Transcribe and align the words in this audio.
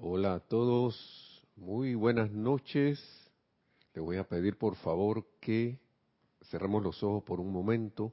Hola 0.00 0.34
a 0.34 0.38
todos, 0.38 1.42
muy 1.56 1.96
buenas 1.96 2.30
noches. 2.30 3.02
Le 3.94 4.00
voy 4.00 4.16
a 4.16 4.22
pedir 4.22 4.56
por 4.56 4.76
favor 4.76 5.26
que 5.40 5.80
cerremos 6.42 6.84
los 6.84 7.02
ojos 7.02 7.24
por 7.24 7.40
un 7.40 7.52
momento 7.52 8.12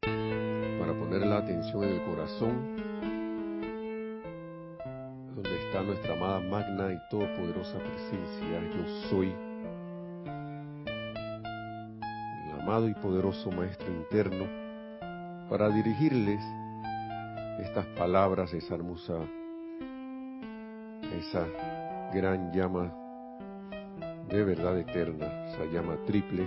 para 0.00 0.98
poner 0.98 1.20
la 1.20 1.36
atención 1.38 1.84
en 1.84 1.90
el 1.90 2.04
corazón, 2.04 2.76
donde 5.36 5.64
está 5.64 5.84
nuestra 5.84 6.14
amada 6.14 6.40
magna 6.40 6.92
y 6.92 6.98
todopoderosa 7.08 7.78
presencia, 7.78 8.60
yo 8.74 9.08
soy, 9.08 9.28
el 12.46 12.60
amado 12.60 12.88
y 12.88 12.94
poderoso 12.94 13.52
Maestro 13.52 13.86
interno, 13.92 14.46
para 15.48 15.68
dirigirles 15.68 16.42
estas 17.60 17.86
palabras, 17.96 18.52
esa 18.52 18.74
hermosa, 18.74 19.24
esa 21.12 21.46
gran 22.12 22.52
llama 22.52 22.92
de 24.28 24.44
verdad 24.44 24.78
eterna, 24.78 25.26
esa 25.46 25.64
llama 25.72 25.96
triple 26.06 26.46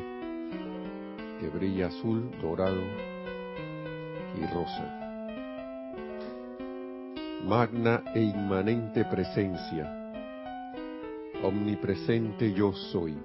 que 1.40 1.48
brilla 1.48 1.88
azul, 1.88 2.30
dorado 2.42 2.82
y 4.36 4.46
rosa. 4.54 4.96
Magna 7.46 8.04
e 8.14 8.22
inmanente 8.22 9.06
presencia, 9.06 10.12
omnipresente 11.42 12.54
yo 12.54 12.74
soy. 12.74 13.18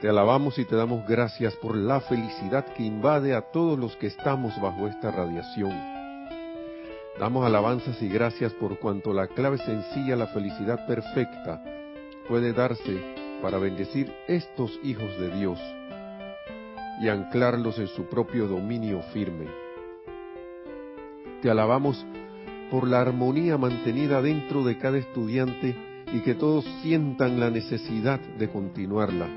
Te 0.00 0.08
alabamos 0.08 0.58
y 0.58 0.64
te 0.64 0.74
damos 0.74 1.06
gracias 1.06 1.54
por 1.56 1.76
la 1.76 2.00
felicidad 2.00 2.64
que 2.74 2.82
invade 2.82 3.34
a 3.34 3.42
todos 3.42 3.78
los 3.78 3.94
que 3.96 4.08
estamos 4.08 4.58
bajo 4.60 4.88
esta 4.88 5.10
radiación 5.10 5.91
Damos 7.18 7.44
alabanzas 7.44 8.00
y 8.02 8.08
gracias 8.08 8.52
por 8.54 8.78
cuanto 8.78 9.12
la 9.12 9.28
clave 9.28 9.58
sencilla, 9.58 10.16
la 10.16 10.28
felicidad 10.28 10.86
perfecta, 10.86 11.62
puede 12.26 12.52
darse 12.52 13.00
para 13.42 13.58
bendecir 13.58 14.10
estos 14.28 14.80
hijos 14.82 15.18
de 15.18 15.30
Dios 15.36 15.58
y 17.02 17.08
anclarlos 17.08 17.78
en 17.78 17.88
su 17.88 18.06
propio 18.06 18.48
dominio 18.48 19.02
firme. 19.12 19.46
Te 21.42 21.50
alabamos 21.50 22.04
por 22.70 22.88
la 22.88 23.02
armonía 23.02 23.58
mantenida 23.58 24.22
dentro 24.22 24.64
de 24.64 24.78
cada 24.78 24.96
estudiante 24.96 25.76
y 26.12 26.20
que 26.20 26.34
todos 26.34 26.64
sientan 26.80 27.38
la 27.38 27.50
necesidad 27.50 28.20
de 28.20 28.48
continuarla. 28.48 29.28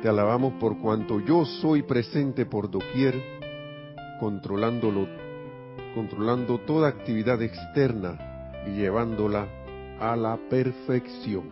Te 0.00 0.08
alabamos 0.08 0.54
por 0.54 0.78
cuanto 0.78 1.20
yo 1.20 1.44
soy 1.44 1.82
presente 1.82 2.46
por 2.46 2.70
doquier, 2.70 3.20
controlándolo 4.20 5.23
controlando 5.94 6.58
toda 6.58 6.88
actividad 6.88 7.40
externa 7.40 8.18
y 8.66 8.72
llevándola 8.72 9.46
a 10.00 10.16
la 10.16 10.36
perfección. 10.50 11.44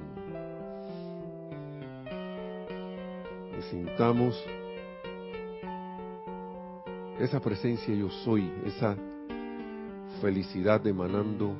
Y 3.58 3.62
sintamos 3.70 4.42
esa 7.20 7.40
presencia 7.40 7.94
yo 7.94 8.10
soy, 8.10 8.50
esa 8.66 8.96
felicidad 10.20 10.84
emanando 10.86 11.54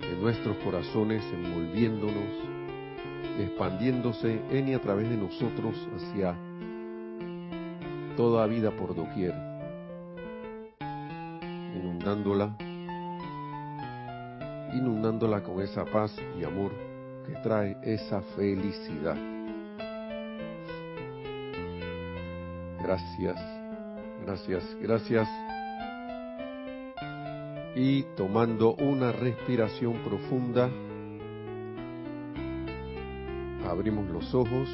de 0.00 0.16
nuestros 0.20 0.56
corazones, 0.58 1.22
envolviéndonos, 1.32 2.14
expandiéndose 3.38 4.40
en 4.50 4.68
y 4.68 4.74
a 4.74 4.80
través 4.80 5.08
de 5.08 5.16
nosotros 5.16 5.74
hacia 5.96 6.36
toda 8.16 8.46
vida 8.46 8.70
por 8.70 8.94
doquier 8.94 9.53
inundándola, 12.04 12.54
inundándola 14.74 15.42
con 15.42 15.62
esa 15.62 15.86
paz 15.86 16.14
y 16.38 16.44
amor 16.44 16.70
que 17.26 17.32
trae 17.42 17.78
esa 17.82 18.20
felicidad. 18.36 19.16
Gracias, 22.82 23.40
gracias, 24.22 24.76
gracias. 24.82 25.28
Y 27.74 28.02
tomando 28.16 28.74
una 28.74 29.10
respiración 29.10 29.94
profunda, 30.04 30.68
abrimos 33.66 34.10
los 34.10 34.34
ojos 34.34 34.68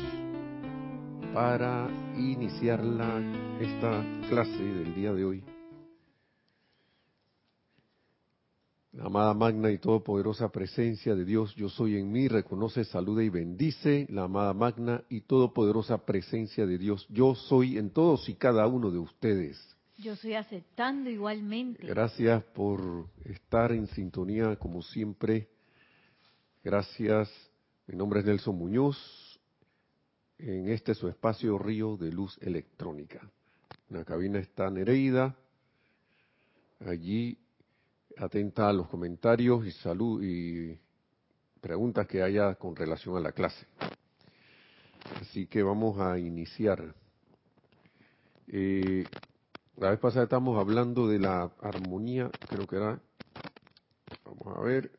para 1.33 1.87
iniciar 2.17 2.83
la, 2.85 3.23
esta 3.61 4.03
clase 4.29 4.65
del 4.65 4.95
día 4.97 5.13
de 5.13 5.25
hoy. 5.25 5.50
Amada 9.01 9.33
magna 9.33 9.71
y 9.71 9.79
todopoderosa 9.79 10.51
presencia 10.51 11.15
de 11.15 11.25
Dios, 11.25 11.55
yo 11.57 11.69
soy 11.69 11.97
en 11.97 12.13
mí, 12.13 12.29
reconoce, 12.29 12.85
saluda 12.85 13.23
y 13.23 13.31
bendice 13.31 14.07
la 14.11 14.25
amada 14.25 14.53
magna 14.53 15.03
y 15.09 15.23
todopoderosa 15.23 16.05
presencia 16.05 16.67
de 16.67 16.77
Dios. 16.77 17.07
Yo 17.09 17.35
soy 17.35 17.79
en 17.79 17.91
todos 17.91 18.29
y 18.29 18.35
cada 18.35 18.67
uno 18.67 18.91
de 18.91 18.99
ustedes. 18.99 19.59
Yo 19.97 20.17
soy 20.17 20.35
aceptando 20.35 21.11
igualmente. 21.11 21.87
Gracias 21.87 22.43
por 22.55 23.07
estar 23.25 23.73
en 23.73 23.87
sintonía 23.89 24.57
como 24.57 24.83
siempre. 24.83 25.49
Gracias. 26.63 27.31
Mi 27.87 27.97
nombre 27.97 28.21
es 28.21 28.27
Nelson 28.27 28.57
Muñoz. 28.57 28.97
En 30.39 30.69
este 30.69 30.95
su 30.95 31.09
espacio 31.09 31.59
Río 31.59 31.97
de 31.97 32.13
Luz 32.13 32.39
Electrónica. 32.41 33.21
En 33.91 33.99
la 33.99 34.05
cabina 34.05 34.39
está 34.39 34.71
Nereida. 34.71 35.37
Allí 36.81 37.39
atenta 38.21 38.69
a 38.69 38.73
los 38.73 38.87
comentarios 38.89 39.67
y 39.67 39.73
salud 39.73 40.23
y 40.23 40.79
preguntas 41.61 42.07
que 42.07 42.23
haya 42.23 42.55
con 42.55 42.77
relación 42.77 43.17
a 43.17 43.21
la 43.21 43.33
clase. 43.33 43.67
Así 45.21 45.47
que 45.47 45.63
vamos 45.63 45.99
a 45.99 46.19
iniciar. 46.19 46.95
Eh, 48.47 49.05
la 49.77 49.91
vez 49.91 49.99
pasada 49.99 50.25
estamos 50.25 50.59
hablando 50.59 51.09
de 51.09 51.19
la 51.19 51.51
armonía, 51.63 52.31
creo 52.49 52.67
que 52.67 52.77
era, 52.77 53.01
vamos 54.25 54.59
a 54.59 54.61
ver, 54.61 54.91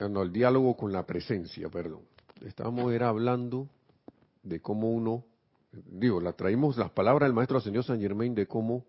ah, 0.00 0.08
no, 0.08 0.22
el 0.22 0.32
diálogo 0.32 0.76
con 0.76 0.92
la 0.92 1.06
presencia, 1.06 1.68
perdón. 1.68 2.02
Estábamos 2.44 2.92
era 2.92 3.08
hablando 3.08 3.68
de 4.42 4.60
cómo 4.60 4.90
uno 4.90 5.24
digo, 5.72 6.20
la 6.20 6.32
traímos 6.32 6.76
las 6.76 6.90
palabras 6.90 7.28
del 7.28 7.34
maestro 7.34 7.60
señor 7.60 7.84
San 7.84 8.00
Germain 8.00 8.34
de 8.34 8.46
cómo 8.46 8.84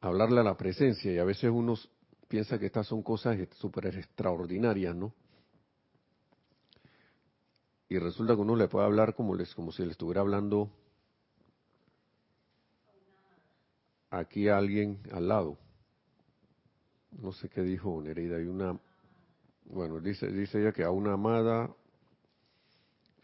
hablarle 0.00 0.40
a 0.40 0.44
la 0.44 0.56
presencia 0.56 1.12
y 1.12 1.18
a 1.18 1.24
veces 1.24 1.50
uno 1.50 1.74
piensa 2.28 2.58
que 2.58 2.66
estas 2.66 2.86
son 2.86 3.02
cosas 3.02 3.36
súper 3.52 3.86
extraordinarias, 3.86 4.94
¿no? 4.94 5.12
Y 7.88 7.98
resulta 7.98 8.34
que 8.34 8.42
uno 8.42 8.54
le 8.54 8.68
puede 8.68 8.84
hablar 8.84 9.14
como, 9.14 9.34
les, 9.34 9.54
como 9.54 9.72
si 9.72 9.82
le 9.82 9.92
estuviera 9.92 10.20
hablando 10.20 10.70
aquí 14.10 14.48
a 14.48 14.58
alguien 14.58 15.00
al 15.10 15.28
lado. 15.28 15.58
No 17.12 17.32
sé 17.32 17.48
qué 17.48 17.62
dijo 17.62 18.00
Nereida, 18.02 18.36
hay 18.36 18.44
una, 18.44 18.78
bueno, 19.64 20.00
dice, 20.00 20.30
dice 20.30 20.60
ella 20.60 20.72
que 20.72 20.84
a 20.84 20.90
una 20.90 21.14
amada 21.14 21.74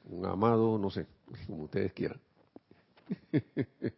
un 0.04 0.26
amado, 0.26 0.78
no 0.78 0.90
sé, 0.90 1.06
como 1.46 1.64
ustedes 1.64 1.92
quieran. 1.92 2.20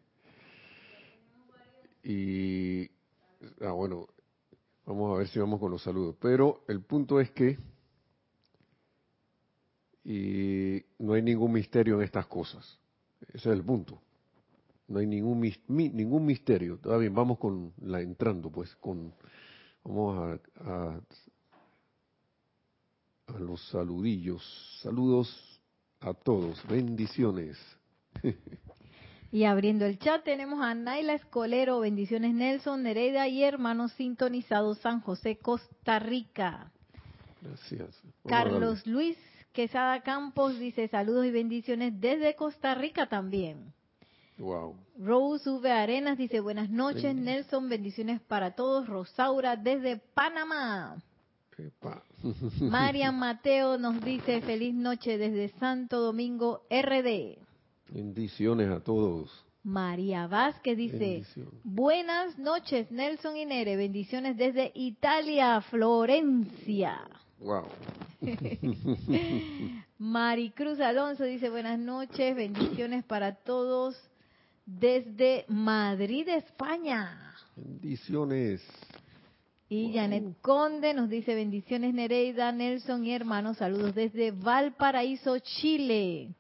y, 2.02 2.90
ah, 3.60 3.72
bueno, 3.72 4.08
vamos 4.84 5.14
a 5.14 5.18
ver 5.18 5.28
si 5.28 5.38
vamos 5.38 5.60
con 5.60 5.70
los 5.70 5.82
saludos. 5.82 6.16
Pero 6.20 6.64
el 6.68 6.80
punto 6.82 7.20
es 7.20 7.30
que 7.30 7.58
y 10.08 10.84
no 11.00 11.14
hay 11.14 11.22
ningún 11.22 11.52
misterio 11.52 11.96
en 11.96 12.02
estas 12.02 12.26
cosas. 12.26 12.78
Ese 13.28 13.50
es 13.50 13.56
el 13.56 13.64
punto. 13.64 14.00
No 14.86 15.00
hay 15.00 15.06
ningún 15.06 15.40
ningún 15.66 16.24
misterio. 16.24 16.74
Está 16.74 16.96
bien, 16.96 17.12
vamos 17.12 17.38
con 17.38 17.72
la 17.82 18.00
entrando, 18.00 18.48
pues, 18.50 18.76
con 18.76 19.12
vamos 19.82 20.38
a, 20.60 21.00
a 23.26 23.38
los 23.40 23.60
saludillos. 23.68 24.44
Saludos 24.80 25.55
a 26.00 26.14
todos. 26.14 26.66
Bendiciones. 26.66 27.58
Y 29.32 29.44
abriendo 29.44 29.84
el 29.84 29.98
chat 29.98 30.24
tenemos 30.24 30.62
a 30.62 30.74
Naila 30.74 31.14
Escolero, 31.14 31.80
bendiciones 31.80 32.32
Nelson, 32.32 32.84
Nereida 32.84 33.26
y 33.28 33.42
hermanos 33.42 33.92
sintonizados 33.92 34.78
San 34.78 35.00
José, 35.00 35.36
Costa 35.36 35.98
Rica. 35.98 36.70
Gracias. 37.42 38.00
Carlos 38.24 38.86
Luis 38.86 39.18
Quesada 39.52 40.00
Campos 40.02 40.58
dice 40.58 40.88
saludos 40.88 41.26
y 41.26 41.32
bendiciones 41.32 42.00
desde 42.00 42.34
Costa 42.36 42.74
Rica 42.76 43.08
también. 43.08 43.74
Wow. 44.38 44.76
Rose 44.98 45.50
V. 45.50 45.70
Arenas 45.70 46.18
dice 46.18 46.40
buenas 46.40 46.70
noches 46.70 47.14
Nelson, 47.14 47.68
bendiciones 47.68 48.20
para 48.20 48.52
todos. 48.52 48.86
Rosaura 48.86 49.56
desde 49.56 49.96
Panamá. 49.98 50.96
Marian 52.60 53.18
Mateo 53.18 53.78
nos 53.78 54.02
dice 54.02 54.40
feliz 54.40 54.74
noche 54.74 55.18
desde 55.18 55.48
Santo 55.58 56.00
Domingo 56.00 56.62
RD. 56.70 57.38
Bendiciones 57.88 58.70
a 58.70 58.80
todos. 58.80 59.44
María 59.62 60.28
Vázquez 60.28 60.76
dice, 60.76 61.24
buenas 61.64 62.38
noches 62.38 62.88
Nelson 62.92 63.36
y 63.36 63.46
Nere, 63.46 63.76
bendiciones 63.76 64.36
desde 64.36 64.70
Italia, 64.74 65.60
Florencia. 65.60 67.00
Wow. 67.40 67.66
Maricruz 69.98 70.78
Alonso 70.78 71.24
dice, 71.24 71.50
buenas 71.50 71.80
noches, 71.80 72.36
bendiciones 72.36 73.04
para 73.04 73.34
todos 73.34 73.96
desde 74.66 75.44
Madrid, 75.48 76.28
España. 76.28 77.34
Bendiciones. 77.56 78.62
Y 79.68 79.86
Wow. 79.86 79.94
Janet 79.94 80.40
Conde 80.42 80.94
nos 80.94 81.08
dice 81.08 81.34
bendiciones 81.34 81.92
Nereida, 81.92 82.52
Nelson 82.52 83.04
y 83.04 83.12
hermanos, 83.12 83.56
saludos 83.56 83.94
desde 83.94 84.30
Valparaíso, 84.30 85.38
Chile. 85.40 86.34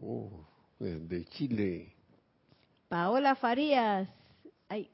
Oh, 0.00 0.44
de 0.78 1.24
Chile. 1.26 1.94
Paola 2.88 3.34
Farías, 3.36 4.08
ay, 4.68 4.90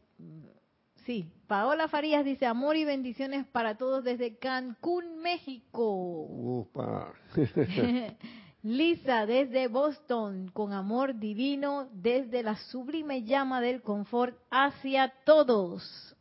sí, 1.07 1.31
Paola 1.47 1.89
Farías 1.89 2.25
dice 2.25 2.47
amor 2.47 2.77
y 2.77 2.85
bendiciones 2.85 3.47
para 3.47 3.77
todos 3.77 4.05
desde 4.05 4.37
Cancún, 4.37 5.21
México. 5.23 5.83
Opa. 5.83 7.13
Lisa 8.63 9.27
desde 9.27 9.67
Boston, 9.67 10.49
con 10.53 10.73
amor 10.73 11.19
divino 11.19 11.89
desde 11.93 12.45
la 12.45 12.57
sublime 12.57 13.25
llama 13.25 13.61
del 13.61 13.83
confort 13.83 14.37
hacia 14.51 15.13
todos. 15.25 16.12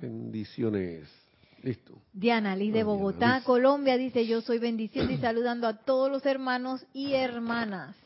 Bendiciones. 0.00 1.08
Listo. 1.62 2.00
Diana 2.12 2.54
Liz 2.54 2.72
de 2.72 2.84
Bogotá, 2.84 3.36
Liz. 3.36 3.44
Colombia, 3.44 3.96
dice 3.96 4.26
yo 4.26 4.40
soy 4.40 4.58
bendiciendo 4.58 5.12
y 5.12 5.18
saludando 5.18 5.66
a 5.66 5.78
todos 5.78 6.10
los 6.10 6.24
hermanos 6.24 6.86
y 6.92 7.14
hermanas. 7.14 7.96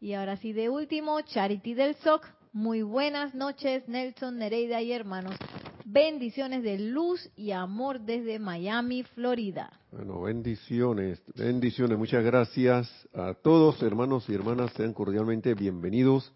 Y 0.00 0.14
ahora 0.14 0.36
sí, 0.36 0.52
de 0.52 0.68
último, 0.68 1.20
Charity 1.20 1.74
del 1.74 1.94
SOC. 1.96 2.26
Muy 2.52 2.82
buenas 2.82 3.34
noches, 3.34 3.86
Nelson, 3.88 4.38
Nereida 4.38 4.82
y 4.82 4.92
hermanos. 4.92 5.36
Bendiciones 5.84 6.62
de 6.62 6.78
luz 6.78 7.30
y 7.36 7.52
amor 7.52 8.00
desde 8.00 8.38
Miami, 8.38 9.02
Florida. 9.02 9.70
Bueno, 9.90 10.22
bendiciones, 10.22 11.22
bendiciones. 11.34 11.98
Muchas 11.98 12.24
gracias 12.24 13.08
a 13.14 13.34
todos, 13.34 13.82
hermanos 13.82 14.28
y 14.28 14.34
hermanas. 14.34 14.72
Sean 14.76 14.92
cordialmente 14.92 15.54
bienvenidos 15.54 16.32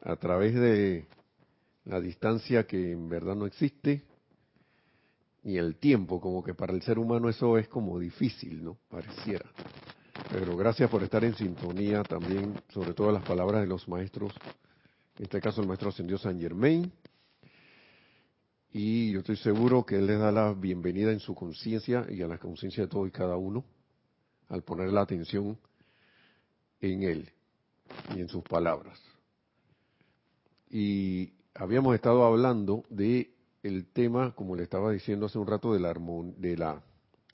a 0.00 0.16
través 0.16 0.54
de 0.54 1.06
la 1.88 2.00
distancia 2.00 2.66
que 2.66 2.92
en 2.92 3.08
verdad 3.08 3.34
no 3.34 3.46
existe 3.46 4.02
y 5.42 5.56
el 5.56 5.76
tiempo, 5.76 6.20
como 6.20 6.44
que 6.44 6.52
para 6.52 6.74
el 6.74 6.82
ser 6.82 6.98
humano 6.98 7.28
eso 7.30 7.56
es 7.56 7.66
como 7.68 7.98
difícil, 7.98 8.62
¿no? 8.62 8.76
Pareciera. 8.88 9.46
Pero 10.30 10.54
gracias 10.56 10.90
por 10.90 11.02
estar 11.02 11.24
en 11.24 11.34
sintonía 11.34 12.02
también, 12.02 12.54
sobre 12.68 12.92
todo 12.92 13.10
las 13.10 13.24
palabras 13.24 13.62
de 13.62 13.66
los 13.66 13.88
maestros, 13.88 14.34
en 15.16 15.24
este 15.24 15.40
caso 15.40 15.62
el 15.62 15.66
maestro 15.66 15.88
ascendió 15.88 16.18
San 16.18 16.38
Germain, 16.38 16.92
y 18.70 19.12
yo 19.12 19.20
estoy 19.20 19.36
seguro 19.36 19.86
que 19.86 19.96
Él 19.96 20.06
les 20.06 20.18
da 20.18 20.30
la 20.30 20.52
bienvenida 20.52 21.10
en 21.10 21.20
su 21.20 21.34
conciencia 21.34 22.06
y 22.10 22.20
a 22.20 22.28
la 22.28 22.36
conciencia 22.36 22.82
de 22.82 22.88
todo 22.88 23.06
y 23.06 23.10
cada 23.10 23.38
uno 23.38 23.64
al 24.50 24.62
poner 24.62 24.92
la 24.92 25.00
atención 25.00 25.58
en 26.82 27.02
Él 27.02 27.30
y 28.14 28.20
en 28.20 28.28
sus 28.28 28.42
palabras. 28.42 29.00
Y 30.70 31.37
habíamos 31.58 31.94
estado 31.96 32.24
hablando 32.24 32.84
de 32.88 33.34
el 33.64 33.86
tema, 33.86 34.32
como 34.34 34.54
le 34.54 34.62
estaba 34.62 34.92
diciendo 34.92 35.26
hace 35.26 35.38
un 35.38 35.46
rato, 35.46 35.72
de 35.74 35.80
la, 35.80 35.92
de 35.92 36.56
la 36.56 36.82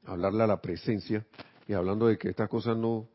hablarle 0.04 0.42
a 0.42 0.46
la 0.46 0.60
presencia 0.62 1.26
y 1.68 1.74
hablando 1.74 2.06
de 2.06 2.16
que 2.16 2.30
estas 2.30 2.48
cosas 2.48 2.76
no, 2.76 3.06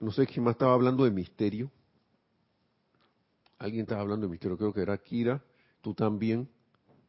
no 0.00 0.10
sé 0.10 0.26
quién 0.26 0.44
más 0.44 0.52
estaba 0.52 0.72
hablando 0.72 1.04
de 1.04 1.10
misterio. 1.10 1.70
Alguien 3.58 3.82
estaba 3.82 4.00
hablando 4.00 4.26
de 4.26 4.30
misterio, 4.30 4.56
creo 4.56 4.72
que 4.72 4.80
era 4.80 4.96
Kira, 4.96 5.42
tú 5.82 5.92
también. 5.92 6.48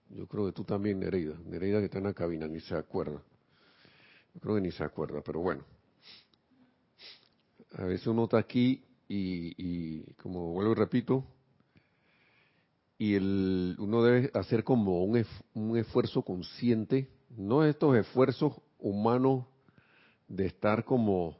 Yo 0.10 0.28
creo 0.28 0.48
que 0.48 0.52
tú 0.52 0.64
también, 0.64 1.00
Nereida. 1.00 1.36
Nereida 1.46 1.80
que 1.80 1.86
está 1.86 2.00
en 2.00 2.06
la 2.06 2.14
cabina, 2.14 2.48
ni 2.48 2.60
se 2.60 2.76
acuerda. 2.76 3.24
Yo 4.34 4.42
creo 4.42 4.56
que 4.56 4.62
ni 4.62 4.72
se 4.72 4.84
acuerda, 4.84 5.22
pero 5.22 5.40
bueno. 5.40 5.64
A 7.78 7.86
veces 7.86 8.08
uno 8.08 8.24
está 8.26 8.40
aquí 8.40 8.84
y, 9.08 9.54
y 9.58 10.14
como 10.16 10.52
vuelvo 10.52 10.72
y 10.72 10.76
repito, 10.76 11.24
y 13.00 13.16
el, 13.16 13.78
uno 13.80 14.04
debe 14.04 14.30
hacer 14.34 14.66
como 14.66 15.06
un, 15.06 15.26
un 15.54 15.78
esfuerzo 15.78 16.22
consciente, 16.22 17.08
no 17.38 17.64
estos 17.64 17.96
esfuerzos 17.96 18.54
humanos 18.78 19.46
de 20.28 20.48
estar 20.48 20.84
como 20.84 21.38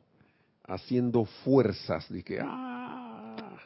haciendo 0.64 1.26
fuerzas, 1.44 2.08
de 2.10 2.24
que, 2.24 2.40
¡ah! 2.42 3.58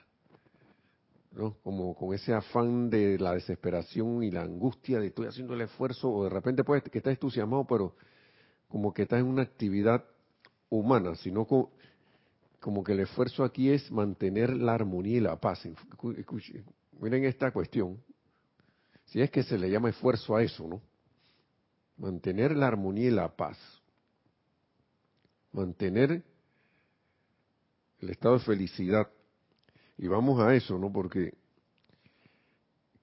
¿no? 1.34 1.56
Como 1.64 1.96
con 1.96 2.16
ese 2.16 2.34
afán 2.34 2.90
de 2.90 3.20
la 3.20 3.34
desesperación 3.36 4.24
y 4.24 4.32
la 4.32 4.42
angustia 4.42 5.00
de 5.00 5.08
estoy 5.08 5.28
haciendo 5.28 5.54
el 5.54 5.62
esfuerzo, 5.62 6.12
o 6.12 6.24
de 6.24 6.32
repente 6.32 6.64
puedes 6.64 6.84
que 6.84 6.98
estás 6.98 7.14
entusiasmado, 7.14 7.66
pero 7.66 7.96
como 8.70 8.92
que 8.92 9.04
estás 9.04 9.20
en 9.20 9.28
una 9.28 9.44
actividad 9.44 10.04
humana, 10.70 11.16
sino 11.16 11.46
co- 11.46 11.70
como 12.60 12.84
que 12.84 12.94
el 12.94 13.02
esfuerzo 13.02 13.44
aquí 13.44 13.70
es 13.70 13.92
mantener 13.92 14.50
la 14.56 14.74
armonía 14.74 15.18
y 15.18 15.20
la 15.20 15.40
paz. 15.40 15.68
Miren 17.04 17.26
esta 17.26 17.52
cuestión, 17.52 18.02
si 19.08 19.22
es 19.22 19.30
que 19.30 19.44
se 19.44 19.58
le 19.58 19.70
llama 19.70 19.90
esfuerzo 19.90 20.38
a 20.38 20.42
eso, 20.42 20.66
¿no? 20.66 20.82
Mantener 21.98 22.56
la 22.56 22.68
armonía 22.68 23.08
y 23.08 23.12
la 23.12 23.36
paz. 23.36 23.58
Mantener 25.52 26.24
el 28.00 28.10
estado 28.10 28.36
de 28.36 28.46
felicidad. 28.46 29.10
Y 29.98 30.08
vamos 30.08 30.40
a 30.40 30.56
eso, 30.56 30.78
¿no? 30.80 30.94
Porque, 30.94 31.34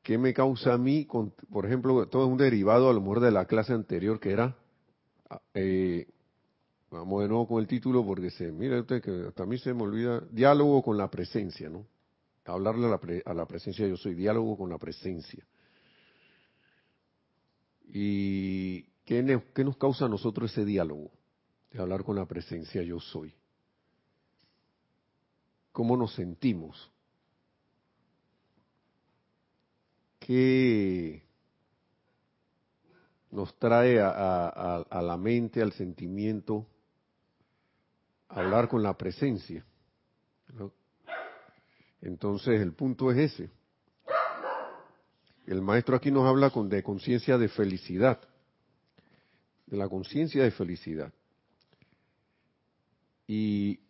¿qué 0.03 0.17
me 0.17 0.32
causa 0.32 0.73
a 0.73 0.79
mí? 0.79 1.05
con- 1.05 1.35
por 1.53 1.67
ejemplo, 1.67 2.06
todo 2.08 2.25
es 2.25 2.31
un 2.32 2.38
derivado 2.38 2.88
a 2.88 2.94
lo 2.94 3.03
mejor 3.03 3.20
de 3.20 3.31
la 3.31 3.44
clase 3.44 3.75
anterior 3.75 4.19
que 4.19 4.31
era, 4.32 4.56
ah, 5.29 5.43
eh, 5.53 6.08
vamos 6.91 7.20
de 7.20 7.29
nuevo 7.29 7.46
con 7.46 7.61
el 7.61 7.69
título 7.69 8.03
porque 8.03 8.31
se, 8.31 8.50
mire 8.50 8.81
usted 8.81 9.03
que 9.03 9.26
hasta 9.29 9.43
a 9.43 9.46
mí 9.46 9.58
se 9.58 9.75
me 9.75 9.82
olvida, 9.82 10.20
diálogo 10.31 10.82
con 10.82 10.96
la 10.96 11.11
presencia, 11.11 11.69
¿no? 11.69 11.85
Hablarle 12.45 12.87
a 12.87 12.91
la, 12.91 12.99
pre- 12.99 13.23
a 13.25 13.35
la 13.35 13.47
presencia 13.47 13.87
yo 13.87 13.97
soy, 13.97 14.15
diálogo 14.15 14.57
con 14.57 14.71
la 14.71 14.79
presencia. 14.79 15.45
¿Y 17.93 18.83
qué, 19.05 19.23
nos 19.23 19.77
causa 19.77 20.07
a 20.07 20.09
nosotros 20.09 20.51
ese 20.51 20.65
diálogo? 20.65 21.11
De 21.71 21.81
hablar 21.81 22.03
con 22.05 22.17
la 22.17 22.27
presencia 22.27 22.83
yo 22.83 22.99
soy. 22.99 23.35
¿Cómo 25.73 25.97
nos 25.97 26.15
sentimos? 26.15 26.91
¿Qué 30.19 31.23
nos 33.31 33.56
trae 33.59 34.01
a- 34.01 34.11
a- 34.11 34.82
a 34.91 35.03
la 35.03 35.17
mente, 35.17 35.63
al 35.63 35.73
sentimiento, 35.73 36.67
hablar 38.29 38.69
con 38.69 38.82
la 38.82 38.97
presencia? 38.97 39.65
Entonces 42.03 42.61
el 42.61 42.73
punto 42.73 43.11
es 43.11 43.33
ese. 43.33 43.51
El 45.47 45.63
maestro 45.63 45.97
aquí 45.97 46.11
nos 46.11 46.27
habla 46.27 46.51
con, 46.51 46.69
de 46.69 46.83
conciencia 46.83 47.37
de 47.37 47.49
felicidad, 47.49 48.21
de 49.67 49.77
la 49.77 49.89
conciencia 49.89 50.43
de 50.45 50.51
felicidad. 50.51 51.13
Y 53.27 53.81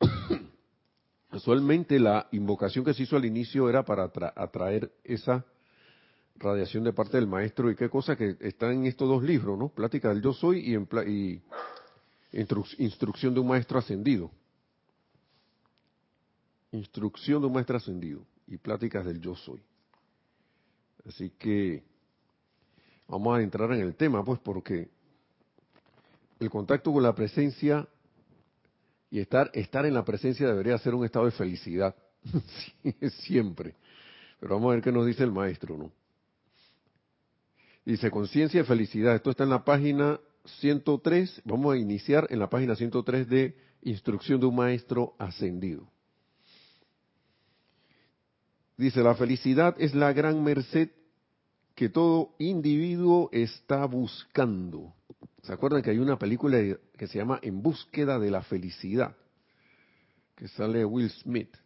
casualmente 1.30 1.98
la 1.98 2.28
invocación 2.32 2.84
que 2.84 2.94
se 2.94 3.02
hizo 3.02 3.16
al 3.16 3.24
inicio 3.24 3.68
era 3.68 3.84
para 3.84 4.10
atra- 4.10 4.32
atraer 4.34 4.90
esa 5.04 5.44
radiación 6.38 6.84
de 6.84 6.92
parte 6.92 7.16
del 7.16 7.26
maestro 7.26 7.70
y 7.70 7.76
qué 7.76 7.88
cosa 7.88 8.16
que 8.16 8.36
está 8.40 8.72
en 8.72 8.86
estos 8.86 9.08
dos 9.08 9.22
libros, 9.22 9.58
¿no? 9.58 9.68
Plática 9.68 10.08
del 10.10 10.22
yo 10.22 10.32
soy 10.32 10.60
y, 10.70 10.74
en 10.74 10.86
pla- 10.86 11.04
y 11.04 11.42
instru- 12.32 12.74
instrucción 12.78 13.34
de 13.34 13.40
un 13.40 13.48
maestro 13.48 13.78
ascendido. 13.78 14.30
Instrucción 16.76 17.40
de 17.40 17.46
un 17.46 17.52
maestro 17.52 17.76
ascendido 17.76 18.26
y 18.46 18.56
pláticas 18.56 19.04
del 19.04 19.20
yo 19.20 19.34
soy. 19.34 19.62
Así 21.06 21.30
que 21.30 21.82
vamos 23.08 23.38
a 23.38 23.42
entrar 23.42 23.72
en 23.72 23.80
el 23.80 23.94
tema, 23.94 24.24
pues, 24.24 24.40
porque 24.40 24.88
el 26.40 26.50
contacto 26.50 26.92
con 26.92 27.02
la 27.02 27.14
presencia 27.14 27.86
y 29.10 29.20
estar, 29.20 29.50
estar 29.54 29.86
en 29.86 29.94
la 29.94 30.04
presencia 30.04 30.46
debería 30.48 30.76
ser 30.78 30.94
un 30.94 31.04
estado 31.04 31.26
de 31.26 31.30
felicidad, 31.30 31.94
siempre. 33.22 33.74
Pero 34.40 34.56
vamos 34.56 34.70
a 34.70 34.74
ver 34.74 34.82
qué 34.82 34.92
nos 34.92 35.06
dice 35.06 35.22
el 35.22 35.32
maestro, 35.32 35.78
¿no? 35.78 35.92
Dice, 37.84 38.10
conciencia 38.10 38.60
y 38.60 38.64
felicidad. 38.64 39.14
Esto 39.14 39.30
está 39.30 39.44
en 39.44 39.50
la 39.50 39.64
página 39.64 40.20
103. 40.58 41.42
Vamos 41.44 41.74
a 41.74 41.78
iniciar 41.78 42.26
en 42.30 42.40
la 42.40 42.50
página 42.50 42.74
103 42.74 43.28
de 43.28 43.56
Instrucción 43.82 44.40
de 44.40 44.46
un 44.46 44.56
Maestro 44.56 45.14
Ascendido. 45.18 45.88
Dice, 48.76 49.02
la 49.02 49.14
felicidad 49.14 49.74
es 49.78 49.94
la 49.94 50.12
gran 50.12 50.42
merced 50.42 50.90
que 51.74 51.88
todo 51.88 52.34
individuo 52.38 53.30
está 53.32 53.84
buscando. 53.86 54.94
¿Se 55.42 55.52
acuerdan 55.52 55.82
que 55.82 55.90
hay 55.90 55.98
una 55.98 56.18
película 56.18 56.58
que 56.96 57.06
se 57.06 57.18
llama 57.18 57.38
En 57.42 57.62
búsqueda 57.62 58.18
de 58.18 58.30
la 58.30 58.42
felicidad? 58.42 59.16
Que 60.34 60.48
sale 60.48 60.84
Will 60.84 61.10
Smith. 61.10 61.56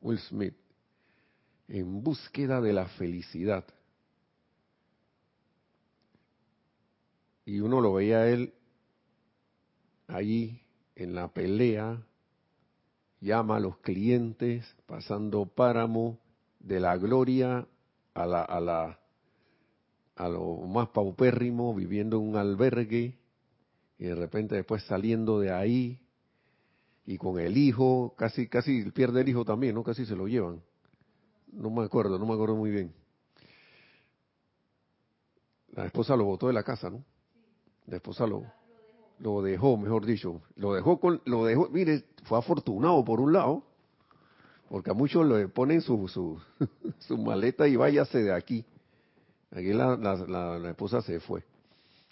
Will 0.00 0.18
Smith, 0.18 0.56
en 1.68 2.02
búsqueda 2.02 2.60
de 2.60 2.72
la 2.72 2.86
felicidad. 2.86 3.64
Y 7.44 7.60
uno 7.60 7.80
lo 7.80 7.94
veía 7.94 8.28
él 8.28 8.52
ahí 10.08 10.60
en 10.96 11.14
la 11.14 11.28
pelea, 11.28 12.04
llama 13.22 13.56
a 13.56 13.60
los 13.60 13.78
clientes, 13.78 14.66
pasando 14.86 15.46
páramo 15.46 16.18
de 16.58 16.80
la 16.80 16.96
gloria 16.96 17.66
a 18.14 18.26
la, 18.26 18.42
a 18.42 18.60
la 18.60 18.98
a 20.16 20.28
lo 20.28 20.56
más 20.66 20.88
paupérrimo, 20.88 21.74
viviendo 21.74 22.18
en 22.18 22.28
un 22.28 22.36
albergue, 22.36 23.18
y 23.98 24.04
de 24.04 24.14
repente 24.14 24.56
después 24.56 24.84
saliendo 24.84 25.40
de 25.40 25.52
ahí, 25.52 26.00
y 27.06 27.16
con 27.16 27.40
el 27.40 27.56
hijo, 27.56 28.14
casi, 28.16 28.46
casi 28.46 28.90
pierde 28.90 29.22
el 29.22 29.28
hijo 29.28 29.44
también, 29.44 29.74
¿no? 29.74 29.82
Casi 29.82 30.04
se 30.04 30.14
lo 30.14 30.28
llevan. 30.28 30.62
No 31.50 31.70
me 31.70 31.82
acuerdo, 31.82 32.18
no 32.18 32.26
me 32.26 32.34
acuerdo 32.34 32.56
muy 32.56 32.70
bien. 32.70 32.92
La 35.70 35.86
esposa 35.86 36.14
lo 36.14 36.24
botó 36.24 36.48
de 36.48 36.52
la 36.52 36.62
casa, 36.62 36.90
¿no? 36.90 37.02
La 37.86 37.96
esposa 37.96 38.26
lo, 38.26 38.44
lo 39.22 39.40
dejó, 39.40 39.76
mejor 39.76 40.04
dicho. 40.04 40.42
Lo 40.56 40.74
dejó 40.74 40.98
con, 40.98 41.22
lo 41.24 41.44
dejó, 41.44 41.68
mire, 41.70 42.04
fue 42.24 42.38
afortunado 42.38 43.04
por 43.04 43.20
un 43.20 43.32
lado, 43.32 43.62
porque 44.68 44.90
a 44.90 44.94
muchos 44.94 45.24
le 45.26 45.46
ponen 45.48 45.80
su, 45.80 46.08
su, 46.08 46.40
su 46.98 47.16
maleta 47.16 47.68
y 47.68 47.76
váyase 47.76 48.22
de 48.22 48.34
aquí. 48.34 48.64
Aquí 49.52 49.72
la, 49.72 49.96
la, 49.96 50.70
esposa 50.70 51.02
se 51.02 51.20
fue, 51.20 51.44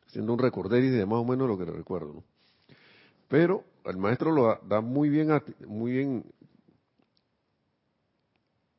haciendo 0.07 0.33
un 0.33 0.39
recorder 0.39 0.83
de 0.83 1.05
más 1.05 1.19
o 1.19 1.25
menos 1.25 1.49
lo 1.49 1.59
que 1.59 1.65
le 1.65 1.73
recuerdo. 1.73 2.15
¿no? 2.15 2.25
Pero 3.29 3.65
el 3.87 3.97
maestro 3.97 4.31
lo 4.31 4.61
da, 4.69 4.81
muy 4.81 5.09
bien, 5.09 5.31
muy 5.67 5.93
bien 5.93 6.25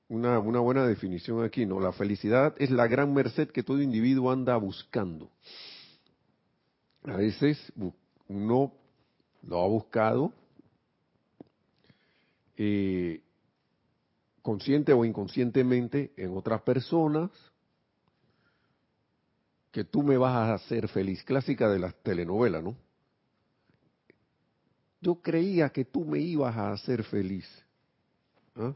una, 0.08 0.40
una 0.40 0.60
buena 0.60 0.86
definición 0.86 1.44
aquí, 1.44 1.66
¿no? 1.66 1.80
La 1.80 1.92
felicidad 1.92 2.54
es 2.60 2.70
la 2.70 2.88
gran 2.88 3.14
merced 3.14 3.50
que 3.50 3.64
todo 3.64 3.82
individuo 3.82 4.32
anda 4.32 4.56
buscando. 4.58 5.30
A 7.04 7.16
veces 7.16 7.58
uno 8.32 8.72
lo 9.44 9.64
ha 9.64 9.68
buscado 9.68 10.34
eh, 12.58 13.22
consciente 14.42 14.94
o 14.94 15.04
inconscientemente 15.06 16.14
en 16.16 16.36
otras 16.38 16.62
personas, 16.62 17.30
que 19.72 19.84
tú 19.84 20.04
me 20.04 20.18
vas 20.18 20.36
a 20.36 20.54
hacer 20.54 20.88
feliz, 20.88 21.24
clásica 21.24 21.70
de 21.70 21.80
las 21.80 21.96
telenovelas, 22.04 22.64
¿no? 22.64 22.76
Yo 25.00 25.16
creía 25.16 25.70
que 25.70 25.86
tú 25.86 26.06
me 26.06 26.20
ibas 26.20 26.56
a 26.56 26.72
hacer 26.72 27.04
feliz. 27.04 27.48
¿ah? 28.56 28.74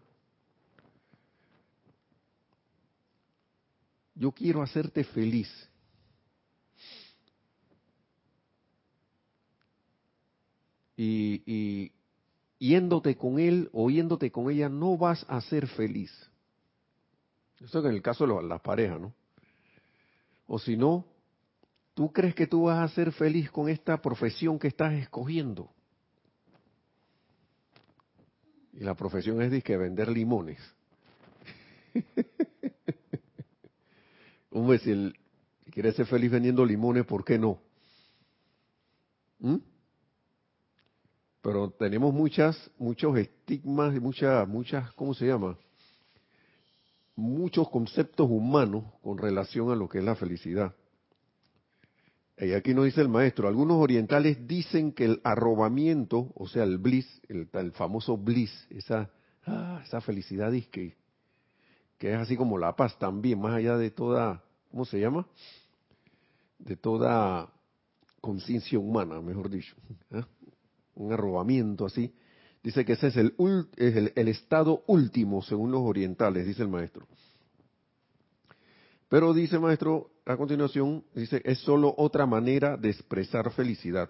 Yo 4.16 4.32
quiero 4.32 4.64
hacerte 4.64 5.04
feliz. 5.04 5.50
Y, 10.98 11.44
y 11.46 11.92
yéndote 12.60 13.16
con 13.16 13.40
él 13.40 13.70
o 13.74 13.90
yéndote 13.90 14.32
con 14.32 14.50
ella 14.50 14.70
no 14.70 14.98
vas 14.98 15.26
a 15.28 15.42
ser 15.42 15.68
feliz. 15.68 16.12
Eso 17.60 17.80
es 17.80 17.86
en 17.86 17.92
el 17.92 18.02
caso 18.02 18.26
de 18.28 18.44
las 18.44 18.62
parejas, 18.62 19.00
¿no? 19.00 19.14
O 20.48 20.60
si 20.60 20.78
no, 20.78 21.06
¿tú 21.94 22.12
crees 22.12 22.36
que 22.36 22.48
tú 22.48 22.64
vas 22.64 22.80
a 22.80 22.94
ser 22.94 23.12
feliz 23.12 23.50
con 23.50 23.70
esta 23.70 24.02
profesión 24.02 24.60
que 24.60 24.68
estás 24.68 24.94
escogiendo? 24.94 25.70
Y 28.74 28.80
la 28.80 28.94
profesión 28.94 29.42
es 29.42 29.64
que 29.64 29.78
vender 29.78 30.10
limones. 30.10 30.60
Hombre, 34.52 34.80
si 34.80 34.92
él 34.92 35.18
quiere 35.72 35.94
ser 35.94 36.06
feliz 36.06 36.30
vendiendo 36.30 36.66
limones, 36.66 37.06
¿por 37.06 37.24
qué 37.24 37.40
no? 37.40 37.60
¿Mm? 39.40 39.56
Pero 41.46 41.70
tenemos 41.70 42.12
muchas, 42.12 42.72
muchos 42.80 43.16
estigmas 43.20 43.96
y 43.96 44.00
muchas, 44.00 44.48
muchas, 44.48 44.92
¿cómo 44.94 45.14
se 45.14 45.28
llama? 45.28 45.56
Muchos 47.16 47.70
conceptos 47.70 48.28
humanos 48.32 48.86
con 49.04 49.20
relación 49.20 49.70
a 49.70 49.76
lo 49.76 49.88
que 49.88 50.00
es 50.00 50.04
la 50.04 50.16
felicidad. 50.16 50.74
Y 52.40 52.54
aquí 52.54 52.74
nos 52.74 52.86
dice 52.86 53.02
el 53.02 53.10
maestro, 53.10 53.48
algunos 53.48 53.78
orientales 53.78 54.48
dicen 54.48 54.92
que 54.92 55.06
el 55.06 55.22
arrobamiento, 55.24 56.32
o 56.34 56.48
sea, 56.48 56.64
el 56.64 56.80
bliss, 56.80 57.22
el, 57.30 57.48
famoso 57.74 58.18
bliss, 58.18 58.66
esa, 58.72 59.12
ah, 59.46 59.84
esa 59.86 60.02
felicidad 60.02 60.52
que, 60.72 60.98
que 62.00 62.12
es 62.12 62.18
así 62.18 62.36
como 62.36 62.58
la 62.58 62.76
paz 62.76 62.98
también, 62.98 63.40
más 63.40 63.54
allá 63.54 63.78
de 63.78 63.92
toda, 63.92 64.44
¿cómo 64.72 64.84
se 64.84 65.00
llama? 65.00 65.28
De 66.58 66.76
toda 66.76 67.54
conciencia 68.20 68.80
humana, 68.80 69.22
mejor 69.22 69.48
dicho. 69.48 69.76
¿eh? 70.10 70.24
Un 70.96 71.14
arrobamiento 71.14 71.86
así. 71.86 72.14
Dice 72.64 72.84
que 72.84 72.94
ese 72.94 73.08
es, 73.08 73.18
el, 73.18 73.36
es 73.78 74.12
el, 74.16 74.28
estado 74.28 74.84
último, 74.88 75.44
según 75.44 75.72
los 75.72 75.82
orientales, 75.82 76.48
dice 76.48 76.64
el 76.64 76.70
maestro. 76.70 77.08
Pero 79.08 79.34
dice 79.34 79.60
maestro, 79.60 80.10
a 80.26 80.36
continuación, 80.36 81.04
dice, 81.14 81.42
es 81.46 81.60
solo 81.60 81.94
otra 81.96 82.26
manera 82.26 82.76
de 82.76 82.90
expresar 82.90 83.52
felicidad. 83.52 84.10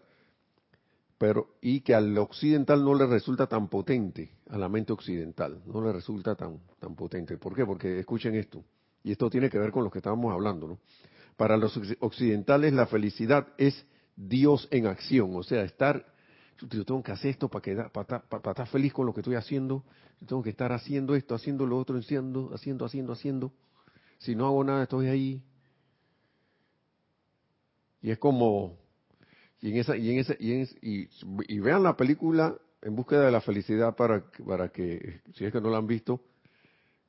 Pero, 1.18 1.56
y 1.62 1.82
que 1.82 1.96
al 1.96 2.18
occidental 2.18 2.84
no 2.84 2.94
le 2.94 3.06
resulta 3.06 3.48
tan 3.48 3.68
potente, 3.68 4.32
a 4.50 4.58
la 4.58 4.70
mente 4.70 4.94
occidental, 4.94 5.62
no 5.66 5.82
le 5.82 5.92
resulta 5.92 6.36
tan, 6.36 6.60
tan 6.80 6.96
potente. 6.96 7.38
¿Por 7.38 7.56
qué? 7.56 7.66
Porque 7.66 8.00
escuchen 8.00 8.36
esto, 8.36 8.64
y 9.04 9.12
esto 9.12 9.30
tiene 9.30 9.50
que 9.50 9.60
ver 9.60 9.72
con 9.72 9.84
lo 9.84 9.92
que 9.92 10.00
estábamos 10.00 10.32
hablando, 10.34 10.68
¿no? 10.68 10.80
Para 11.38 11.58
los 11.58 11.78
occidentales 12.00 12.74
la 12.74 12.88
felicidad 12.88 13.48
es 13.58 13.86
Dios 14.16 14.68
en 14.72 14.88
acción, 14.88 15.36
o 15.36 15.44
sea, 15.44 15.64
estar, 15.64 16.06
yo 16.70 16.86
tengo 16.86 17.04
que 17.04 17.12
hacer 17.12 17.32
esto 17.32 17.50
para, 17.50 17.62
que, 17.62 17.76
para, 17.76 18.20
para, 18.20 18.52
estar 18.52 18.68
feliz 18.68 18.94
con 18.94 19.06
lo 19.06 19.14
que 19.14 19.22
estoy 19.22 19.36
haciendo, 19.36 19.84
yo 20.22 20.28
tengo 20.28 20.44
que 20.44 20.52
estar 20.52 20.72
haciendo 20.72 21.16
esto, 21.16 21.36
haciendo 21.36 21.66
lo 21.66 21.78
otro, 21.78 21.98
haciendo, 21.98 22.52
haciendo, 22.54 22.86
haciendo, 22.86 23.14
haciendo. 23.14 23.54
Si 24.20 24.36
no 24.36 24.46
hago 24.46 24.64
nada, 24.64 24.84
estoy 24.84 25.08
ahí 25.08 25.44
y 28.06 28.12
es 28.12 28.20
como, 28.20 28.78
y 29.62 29.72
en 29.72 29.78
esa, 29.78 29.98
y 29.98 30.12
en 30.12 30.20
esa, 30.20 30.36
y, 30.40 31.60
vean 31.60 31.82
la 31.82 31.98
película 31.98 32.56
en 32.84 32.96
búsqueda 32.96 33.26
de 33.26 33.32
la 33.32 33.42
felicidad 33.42 33.96
para, 33.96 34.24
para 34.46 34.70
que, 34.70 35.22
si 35.34 35.44
es 35.44 35.52
que 35.52 35.60
no 35.60 35.72
la 35.72 35.80
han 35.80 35.88
visto, 35.88 36.22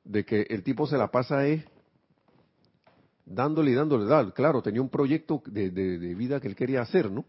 de 0.03 0.25
que 0.25 0.47
el 0.49 0.63
tipo 0.63 0.87
se 0.87 0.97
la 0.97 1.11
pasa 1.11 1.45
es 1.45 1.63
dándole 3.27 3.69
y 3.69 3.75
dándole, 3.75 4.07
claro, 4.33 4.63
tenía 4.63 4.81
un 4.81 4.89
proyecto 4.89 5.43
de, 5.45 5.69
de, 5.69 6.15
vida 6.15 6.39
que 6.39 6.47
él 6.47 6.55
quería 6.55 6.81
hacer, 6.81 7.11
¿no? 7.11 7.25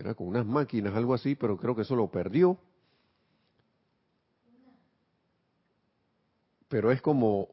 Era 0.00 0.14
con 0.14 0.28
unas 0.28 0.46
máquinas, 0.46 0.94
algo 0.94 1.12
así, 1.12 1.34
pero 1.34 1.58
creo 1.58 1.76
que 1.76 1.82
eso 1.82 1.94
lo 1.94 2.10
perdió. 2.10 2.58
Pero 6.68 6.90
es 6.90 7.02
como, 7.02 7.50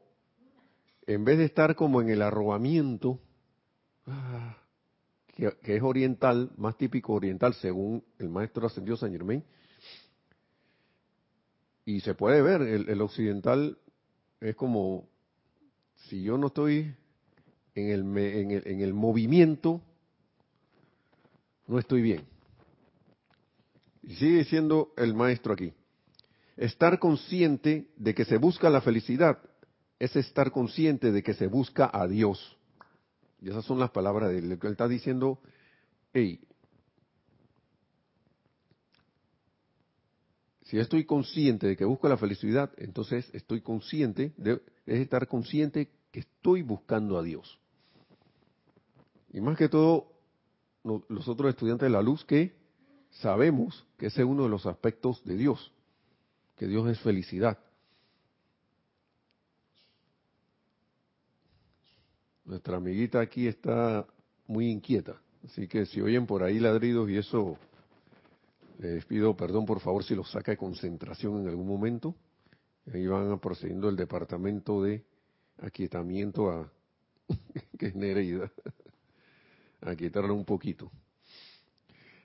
en 1.06 1.26
vez 1.26 1.36
de 1.36 1.44
estar 1.44 1.76
como 1.76 2.00
en 2.00 2.08
el 2.08 2.22
arrobamiento, 2.22 3.20
que, 5.36 5.76
es 5.76 5.82
oriental, 5.82 6.50
más 6.56 6.78
típico 6.78 7.12
oriental 7.12 7.52
según 7.52 8.02
el 8.18 8.30
maestro 8.30 8.66
ascendido 8.66 8.96
San 8.96 9.12
Germain. 9.12 9.44
Y 11.84 12.00
se 12.00 12.14
puede 12.14 12.40
ver, 12.40 12.62
el, 12.62 13.00
occidental 13.02 13.76
es 14.40 14.56
como, 14.56 15.06
si 15.96 16.22
yo 16.22 16.38
no 16.38 16.46
estoy 16.46 16.94
en 17.74 17.90
el, 17.90 18.00
en 18.16 18.50
el, 18.52 18.66
en 18.66 18.80
el 18.80 18.94
movimiento, 18.94 19.82
no 21.66 21.78
estoy 21.78 22.00
bien. 22.00 22.37
Y 24.08 24.14
sigue 24.14 24.38
diciendo 24.38 24.94
el 24.96 25.12
maestro 25.12 25.52
aquí, 25.52 25.74
estar 26.56 26.98
consciente 26.98 27.90
de 27.98 28.14
que 28.14 28.24
se 28.24 28.38
busca 28.38 28.70
la 28.70 28.80
felicidad 28.80 29.38
es 29.98 30.16
estar 30.16 30.50
consciente 30.50 31.12
de 31.12 31.22
que 31.22 31.34
se 31.34 31.46
busca 31.46 31.90
a 31.92 32.08
Dios. 32.08 32.56
Y 33.42 33.50
esas 33.50 33.66
son 33.66 33.78
las 33.78 33.90
palabras 33.90 34.30
de 34.30 34.38
él. 34.38 34.52
Él 34.52 34.58
está 34.62 34.88
diciendo, 34.88 35.40
hey, 36.14 36.40
si 40.62 40.78
estoy 40.78 41.04
consciente 41.04 41.66
de 41.66 41.76
que 41.76 41.84
busco 41.84 42.08
la 42.08 42.16
felicidad, 42.16 42.72
entonces 42.78 43.28
estoy 43.34 43.60
consciente, 43.60 44.32
de, 44.38 44.62
es 44.86 45.00
estar 45.00 45.28
consciente 45.28 45.90
que 46.12 46.20
estoy 46.20 46.62
buscando 46.62 47.18
a 47.18 47.22
Dios. 47.22 47.60
Y 49.34 49.42
más 49.42 49.58
que 49.58 49.68
todo, 49.68 50.14
los 50.82 51.28
otros 51.28 51.50
estudiantes 51.50 51.84
de 51.84 51.90
la 51.90 52.00
luz 52.00 52.24
que 52.24 52.57
sabemos 53.10 53.86
que 53.96 54.06
ese 54.06 54.22
es 54.22 54.26
uno 54.26 54.44
de 54.44 54.48
los 54.48 54.66
aspectos 54.66 55.24
de 55.24 55.36
Dios, 55.36 55.72
que 56.56 56.66
Dios 56.66 56.88
es 56.88 57.00
felicidad. 57.00 57.58
Nuestra 62.44 62.78
amiguita 62.78 63.20
aquí 63.20 63.46
está 63.46 64.06
muy 64.46 64.70
inquieta, 64.70 65.20
así 65.44 65.68
que 65.68 65.84
si 65.84 66.00
oyen 66.00 66.26
por 66.26 66.42
ahí 66.42 66.58
ladridos 66.58 67.10
y 67.10 67.18
eso, 67.18 67.58
les 68.78 69.04
pido 69.04 69.36
perdón 69.36 69.66
por 69.66 69.80
favor 69.80 70.02
si 70.02 70.14
los 70.14 70.30
saca 70.30 70.52
de 70.52 70.56
concentración 70.56 71.40
en 71.40 71.48
algún 71.48 71.66
momento. 71.66 72.14
Ahí 72.92 73.06
van 73.06 73.38
procediendo 73.38 73.90
el 73.90 73.96
departamento 73.96 74.82
de 74.82 75.04
aquietamiento 75.58 76.50
a 76.50 76.72
que 77.78 77.86
es 77.86 77.94
Nereida. 77.94 78.50
Aquietarla 79.82 80.32
un 80.32 80.44
poquito. 80.44 80.90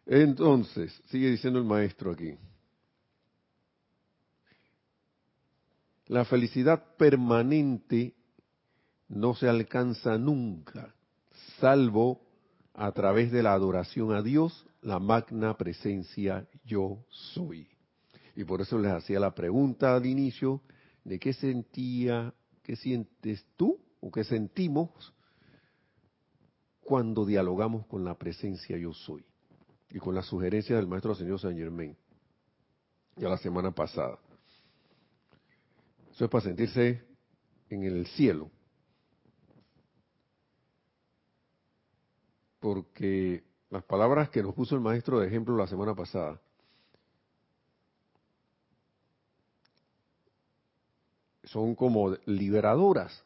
Entonces, 0.05 0.93
sigue 1.09 1.29
diciendo 1.29 1.59
el 1.59 1.65
maestro 1.65 2.11
aquí. 2.11 2.35
La 6.07 6.25
felicidad 6.25 6.95
permanente 6.97 8.13
no 9.07 9.33
se 9.35 9.47
alcanza 9.47 10.17
nunca, 10.17 10.93
salvo 11.59 12.21
a 12.73 12.91
través 12.91 13.31
de 13.31 13.41
la 13.41 13.53
adoración 13.53 14.11
a 14.11 14.21
Dios, 14.21 14.65
la 14.81 14.99
magna 14.99 15.55
presencia 15.57 16.47
yo 16.65 17.05
soy. 17.09 17.69
Y 18.35 18.43
por 18.43 18.61
eso 18.61 18.77
les 18.77 18.91
hacía 18.91 19.19
la 19.19 19.33
pregunta 19.33 19.95
al 19.95 20.05
inicio 20.05 20.61
de 21.05 21.19
qué 21.19 21.33
sentía, 21.33 22.33
qué 22.63 22.75
sientes 22.75 23.45
tú 23.55 23.79
o 24.01 24.11
qué 24.11 24.23
sentimos 24.23 25.13
cuando 26.81 27.25
dialogamos 27.25 27.85
con 27.85 28.03
la 28.03 28.17
presencia 28.17 28.77
yo 28.77 28.93
soy 28.93 29.23
y 29.93 29.99
con 29.99 30.15
la 30.15 30.23
sugerencia 30.23 30.75
del 30.75 30.87
maestro 30.87 31.13
señor 31.13 31.39
Saint 31.39 31.57
Germain 31.57 31.95
ya 33.15 33.29
la 33.29 33.37
semana 33.37 33.71
pasada. 33.71 34.17
Eso 36.11 36.25
es 36.25 36.31
para 36.31 36.43
sentirse 36.43 37.03
en 37.69 37.83
el 37.83 38.07
cielo. 38.07 38.49
Porque 42.59 43.43
las 43.69 43.83
palabras 43.83 44.29
que 44.29 44.41
nos 44.41 44.55
puso 44.55 44.73
el 44.73 44.81
maestro 44.81 45.19
de 45.19 45.27
ejemplo 45.27 45.55
la 45.55 45.67
semana 45.67 45.93
pasada 45.93 46.41
son 51.43 51.75
como 51.75 52.15
liberadoras. 52.25 53.23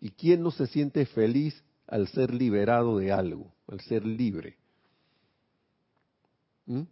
¿Y 0.00 0.10
quién 0.10 0.42
no 0.42 0.50
se 0.50 0.66
siente 0.66 1.06
feliz 1.06 1.62
al 1.86 2.08
ser 2.08 2.34
liberado 2.34 2.98
de 2.98 3.12
algo, 3.12 3.52
al 3.68 3.80
ser 3.82 4.04
libre? 4.04 4.58
¿Mm? 6.66 6.82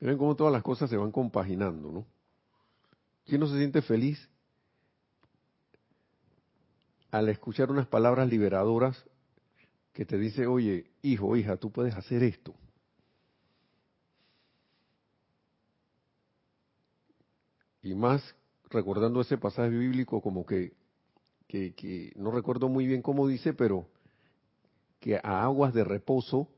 Miren 0.00 0.18
cómo 0.18 0.36
todas 0.36 0.52
las 0.52 0.62
cosas 0.62 0.90
se 0.90 0.96
van 0.96 1.10
compaginando, 1.10 1.90
¿no? 1.90 2.06
¿Quién 3.24 3.40
no 3.40 3.46
se 3.46 3.56
siente 3.56 3.80
feliz 3.80 4.28
al 7.10 7.28
escuchar 7.28 7.70
unas 7.70 7.86
palabras 7.86 8.28
liberadoras 8.28 9.02
que 9.92 10.04
te 10.04 10.18
dice, 10.18 10.46
oye, 10.46 10.90
hijo, 11.00 11.36
hija, 11.36 11.56
tú 11.56 11.70
puedes 11.70 11.94
hacer 11.94 12.22
esto? 12.22 12.54
Y 17.82 17.94
más 17.94 18.34
recordando 18.68 19.20
ese 19.20 19.38
pasaje 19.38 19.70
bíblico 19.70 20.20
como 20.20 20.44
que, 20.44 20.74
que, 21.46 21.74
que 21.74 22.12
no 22.16 22.30
recuerdo 22.30 22.68
muy 22.68 22.86
bien 22.86 23.02
cómo 23.02 23.26
dice, 23.26 23.54
pero 23.54 23.86
que 25.00 25.16
a 25.16 25.44
aguas 25.44 25.72
de 25.72 25.84
reposo 25.84 26.48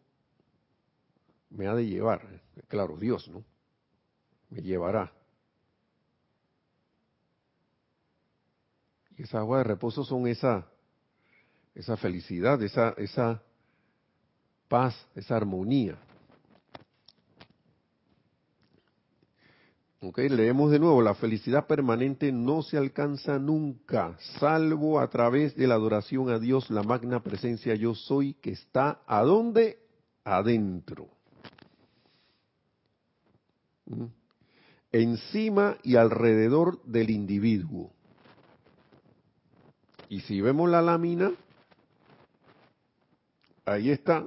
me 1.51 1.67
ha 1.67 1.75
de 1.75 1.87
llevar, 1.87 2.43
claro, 2.69 2.97
Dios, 2.97 3.29
¿no? 3.29 3.45
Me 4.51 4.63
llevará. 4.63 5.13
Y 9.17 9.23
esas 9.23 9.37
aguas 9.37 9.61
de 9.61 9.65
reposo 9.65 10.05
son 10.05 10.27
esa, 10.27 10.67
esa 11.75 11.97
felicidad, 11.97 12.63
esa, 12.63 12.91
esa 12.99 13.43
paz, 14.69 14.95
esa 15.15 15.37
armonía. 15.37 15.99
Ok, 20.01 20.19
leemos 20.19 20.71
de 20.71 20.79
nuevo, 20.79 21.01
la 21.01 21.15
felicidad 21.15 21.67
permanente 21.67 22.31
no 22.31 22.63
se 22.63 22.77
alcanza 22.77 23.39
nunca, 23.39 24.17
salvo 24.39 25.01
a 25.01 25.09
través 25.09 25.57
de 25.57 25.67
la 25.67 25.75
adoración 25.75 26.29
a 26.29 26.39
Dios, 26.39 26.71
la 26.71 26.83
magna 26.83 27.23
presencia 27.23 27.75
yo 27.75 27.95
soy, 27.95 28.35
que 28.35 28.53
está 28.53 29.01
¿a 29.07 29.23
dónde? 29.23 29.79
Adentro. 30.23 31.16
Encima 34.93 35.77
y 35.83 35.97
alrededor 35.97 36.83
del 36.85 37.11
individuo. 37.11 37.91
Y 40.09 40.21
si 40.21 40.41
vemos 40.41 40.71
la 40.71 40.83
lámina, 40.83 41.33
ahí 43.65 43.91
está. 43.91 44.25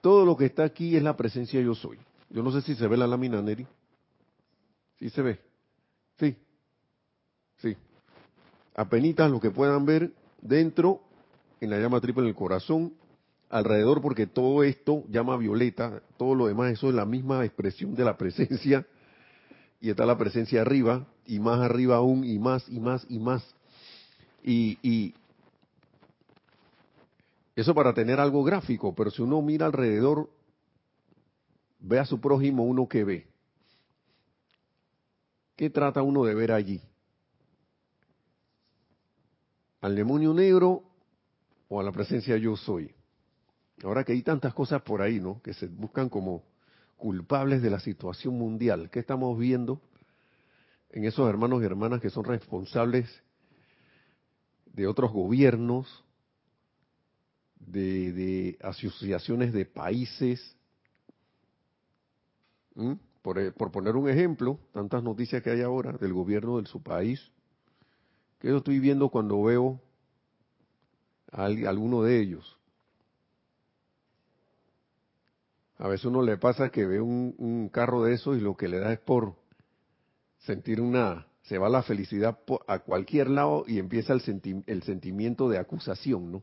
Todo 0.00 0.24
lo 0.24 0.36
que 0.36 0.46
está 0.46 0.64
aquí 0.64 0.96
es 0.96 1.02
la 1.02 1.16
presencia 1.16 1.60
yo 1.60 1.74
soy. 1.74 1.98
Yo 2.28 2.42
no 2.42 2.50
sé 2.50 2.62
si 2.62 2.74
se 2.74 2.88
ve 2.88 2.96
la 2.96 3.06
lámina, 3.06 3.40
Neri. 3.40 3.66
¿Sí 4.98 5.10
se 5.10 5.22
ve? 5.22 5.40
Sí. 6.18 6.36
Sí. 7.58 7.76
Apenitas 8.74 9.30
lo 9.30 9.40
que 9.40 9.50
puedan 9.50 9.84
ver 9.86 10.12
dentro, 10.40 11.02
en 11.60 11.70
la 11.70 11.78
llama 11.78 12.00
triple 12.00 12.22
en 12.22 12.28
el 12.30 12.34
corazón, 12.34 12.94
alrededor, 13.52 14.00
porque 14.00 14.26
todo 14.26 14.64
esto, 14.64 15.04
llama 15.08 15.36
violeta, 15.36 16.02
todo 16.16 16.34
lo 16.34 16.46
demás, 16.46 16.72
eso 16.72 16.88
es 16.88 16.94
la 16.94 17.04
misma 17.04 17.44
expresión 17.44 17.94
de 17.94 18.02
la 18.02 18.16
presencia, 18.16 18.86
y 19.78 19.90
está 19.90 20.06
la 20.06 20.16
presencia 20.16 20.62
arriba, 20.62 21.06
y 21.26 21.38
más 21.38 21.60
arriba 21.60 21.96
aún, 21.96 22.24
y 22.24 22.38
más, 22.38 22.66
y 22.68 22.80
más, 22.80 23.06
y 23.10 23.18
más. 23.18 23.54
Y, 24.42 24.78
y 24.82 25.14
eso 27.54 27.74
para 27.74 27.92
tener 27.92 28.18
algo 28.18 28.42
gráfico, 28.42 28.94
pero 28.94 29.10
si 29.10 29.20
uno 29.20 29.42
mira 29.42 29.66
alrededor, 29.66 30.30
ve 31.78 31.98
a 31.98 32.06
su 32.06 32.20
prójimo 32.20 32.64
uno 32.64 32.88
que 32.88 33.04
ve. 33.04 33.26
¿Qué 35.56 35.68
trata 35.68 36.00
uno 36.02 36.24
de 36.24 36.34
ver 36.34 36.52
allí? 36.52 36.80
¿Al 39.82 39.94
demonio 39.94 40.32
negro 40.32 40.84
o 41.68 41.80
a 41.80 41.82
la 41.82 41.92
presencia 41.92 42.38
yo 42.38 42.56
soy? 42.56 42.94
Ahora 43.82 44.04
que 44.04 44.12
hay 44.12 44.22
tantas 44.22 44.54
cosas 44.54 44.82
por 44.82 45.02
ahí, 45.02 45.20
¿no? 45.20 45.40
Que 45.42 45.54
se 45.54 45.66
buscan 45.66 46.08
como 46.08 46.44
culpables 46.96 47.62
de 47.62 47.70
la 47.70 47.80
situación 47.80 48.38
mundial. 48.38 48.90
¿Qué 48.90 49.00
estamos 49.00 49.38
viendo 49.38 49.80
en 50.90 51.04
esos 51.04 51.28
hermanos 51.28 51.62
y 51.62 51.64
hermanas 51.64 52.00
que 52.00 52.10
son 52.10 52.24
responsables 52.24 53.08
de 54.72 54.86
otros 54.86 55.12
gobiernos, 55.12 56.04
de, 57.58 58.58
asociaciones 58.62 59.52
de 59.52 59.64
países. 59.64 60.56
Por, 63.22 63.52
por, 63.54 63.70
poner 63.70 63.96
un 63.96 64.08
ejemplo, 64.08 64.58
tantas 64.72 65.02
noticias 65.02 65.42
que 65.42 65.50
hay 65.50 65.60
ahora 65.60 65.92
del 65.92 66.12
gobierno 66.12 66.60
de 66.60 66.66
su 66.66 66.82
país, 66.82 67.30
que 68.38 68.48
yo 68.48 68.58
estoy 68.58 68.80
viendo 68.80 69.10
cuando 69.10 69.42
veo 69.42 69.80
a, 71.30 71.44
alguno 71.44 72.02
de 72.02 72.20
ellos. 72.20 72.58
A 75.82 75.88
veces 75.88 76.04
uno 76.04 76.22
le 76.22 76.36
pasa 76.36 76.70
que 76.70 76.86
ve 76.86 77.00
un, 77.00 77.68
carro 77.72 78.04
de 78.04 78.14
esos 78.14 78.38
y 78.38 78.40
lo 78.40 78.56
que 78.56 78.68
le 78.68 78.78
da 78.78 78.92
es 78.92 79.00
por 79.00 79.34
sentir 80.38 80.80
una 80.80 81.26
se 81.42 81.58
va 81.58 81.68
la 81.68 81.82
felicidad 81.82 82.38
a 82.68 82.78
cualquier 82.78 83.28
lado 83.28 83.64
y 83.66 83.80
empieza 83.80 84.12
el, 84.12 84.20
sentimiento 84.20 85.48
de 85.48 85.58
acusación, 85.58 86.30
¿no? 86.30 86.42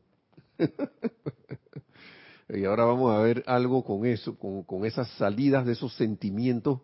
y 2.49 2.65
ahora 2.65 2.83
vamos 2.83 3.15
a 3.15 3.19
ver 3.19 3.45
algo 3.47 3.85
con 3.85 4.05
eso, 4.05 4.37
con, 4.37 4.83
esas 4.83 5.07
salidas 5.11 5.65
de 5.65 5.71
esos 5.71 5.95
sentimientos 5.95 6.81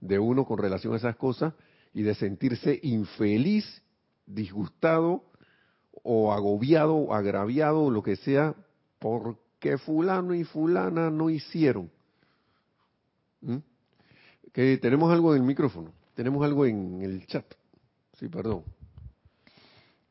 de 0.00 0.18
uno 0.18 0.46
con 0.46 0.58
relación 0.58 0.94
a 0.94 0.96
esas 0.96 1.14
cosas 1.14 1.54
y 1.92 2.02
de 2.02 2.16
sentirse 2.16 2.80
infeliz, 2.82 3.84
disgustado 4.26 5.22
o 6.02 6.32
agobiado 6.32 7.14
agraviado 7.14 7.84
o 7.84 7.90
lo 7.92 8.02
que 8.02 8.16
sea 8.16 8.56
porque 9.64 9.78
fulano 9.78 10.34
y 10.34 10.44
fulana 10.44 11.10
no 11.10 11.30
hicieron. 11.30 11.90
¿Mm? 13.40 13.56
Que 14.52 14.76
tenemos 14.76 15.10
algo 15.10 15.34
en 15.34 15.40
el 15.40 15.46
micrófono. 15.46 15.90
Tenemos 16.14 16.44
algo 16.44 16.66
en 16.66 17.00
el 17.00 17.26
chat. 17.26 17.46
Sí, 18.18 18.28
perdón. 18.28 18.62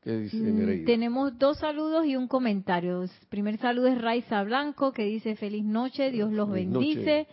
¿Qué 0.02 0.18
dice 0.18 0.38
mm, 0.38 0.86
Tenemos 0.86 1.38
dos 1.38 1.60
saludos 1.60 2.06
y 2.08 2.16
un 2.16 2.28
comentario. 2.28 3.04
El 3.04 3.10
primer 3.30 3.58
saludo 3.60 3.88
es 3.88 4.02
Raiza 4.02 4.44
Blanco 4.44 4.92
que 4.92 5.04
dice 5.04 5.36
feliz 5.36 5.64
noche, 5.64 6.10
Dios 6.10 6.32
los 6.32 6.50
bendice. 6.50 7.28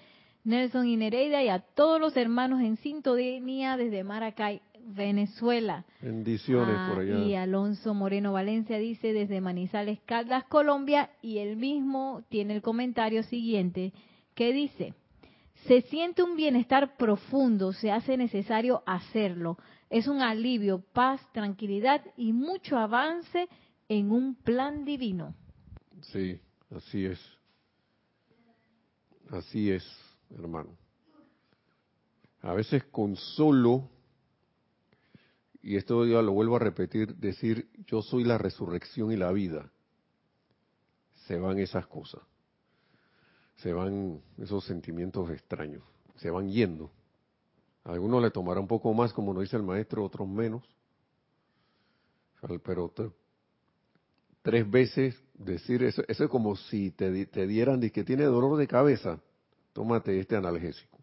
Nelson 0.45 0.87
y 0.87 0.97
Nereida 0.97 1.43
y 1.43 1.49
a 1.49 1.61
todos 1.61 2.01
los 2.01 2.17
hermanos 2.17 2.61
en 2.61 2.77
sintonía 2.79 3.77
desde 3.77 4.05
Maracay, 4.05 4.63
Venezuela. 4.87 5.85
Bendiciones 6.01 6.77
por 6.89 6.99
ah, 6.99 7.01
allá. 7.01 7.19
Y 7.19 7.35
Alonso 7.35 7.95
Moreno 7.95 8.33
Valencia 8.33 8.79
dice 8.79 9.13
desde 9.13 9.41
Manizales, 9.41 10.01
Caldas, 10.07 10.45
Colombia, 10.45 11.11
y 11.23 11.39
él 11.39 11.57
mismo 11.57 12.23
tiene 12.29 12.55
el 12.55 12.63
comentario 12.63 13.23
siguiente 13.23 13.93
que 14.35 14.53
dice, 14.53 14.95
se 15.67 15.83
siente 15.83 16.23
un 16.23 16.37
bienestar 16.37 16.97
profundo, 16.97 17.73
se 17.73 17.91
hace 17.91 18.17
necesario 18.17 18.83
hacerlo. 18.87 19.59
Es 19.91 20.09
un 20.09 20.23
alivio, 20.23 20.83
paz, 20.93 21.21
tranquilidad 21.33 22.03
y 22.17 22.33
mucho 22.33 22.79
avance 22.79 23.49
en 23.89 24.13
un 24.13 24.35
plan 24.35 24.85
divino. 24.85 25.35
Sí, 26.03 26.41
así 26.75 27.05
es. 27.05 27.21
Así 29.31 29.71
es, 29.71 29.85
hermano. 30.31 30.77
A 32.43 32.55
veces 32.55 32.85
con 32.85 33.17
solo 33.17 33.89
y 35.63 35.77
esto 35.77 36.07
ya 36.07 36.23
lo 36.23 36.33
vuelvo 36.33 36.57
a 36.57 36.61
repetir, 36.61 37.17
decir 37.17 37.69
yo 37.87 38.03
soy 38.03 38.25
la 38.25 38.39
resurrección 38.39 39.13
y 39.13 39.17
la 39.17 39.31
vida, 39.33 39.71
se 41.27 41.39
van 41.39 41.59
esas 41.59 41.87
cosas, 41.87 42.23
se 43.57 43.73
van 43.73 44.23
esos 44.39 44.65
sentimientos 44.65 45.31
extraños, 45.31 45.83
se 46.17 46.31
van 46.31 46.49
yendo. 46.49 46.91
A 47.85 47.93
algunos 47.93 48.23
le 48.23 48.31
tomará 48.31 48.61
un 48.61 48.67
poco 48.67 48.93
más, 48.95 49.13
como 49.13 49.33
nos 49.33 49.43
dice 49.43 49.57
el 49.57 49.63
maestro, 49.63 50.05
otros 50.05 50.29
menos. 50.29 50.63
Pero 52.65 52.93
tres 54.43 54.71
veces 54.71 55.23
decir 55.35 55.83
eso, 55.83 56.03
eso 56.09 56.25
es 56.25 56.31
como 56.31 56.57
si 56.57 56.91
te, 56.91 57.27
te 57.27 57.47
dieran 57.47 57.81
que 57.91 58.05
tiene 58.05 58.25
dolor 58.25 58.57
de 58.57 58.67
cabeza, 58.67 59.21
tómate 59.73 60.19
este 60.19 60.37
analgésico. 60.37 60.99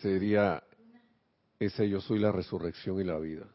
Sería 0.00 0.62
ese 1.58 1.88
yo 1.88 2.00
soy 2.00 2.18
la 2.18 2.32
resurrección 2.32 3.00
y 3.00 3.04
la 3.04 3.18
vida. 3.18 3.46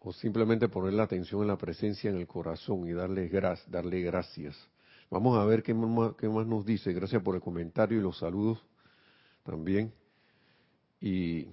O 0.00 0.12
simplemente 0.12 0.68
poner 0.68 0.94
la 0.94 1.04
atención 1.04 1.42
en 1.42 1.48
la 1.48 1.56
presencia 1.56 2.10
en 2.10 2.16
el 2.16 2.26
corazón 2.26 2.88
y 2.88 2.92
darle, 2.92 3.30
darle 3.68 4.00
gracias. 4.00 4.56
Vamos 5.10 5.38
a 5.38 5.44
ver 5.44 5.62
qué 5.62 5.74
más, 5.74 6.14
qué 6.16 6.28
más 6.28 6.46
nos 6.46 6.66
dice. 6.66 6.92
Gracias 6.92 7.22
por 7.22 7.36
el 7.36 7.40
comentario 7.40 7.98
y 7.98 8.02
los 8.02 8.18
saludos 8.18 8.58
también. 9.44 9.92
Y 11.00 11.46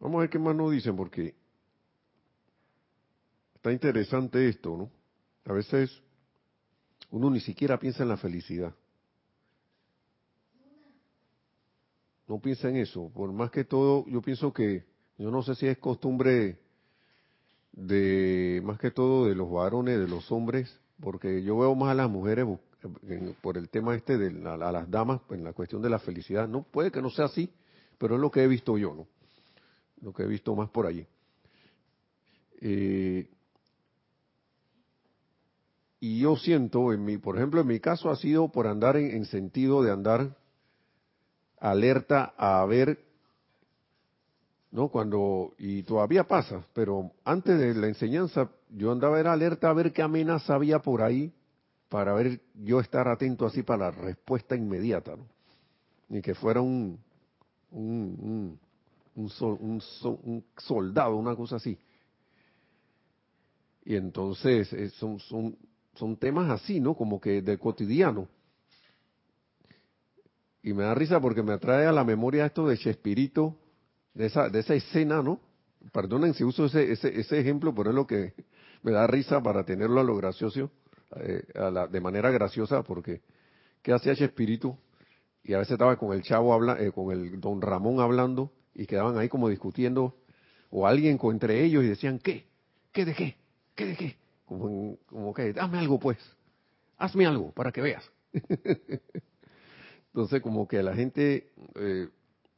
vamos 0.00 0.18
a 0.18 0.20
ver 0.22 0.30
qué 0.30 0.38
más 0.38 0.56
nos 0.56 0.72
dicen 0.72 0.96
porque 0.96 1.34
está 3.54 3.72
interesante 3.72 4.48
esto, 4.48 4.76
¿no? 4.76 4.90
A 5.44 5.52
veces 5.52 6.02
uno 7.10 7.30
ni 7.30 7.40
siquiera 7.40 7.78
piensa 7.78 8.02
en 8.02 8.08
la 8.08 8.16
felicidad. 8.16 8.74
No 12.26 12.40
piensa 12.40 12.68
en 12.68 12.76
eso. 12.76 13.10
Por 13.14 13.32
más 13.32 13.50
que 13.50 13.64
todo, 13.64 14.06
yo 14.06 14.22
pienso 14.22 14.52
que, 14.52 14.84
yo 15.18 15.30
no 15.30 15.42
sé 15.42 15.54
si 15.54 15.66
es 15.66 15.78
costumbre 15.78 16.58
de, 17.72 18.62
más 18.64 18.78
que 18.78 18.90
todo 18.90 19.26
de 19.26 19.34
los 19.34 19.50
varones, 19.50 19.98
de 19.98 20.08
los 20.08 20.30
hombres, 20.32 20.78
porque 21.00 21.42
yo 21.42 21.58
veo 21.58 21.74
más 21.74 21.90
a 21.90 21.94
las 21.94 22.10
mujeres 22.10 22.46
por 23.40 23.56
el 23.56 23.68
tema 23.68 23.94
este 23.94 24.18
de 24.18 24.48
a 24.48 24.56
las 24.56 24.90
damas 24.90 25.20
en 25.30 25.44
la 25.44 25.52
cuestión 25.52 25.82
de 25.82 25.90
la 25.90 25.98
felicidad. 25.98 26.48
No 26.48 26.62
puede 26.62 26.90
que 26.90 27.02
no 27.02 27.10
sea 27.10 27.26
así, 27.26 27.50
pero 27.98 28.14
es 28.14 28.20
lo 28.20 28.30
que 28.30 28.42
he 28.42 28.48
visto 28.48 28.78
yo, 28.78 28.94
¿no? 28.94 29.06
Lo 30.00 30.12
que 30.12 30.22
he 30.22 30.26
visto 30.26 30.54
más 30.54 30.68
por 30.70 30.86
allí. 30.86 31.06
Eh, 32.60 33.28
y 36.00 36.20
yo 36.20 36.36
siento, 36.36 36.92
en 36.92 37.02
mi, 37.02 37.16
por 37.16 37.36
ejemplo, 37.36 37.62
en 37.62 37.66
mi 37.66 37.80
caso 37.80 38.10
ha 38.10 38.16
sido 38.16 38.52
por 38.52 38.66
andar 38.66 38.98
en, 38.98 39.24
sentido 39.24 39.82
de 39.82 39.90
andar 39.90 40.36
alerta 41.64 42.34
a 42.36 42.62
ver, 42.66 42.98
¿no? 44.70 44.88
Cuando, 44.88 45.54
y 45.56 45.82
todavía 45.82 46.24
pasa, 46.24 46.62
pero 46.74 47.12
antes 47.24 47.58
de 47.58 47.74
la 47.74 47.88
enseñanza 47.88 48.50
yo 48.68 48.92
andaba 48.92 49.18
era 49.18 49.32
alerta 49.32 49.70
a 49.70 49.72
ver 49.72 49.92
qué 49.92 50.02
amenaza 50.02 50.54
había 50.54 50.80
por 50.80 51.00
ahí 51.00 51.32
para 51.88 52.12
ver 52.12 52.40
yo 52.54 52.80
estar 52.80 53.08
atento 53.08 53.46
así 53.46 53.62
para 53.62 53.86
la 53.86 53.90
respuesta 53.92 54.54
inmediata, 54.54 55.16
¿no? 55.16 55.26
Ni 56.10 56.20
que 56.20 56.34
fuera 56.34 56.60
un, 56.60 56.98
un, 57.70 58.58
un, 59.14 59.30
un 59.62 60.44
soldado, 60.58 61.16
una 61.16 61.34
cosa 61.34 61.56
así. 61.56 61.78
Y 63.86 63.96
entonces 63.96 64.70
eh, 64.74 64.90
son, 64.90 65.18
son, 65.18 65.56
son 65.94 66.16
temas 66.16 66.50
así, 66.50 66.78
¿no? 66.78 66.94
Como 66.94 67.18
que 67.18 67.40
de 67.40 67.56
cotidiano. 67.56 68.28
Y 70.64 70.72
me 70.72 70.84
da 70.84 70.94
risa 70.94 71.20
porque 71.20 71.42
me 71.42 71.52
atrae 71.52 71.86
a 71.86 71.92
la 71.92 72.04
memoria 72.04 72.46
esto 72.46 72.66
de 72.66 72.78
Chespirito, 72.78 73.54
de 74.14 74.24
esa, 74.24 74.48
de 74.48 74.60
esa 74.60 74.74
escena, 74.74 75.22
¿no? 75.22 75.38
Perdonen 75.92 76.32
si 76.32 76.42
uso 76.42 76.64
ese, 76.64 76.90
ese, 76.90 77.20
ese 77.20 77.38
ejemplo, 77.38 77.74
pero 77.74 77.90
es 77.90 77.94
lo 77.94 78.06
que 78.06 78.32
me 78.82 78.90
da 78.90 79.06
risa 79.06 79.42
para 79.42 79.66
tenerlo 79.66 80.00
a 80.00 80.04
lo 80.04 80.16
gracioso, 80.16 80.70
eh, 81.16 81.42
de 81.90 82.00
manera 82.00 82.30
graciosa, 82.30 82.82
porque 82.82 83.20
¿qué 83.82 83.92
hacía 83.92 84.16
Chespirito? 84.16 84.78
Y 85.42 85.52
a 85.52 85.58
veces 85.58 85.72
estaba 85.72 85.96
con 85.98 86.14
el 86.14 86.22
chavo, 86.22 86.58
eh, 86.76 86.92
con 86.92 87.12
el 87.12 87.38
don 87.42 87.60
Ramón 87.60 88.00
hablando, 88.00 88.50
y 88.72 88.86
quedaban 88.86 89.18
ahí 89.18 89.28
como 89.28 89.50
discutiendo, 89.50 90.16
o 90.70 90.86
alguien 90.86 91.18
entre 91.22 91.62
ellos 91.62 91.84
y 91.84 91.88
decían, 91.88 92.18
¿qué? 92.18 92.46
¿Qué 92.90 93.04
de 93.04 93.12
qué? 93.12 93.36
¿Qué 93.74 93.84
de 93.84 93.96
qué? 93.96 94.16
Como, 94.46 94.96
como 95.04 95.34
que, 95.34 95.52
dame 95.52 95.78
algo 95.78 95.98
pues, 95.98 96.16
hazme 96.96 97.26
algo 97.26 97.52
para 97.52 97.70
que 97.70 97.82
veas. 97.82 98.10
Entonces, 100.14 100.42
como 100.42 100.68
que 100.68 100.80
la 100.80 100.94
gente, 100.94 101.50
eh, 101.74 102.08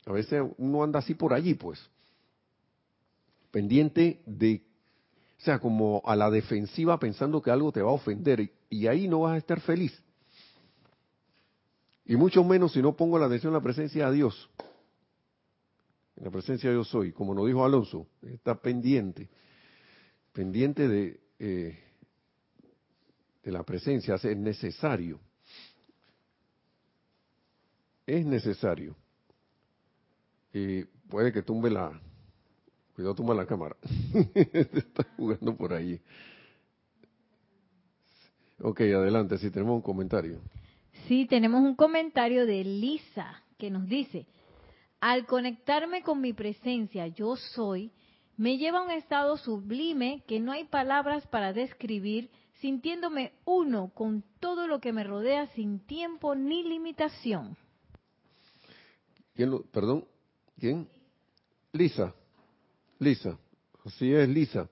a 0.05 0.13
veces 0.13 0.43
uno 0.59 0.85
anda 0.85 0.99
así 0.99 1.15
por 1.15 1.33
allí, 1.33 1.55
pues, 1.55 1.81
pendiente 3.51 4.21
de, 4.27 4.63
o 5.39 5.41
sea, 5.41 5.59
como 5.59 6.03
a 6.05 6.15
la 6.17 6.31
defensiva 6.31 6.99
pensando 6.99 7.41
que 7.41 7.51
algo 7.51 7.73
te 7.73 7.81
va 7.81 7.89
a 7.89 7.95
ofender 7.95 8.53
y, 8.69 8.87
ahí 8.89 9.09
no 9.09 9.21
vas 9.21 9.33
a 9.33 9.39
estar 9.39 9.59
feliz. 9.63 9.99
Y 12.05 12.17
mucho 12.17 12.45
menos 12.45 12.73
si 12.73 12.83
no 12.83 12.95
pongo 12.95 13.19
la 13.19 13.25
atención 13.25 13.53
en 13.53 13.55
la 13.55 13.63
presencia 13.63 14.11
de 14.11 14.17
Dios. 14.17 14.51
En 16.17 16.25
la 16.25 16.31
presencia 16.31 16.69
de 16.69 16.77
Dios 16.77 16.89
soy, 16.89 17.13
como 17.13 17.33
nos 17.33 17.47
dijo 17.47 17.65
Alonso, 17.65 18.07
está 18.21 18.61
pendiente, 18.61 19.31
pendiente 20.35 20.89
de, 20.89 21.21
eh, 21.39 21.79
de 23.43 23.51
la 23.51 23.63
presencia, 23.63 24.17
es 24.17 24.37
necesario. 24.37 25.21
Es 28.07 28.25
necesario. 28.25 28.95
Y 30.53 30.85
puede 31.09 31.33
que 31.33 31.43
tumbe 31.43 31.71
la... 31.71 32.01
Cuidado, 32.95 33.15
tumba 33.15 33.35
la 33.35 33.47
cámara. 33.47 33.77
Está 34.35 35.05
jugando 35.17 35.55
por 35.55 35.75
ahí. 35.75 36.01
Ok, 38.61 38.81
adelante, 38.81 39.37
si 39.37 39.51
tenemos 39.51 39.75
un 39.75 39.83
comentario. 39.83 40.41
Sí, 41.07 41.27
tenemos 41.27 41.61
un 41.61 41.75
comentario 41.75 42.47
de 42.47 42.65
Lisa 42.65 43.43
que 43.59 43.71
nos 43.71 43.87
dice, 43.87 44.27
al 45.01 45.27
conectarme 45.27 46.03
con 46.03 46.21
mi 46.21 46.33
presencia, 46.33 47.07
yo 47.09 47.37
soy, 47.37 47.93
me 48.37 48.57
lleva 48.57 48.79
a 48.79 48.83
un 48.83 48.91
estado 48.91 49.37
sublime 49.37 50.23
que 50.27 50.41
no 50.41 50.53
hay 50.53 50.65
palabras 50.65 51.27
para 51.27 51.53
describir, 51.53 52.31
sintiéndome 52.61 53.33
uno 53.45 53.91
con 53.95 54.25
todo 54.41 54.67
lo 54.67 54.81
que 54.81 54.93
me 54.93 55.05
rodea 55.05 55.49
sin 55.49 55.81
tiempo 55.81 56.35
ni 56.35 56.63
limitación. 56.63 57.57
¿Quién 59.37 59.51
lo, 59.51 59.63
perdón? 59.63 60.05
¿Quién? 60.59 60.89
Lisa. 61.73 62.15
Lisa. 62.99 63.39
Así 63.85 64.13
es, 64.13 64.29
Lisa. 64.29 64.69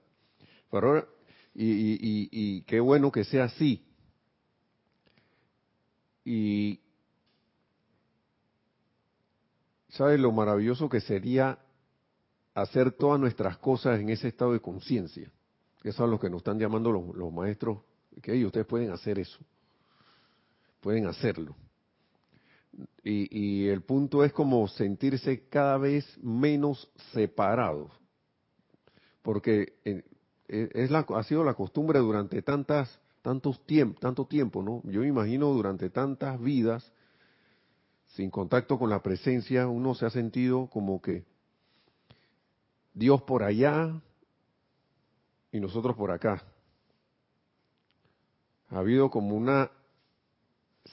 Pero 0.71 1.07
y, 1.55 1.71
y, 1.71 2.29
y 2.33 2.63
qué 2.63 2.81
bueno 2.81 3.13
que 3.13 3.25
sea 3.25 3.45
así. 3.45 3.87
Y 6.25 6.81
¿sabes 9.91 10.19
lo 10.19 10.33
maravilloso 10.33 10.89
que 10.89 11.01
sería 11.01 11.59
hacer 12.55 12.93
todas 12.93 13.21
nuestras 13.21 13.59
cosas 13.59 14.01
en 14.01 14.09
ese 14.09 14.29
estado 14.29 14.53
de 14.53 14.61
conciencia. 14.61 15.31
Eso 15.83 16.05
es 16.05 16.11
lo 16.11 16.19
que 16.19 16.31
nos 16.31 16.39
están 16.39 16.59
llamando 16.59 16.91
los, 16.91 17.33
maestros, 17.33 17.79
que 18.23 18.45
ustedes 18.45 18.67
pueden 18.67 18.91
hacer 18.91 19.19
eso. 19.19 19.39
Pueden 20.81 21.07
hacerlo. 21.07 21.55
Y, 23.03 23.67
el 23.69 23.83
punto 23.83 24.25
es 24.25 24.33
como 24.33 24.67
sentirse 24.69 25.47
cada 25.49 25.79
vez 25.79 26.05
menos 26.23 26.91
separados. 27.13 27.93
Porque 29.23 29.75
e, 29.85 30.03
es 30.49 30.91
la, 30.91 31.01
ha 31.01 31.23
sido 31.25 31.45
la 31.45 31.55
costumbre 31.55 31.99
durante 31.99 32.43
tantas, 32.43 33.01
tantos 33.23 33.65
tiempo, 33.67 34.01
tanto 34.01 34.27
tiempo, 34.27 34.63
¿no? 34.63 34.83
Yo 34.85 35.01
me 35.01 35.09
imagino 35.09 35.53
durante 35.53 35.91
tantas 35.91 36.41
vidas, 36.41 36.93
sin 38.15 38.31
contacto 38.31 38.79
con 38.79 38.91
la 38.91 39.03
presencia, 39.03 39.67
uno 39.67 39.95
se 39.95 40.07
ha 40.07 40.11
sentido 40.11 40.69
como 40.69 41.03
que 41.03 41.25
Dios 42.95 43.23
por 43.23 43.43
allá 43.43 44.01
y 45.51 45.61
nosotros 45.61 45.97
por 45.97 46.11
acá. 46.11 46.43
Ha 48.69 48.79
habido 48.79 49.11
como 49.11 49.37
una 49.37 49.71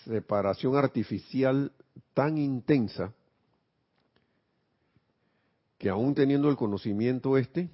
separación 0.06 0.76
artificial 0.76 1.72
tan 2.14 2.38
intensa 2.38 3.14
que 5.78 5.90
aún 5.90 6.14
teniendo 6.14 6.50
el 6.50 6.56
conocimiento 6.56 7.38
este 7.38 7.70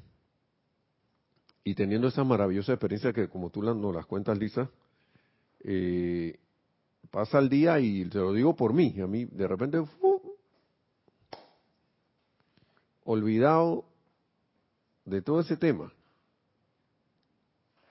y 1.64 1.76
teniendo 1.76 2.08
esa 2.08 2.24
maravillosa 2.24 2.74
experiencia 2.74 3.12
que 3.12 3.28
como 3.28 3.50
tú 3.50 3.62
nos 3.62 3.94
las 3.94 4.06
cuentas, 4.06 4.38
Lisa, 4.38 4.70
eh, 5.60 6.40
pasa 7.12 7.40
el 7.40 7.50
día 7.50 7.80
y 7.80 8.06
te 8.06 8.20
lo 8.20 8.32
digo 8.32 8.56
por 8.56 8.74
mí, 8.74 8.96
a 9.02 9.08
mí 9.08 9.26
de 9.26 9.48
repente, 9.48 9.84
olvidado 13.04 13.86
de 15.06 15.22
todo 15.22 15.42
ese 15.42 15.58
tema. 15.58 15.92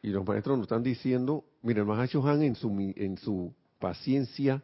Y 0.03 0.09
los 0.09 0.27
maestros 0.27 0.57
nos 0.57 0.67
están 0.67 0.83
diciendo, 0.83 1.45
miren, 1.63 1.83
el 1.83 1.87
Mahacho 1.87 2.27
Han 2.27 2.43
en 2.43 2.55
su, 2.55 2.69
en 2.97 3.19
su 3.19 3.53
paciencia 3.79 4.63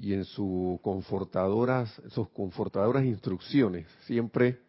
y 0.00 0.14
en 0.14 0.24
sus 0.24 0.80
confortadoras, 0.80 2.00
sus 2.10 2.28
confortadoras 2.30 3.04
instrucciones, 3.04 3.86
siempre, 4.06 4.60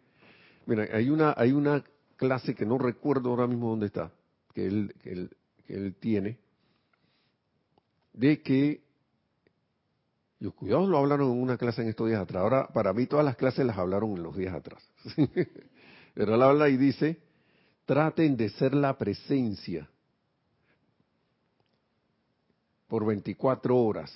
mira, 0.65 0.88
hay 0.92 1.10
una, 1.10 1.34
hay 1.38 1.52
una 1.52 1.84
clase 2.15 2.56
que 2.56 2.65
no 2.65 2.78
recuerdo 2.78 3.30
ahora 3.30 3.48
mismo 3.48 3.70
dónde 3.70 3.88
está, 3.88 4.12
que 4.54 4.65
él, 4.65 4.96
que 5.02 5.12
él, 5.12 5.38
que 5.65 5.76
él 5.76 5.96
tiene, 6.00 6.39
de 8.13 8.42
que, 8.42 8.84
los 10.39 10.54
cuidados 10.54 10.88
lo 10.88 10.98
hablaron 10.98 11.32
en 11.32 11.42
una 11.42 11.58
clase 11.58 11.82
en 11.82 11.89
estos 11.89 12.08
días 12.08 12.22
atrás, 12.22 12.42
ahora 12.42 12.68
para 12.68 12.94
mí 12.94 13.06
todas 13.06 13.26
las 13.26 13.36
clases 13.36 13.65
las 13.65 13.78
hablaron 13.78 14.12
en 14.12 14.24
los 14.24 14.36
días 14.36 14.56
atrás, 14.56 14.84
pero 16.13 16.36
él 16.36 16.42
habla 16.42 16.70
y 16.70 16.78
dice, 16.78 17.20
traten 17.86 18.36
de 18.36 18.50
ser 18.50 18.74
la 18.74 18.98
presencia 18.98 19.89
por 22.89 23.06
24 23.06 23.78
horas. 23.78 24.12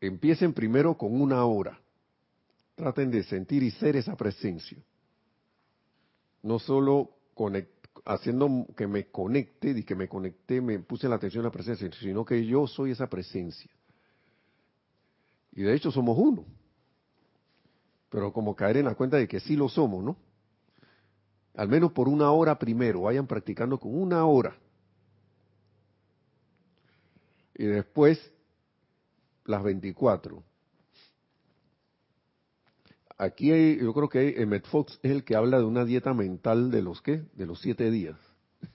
Empiecen 0.00 0.54
primero 0.54 0.96
con 0.96 1.20
una 1.20 1.44
hora. 1.44 1.78
Traten 2.76 3.10
de 3.10 3.22
sentir 3.24 3.62
y 3.62 3.72
ser 3.72 3.96
esa 3.96 4.16
presencia. 4.16 4.78
No 6.42 6.58
solo 6.58 7.10
haciendo 8.06 8.66
que 8.74 8.86
me 8.86 9.08
conecte, 9.08 9.70
y 9.70 9.82
que 9.82 9.94
me 9.94 10.08
conecté, 10.08 10.62
me 10.62 10.78
puse 10.78 11.08
la 11.08 11.16
atención 11.16 11.44
a 11.44 11.48
la 11.48 11.52
presencia, 11.52 11.90
sino 12.00 12.24
que 12.24 12.46
yo 12.46 12.66
soy 12.66 12.92
esa 12.92 13.08
presencia. 13.08 13.70
Y 15.52 15.62
de 15.62 15.74
hecho 15.74 15.90
somos 15.90 16.16
uno. 16.16 16.46
Pero 18.08 18.32
como 18.32 18.54
caer 18.54 18.78
en 18.78 18.86
la 18.86 18.94
cuenta 18.94 19.16
de 19.18 19.28
que 19.28 19.40
sí 19.40 19.56
lo 19.56 19.68
somos, 19.68 20.02
¿no? 20.02 20.16
Al 21.56 21.68
menos 21.68 21.92
por 21.92 22.08
una 22.08 22.30
hora 22.30 22.58
primero, 22.58 23.02
vayan 23.02 23.26
practicando 23.26 23.78
con 23.78 24.00
una 24.00 24.24
hora 24.24 24.56
y 27.60 27.66
después 27.66 28.18
las 29.44 29.62
24. 29.62 30.42
Aquí 33.18 33.52
hay, 33.52 33.78
yo 33.78 33.92
creo 33.92 34.08
que 34.08 34.40
Emmett 34.40 34.66
Fox 34.66 34.98
es 35.02 35.10
el 35.10 35.24
que 35.24 35.36
habla 35.36 35.58
de 35.58 35.64
una 35.64 35.84
dieta 35.84 36.14
mental 36.14 36.70
de 36.70 36.80
los 36.80 37.02
qué, 37.02 37.22
de 37.34 37.44
los 37.44 37.60
siete 37.60 37.90
días. 37.90 38.16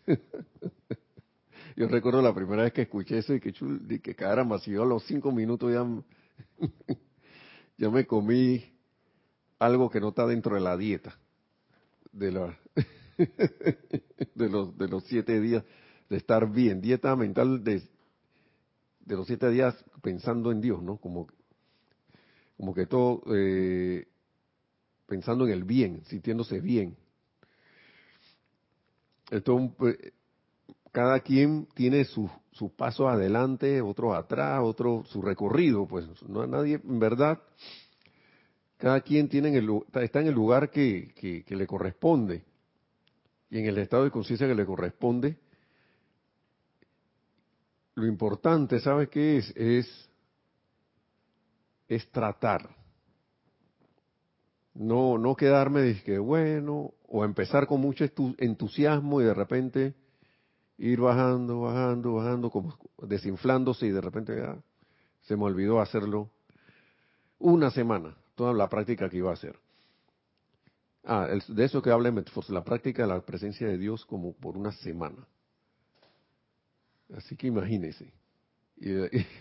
yo 1.76 1.88
recuerdo 1.88 2.22
la 2.22 2.36
primera 2.36 2.62
vez 2.62 2.74
que 2.74 2.84
escuché 2.84 3.18
eso 3.18 3.34
y 3.34 3.40
que 3.40 3.54
chul, 3.54 3.88
y 3.90 3.98
que 3.98 4.14
caramba, 4.14 4.60
si 4.60 4.70
yo 4.70 4.84
a 4.84 4.86
los 4.86 5.04
cinco 5.06 5.32
minutos 5.32 5.74
ya, 5.74 5.84
ya 7.80 7.90
me 7.90 8.06
comí 8.06 8.64
algo 9.58 9.90
que 9.90 10.00
no 10.00 10.10
está 10.10 10.28
dentro 10.28 10.54
de 10.54 10.62
la 10.62 10.78
dieta 10.78 11.18
de 12.12 12.32
la 12.32 12.60
de 14.36 14.50
los 14.50 14.78
de 14.78 14.88
los 14.88 15.04
siete 15.06 15.42
días 15.42 15.64
de 16.08 16.18
estar 16.18 16.52
bien 16.52 16.82
dieta 16.82 17.16
mental 17.16 17.64
de 17.64 17.95
de 19.06 19.16
los 19.16 19.28
siete 19.28 19.50
días 19.50 19.76
pensando 20.02 20.52
en 20.52 20.62
Dios, 20.62 20.82
¿no? 20.82 20.98
Como, 20.98 21.28
como 22.58 22.74
que 22.74 22.86
todo 22.88 23.22
eh, 23.34 24.08
pensando 25.08 25.46
en 25.46 25.52
el 25.52 25.64
bien, 25.64 26.04
sintiéndose 26.06 26.60
bien. 26.60 26.98
Entonces, 29.32 29.72
pues, 29.78 29.98
cada 30.92 31.20
quien 31.20 31.68
tiene 31.74 32.06
sus 32.06 32.30
su 32.52 32.70
pasos 32.70 33.08
adelante, 33.08 33.82
otros 33.82 34.16
atrás, 34.16 34.62
otro 34.64 35.04
su 35.08 35.22
recorrido, 35.22 35.86
pues 35.86 36.06
no 36.24 36.42
hay 36.42 36.48
nadie, 36.48 36.80
en 36.82 37.00
verdad, 37.00 37.42
cada 38.78 39.02
quien 39.02 39.28
tiene 39.28 39.56
el, 39.58 39.70
está 40.02 40.22
en 40.22 40.28
el 40.28 40.34
lugar 40.34 40.70
que, 40.70 41.14
que 41.14 41.56
le 41.56 41.68
corresponde 41.68 42.46
y 43.50 43.60
en 43.60 43.66
el 43.66 43.78
estado 43.78 44.06
de 44.06 44.12
conciencia 44.12 44.48
que 44.48 44.56
le 44.56 44.66
corresponde 44.66 45.38
lo 47.96 48.06
importante, 48.06 48.80
¿sabes 48.80 49.10
qué 49.10 49.38
es? 49.38 49.54
Es, 51.88 52.12
tratar. 52.12 52.70
No, 54.74 55.18
no 55.18 55.36
quedarme 55.36 55.82
de 55.82 56.20
bueno, 56.20 56.94
o 57.08 57.24
empezar 57.24 57.66
con 57.66 57.80
mucho 57.80 58.06
entusiasmo 58.38 59.22
y 59.22 59.24
de 59.24 59.34
repente 59.34 59.96
ir 60.78 61.00
bajando, 61.00 61.62
bajando, 61.62 62.14
bajando, 62.14 62.50
como 62.50 62.78
desinflándose 63.02 63.88
y 63.88 63.92
de 63.92 64.02
repente 64.02 64.36
ya 64.36 64.58
se 65.22 65.38
me 65.38 65.46
olvidó 65.46 65.80
hacerlo 65.80 66.30
una 67.40 67.72
semana, 67.72 68.18
toda 68.36 68.52
la 68.54 68.68
práctica 68.68 69.10
que 69.10 69.18
iba 69.18 69.30
a 69.30 69.36
hacer. 69.36 69.58
Ah, 71.06 71.30
de 71.48 71.64
eso 71.64 71.82
que 71.82 71.92
habla 71.92 72.12
la 72.50 72.64
práctica 72.64 73.04
de 73.04 73.08
la 73.08 73.22
presencia 73.22 73.68
de 73.68 73.78
Dios 73.78 74.06
como 74.06 74.34
por 74.34 74.58
una 74.58 74.72
semana. 74.74 75.26
Así 77.16 77.36
que 77.36 77.48
imagínese. 77.48 78.12
Y, 78.78 78.92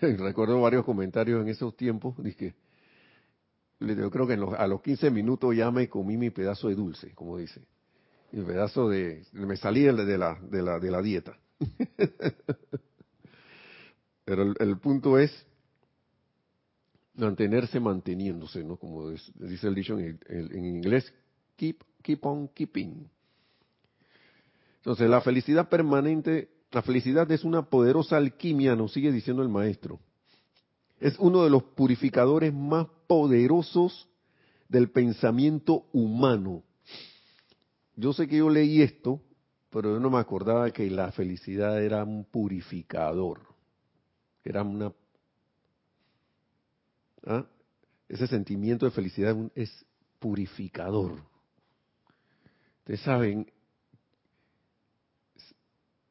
recuerdo 0.00 0.60
varios 0.60 0.84
comentarios 0.84 1.42
en 1.42 1.48
esos 1.48 1.76
tiempos, 1.76 2.14
dije, 2.22 2.54
yo 3.80 4.08
creo 4.08 4.28
que 4.28 4.34
a 4.34 4.66
los 4.68 4.80
15 4.80 5.10
minutos 5.10 5.56
ya 5.56 5.72
me 5.72 5.88
comí 5.88 6.16
mi 6.16 6.30
pedazo 6.30 6.68
de 6.68 6.76
dulce, 6.76 7.12
como 7.16 7.36
dice. 7.38 7.66
Mi 8.30 8.44
pedazo 8.44 8.88
de, 8.88 9.24
me 9.32 9.56
salí 9.56 9.82
de 9.82 9.92
la, 9.92 10.38
de 10.40 10.62
la, 10.62 10.78
de 10.78 10.90
la 10.90 11.02
dieta. 11.02 11.36
Pero 14.24 14.54
el, 14.56 14.78
punto 14.78 15.18
es 15.18 15.32
mantenerse 17.16 17.80
manteniéndose, 17.80 18.62
¿no? 18.62 18.76
Como 18.76 19.10
dice 19.10 19.66
el 19.66 19.74
dicho 19.74 19.98
en, 19.98 20.20
en 20.28 20.64
inglés, 20.64 21.12
keep, 21.56 21.82
keep 22.02 22.24
on 22.24 22.46
keeping. 22.48 23.10
Entonces, 24.76 25.10
la 25.10 25.20
felicidad 25.20 25.68
permanente 25.68 26.53
la 26.74 26.82
felicidad 26.82 27.30
es 27.30 27.44
una 27.44 27.62
poderosa 27.62 28.16
alquimia, 28.16 28.74
nos 28.74 28.92
sigue 28.92 29.12
diciendo 29.12 29.42
el 29.42 29.48
maestro. 29.48 30.00
Es 30.98 31.16
uno 31.20 31.44
de 31.44 31.50
los 31.50 31.62
purificadores 31.62 32.52
más 32.52 32.88
poderosos 33.06 34.08
del 34.68 34.90
pensamiento 34.90 35.86
humano. 35.92 36.64
Yo 37.94 38.12
sé 38.12 38.26
que 38.26 38.38
yo 38.38 38.50
leí 38.50 38.82
esto, 38.82 39.20
pero 39.70 39.92
yo 39.92 40.00
no 40.00 40.10
me 40.10 40.18
acordaba 40.18 40.68
que 40.72 40.90
la 40.90 41.12
felicidad 41.12 41.80
era 41.80 42.02
un 42.02 42.24
purificador. 42.24 43.42
Era 44.42 44.64
una... 44.64 44.92
¿ah? 47.24 47.46
Ese 48.08 48.26
sentimiento 48.26 48.84
de 48.84 48.90
felicidad 48.90 49.36
es 49.54 49.70
purificador. 50.18 51.22
Ustedes 52.80 53.00
saben, 53.02 53.46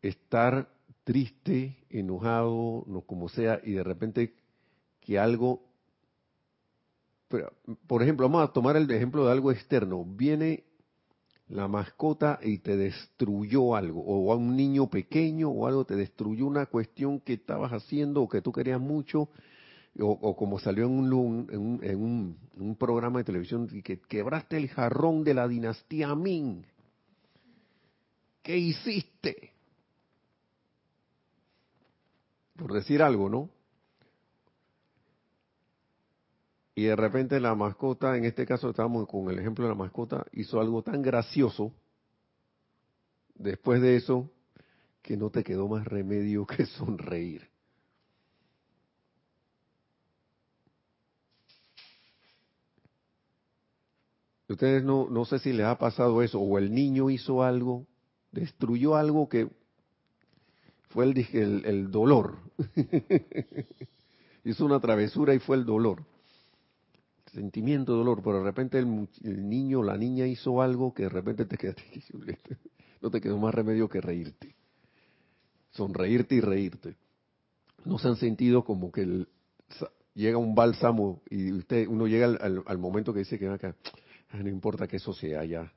estar 0.04 0.70
triste, 1.04 1.78
enojado, 1.90 2.84
no 2.88 3.02
como 3.02 3.30
sea, 3.30 3.60
y 3.64 3.72
de 3.72 3.84
repente 3.84 4.34
que 5.02 5.18
algo, 5.18 5.64
por 7.88 8.04
ejemplo, 8.04 8.30
vamos 8.30 8.48
a 8.48 8.54
tomar 8.54 8.76
el 8.78 8.90
ejemplo 8.92 9.26
de 9.26 9.32
algo 9.32 9.52
externo, 9.52 10.06
viene 10.06 10.64
la 11.50 11.68
mascota 11.68 12.40
y 12.42 12.60
te 12.60 12.78
destruyó 12.78 13.76
algo, 13.76 14.02
o 14.02 14.32
a 14.32 14.36
un 14.36 14.56
niño 14.56 14.90
pequeño 14.90 15.50
o 15.50 15.68
algo 15.68 15.86
te 15.86 15.96
destruyó 15.96 16.46
una 16.46 16.66
cuestión 16.68 17.20
que 17.20 17.34
estabas 17.34 17.72
haciendo 17.72 18.22
o 18.22 18.30
que 18.30 18.42
tú 18.42 18.52
querías 18.52 18.80
mucho, 18.80 19.30
o, 20.00 20.36
como 20.36 20.58
salió 20.58 20.86
en, 20.86 21.14
un, 21.14 21.48
en, 21.52 21.60
un, 21.60 22.38
en 22.56 22.62
un, 22.62 22.76
programa 22.76 23.20
de 23.20 23.26
televisión, 23.26 23.68
que 23.84 24.00
quebraste 24.00 24.58
el 24.58 24.68
jarrón 24.70 25.24
de 25.24 25.36
la 25.36 25.48
dinastía 25.48 26.16
Ming. 26.16 26.66
¿Qué 28.42 28.58
hiciste? 28.58 29.53
Por 32.64 32.72
decir 32.72 33.02
algo, 33.02 33.28
¿no? 33.28 33.50
Y 36.76 36.84
de 36.84 36.96
repente 36.96 37.42
la 37.42 37.56
mascota, 37.56 38.16
en 38.16 38.24
este 38.24 38.46
caso 38.46 38.70
estamos 38.70 39.06
con 39.06 39.30
el 39.30 39.38
ejemplo 39.38 39.66
de 39.66 39.72
la 39.72 39.76
mascota, 39.76 40.26
hizo 40.32 40.62
algo 40.62 40.82
tan 40.82 41.02
gracioso, 41.02 41.74
después 43.36 43.82
de 43.82 43.98
eso, 43.98 44.32
que 45.02 45.18
no 45.18 45.30
te 45.30 45.44
quedó 45.44 45.68
más 45.68 45.86
remedio 45.86 46.46
que 46.46 46.66
sonreír. 46.78 47.50
Ustedes 54.48 54.86
no, 54.86 55.10
no 55.10 55.26
sé 55.26 55.40
si 55.40 55.52
les 55.52 55.66
ha 55.66 55.78
pasado 55.78 56.22
eso, 56.22 56.40
o 56.40 56.58
el 56.58 56.74
niño 56.74 57.10
hizo 57.10 57.44
algo, 57.44 57.86
destruyó 58.32 58.96
algo 58.96 59.28
que 59.28 59.50
fue 60.94 61.06
el, 61.06 61.66
el, 61.66 61.92
dolor. 61.92 62.38
Hizo 64.46 64.64
una 64.64 64.80
travesura 64.80 65.34
y 65.34 65.40
fue 65.40 65.58
el 65.58 65.66
dolor. 65.66 66.04
Sentimiento 67.34 67.94
de 67.94 67.98
dolor, 67.98 68.22
pero 68.24 68.38
de 68.38 68.44
repente 68.44 68.78
el, 68.78 69.08
el 69.24 69.50
niño 69.50 69.80
o 69.80 69.84
la 69.84 69.98
niña 69.98 70.28
hizo 70.28 70.62
algo 70.62 70.94
que 70.94 71.04
de 71.04 71.10
repente 71.10 71.46
te 71.46 71.58
quedaste, 71.58 71.84
no 73.02 73.10
te 73.10 73.20
quedó 73.20 73.40
más 73.40 73.56
remedio 73.56 73.90
que 73.90 74.02
reírte. 74.02 74.56
Sonreírte 75.72 76.36
y 76.36 76.42
reírte. 76.42 76.96
No 77.86 77.98
se 77.98 78.10
han 78.10 78.16
sentido 78.16 78.64
como 78.64 78.92
que 78.92 79.26
llega 80.14 80.38
un 80.38 80.54
bálsamo 80.54 81.24
y 81.28 81.52
usted 81.54 81.88
uno 81.88 82.06
llega 82.06 82.28
al, 82.28 82.78
momento 82.78 83.14
que 83.14 83.20
dice 83.20 83.40
que 83.40 83.48
acá, 83.48 83.76
ah, 84.30 84.38
no 84.38 84.50
importa 84.50 84.88
que 84.88 84.98
eso 84.98 85.12
sea 85.12 85.44
ya. 85.44 85.74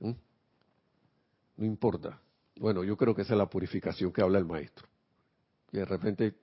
¿Mm? 0.00 0.12
No 1.58 1.64
importa. 1.64 2.20
Bueno, 2.56 2.84
yo 2.84 2.96
creo 2.96 3.14
que 3.14 3.22
esa 3.22 3.34
es 3.34 3.38
la 3.38 3.50
purificación 3.50 4.12
que 4.12 4.22
habla 4.22 4.38
el 4.38 4.44
maestro. 4.46 4.88
Y 5.72 5.78
de 5.78 5.84
repente 5.84 6.34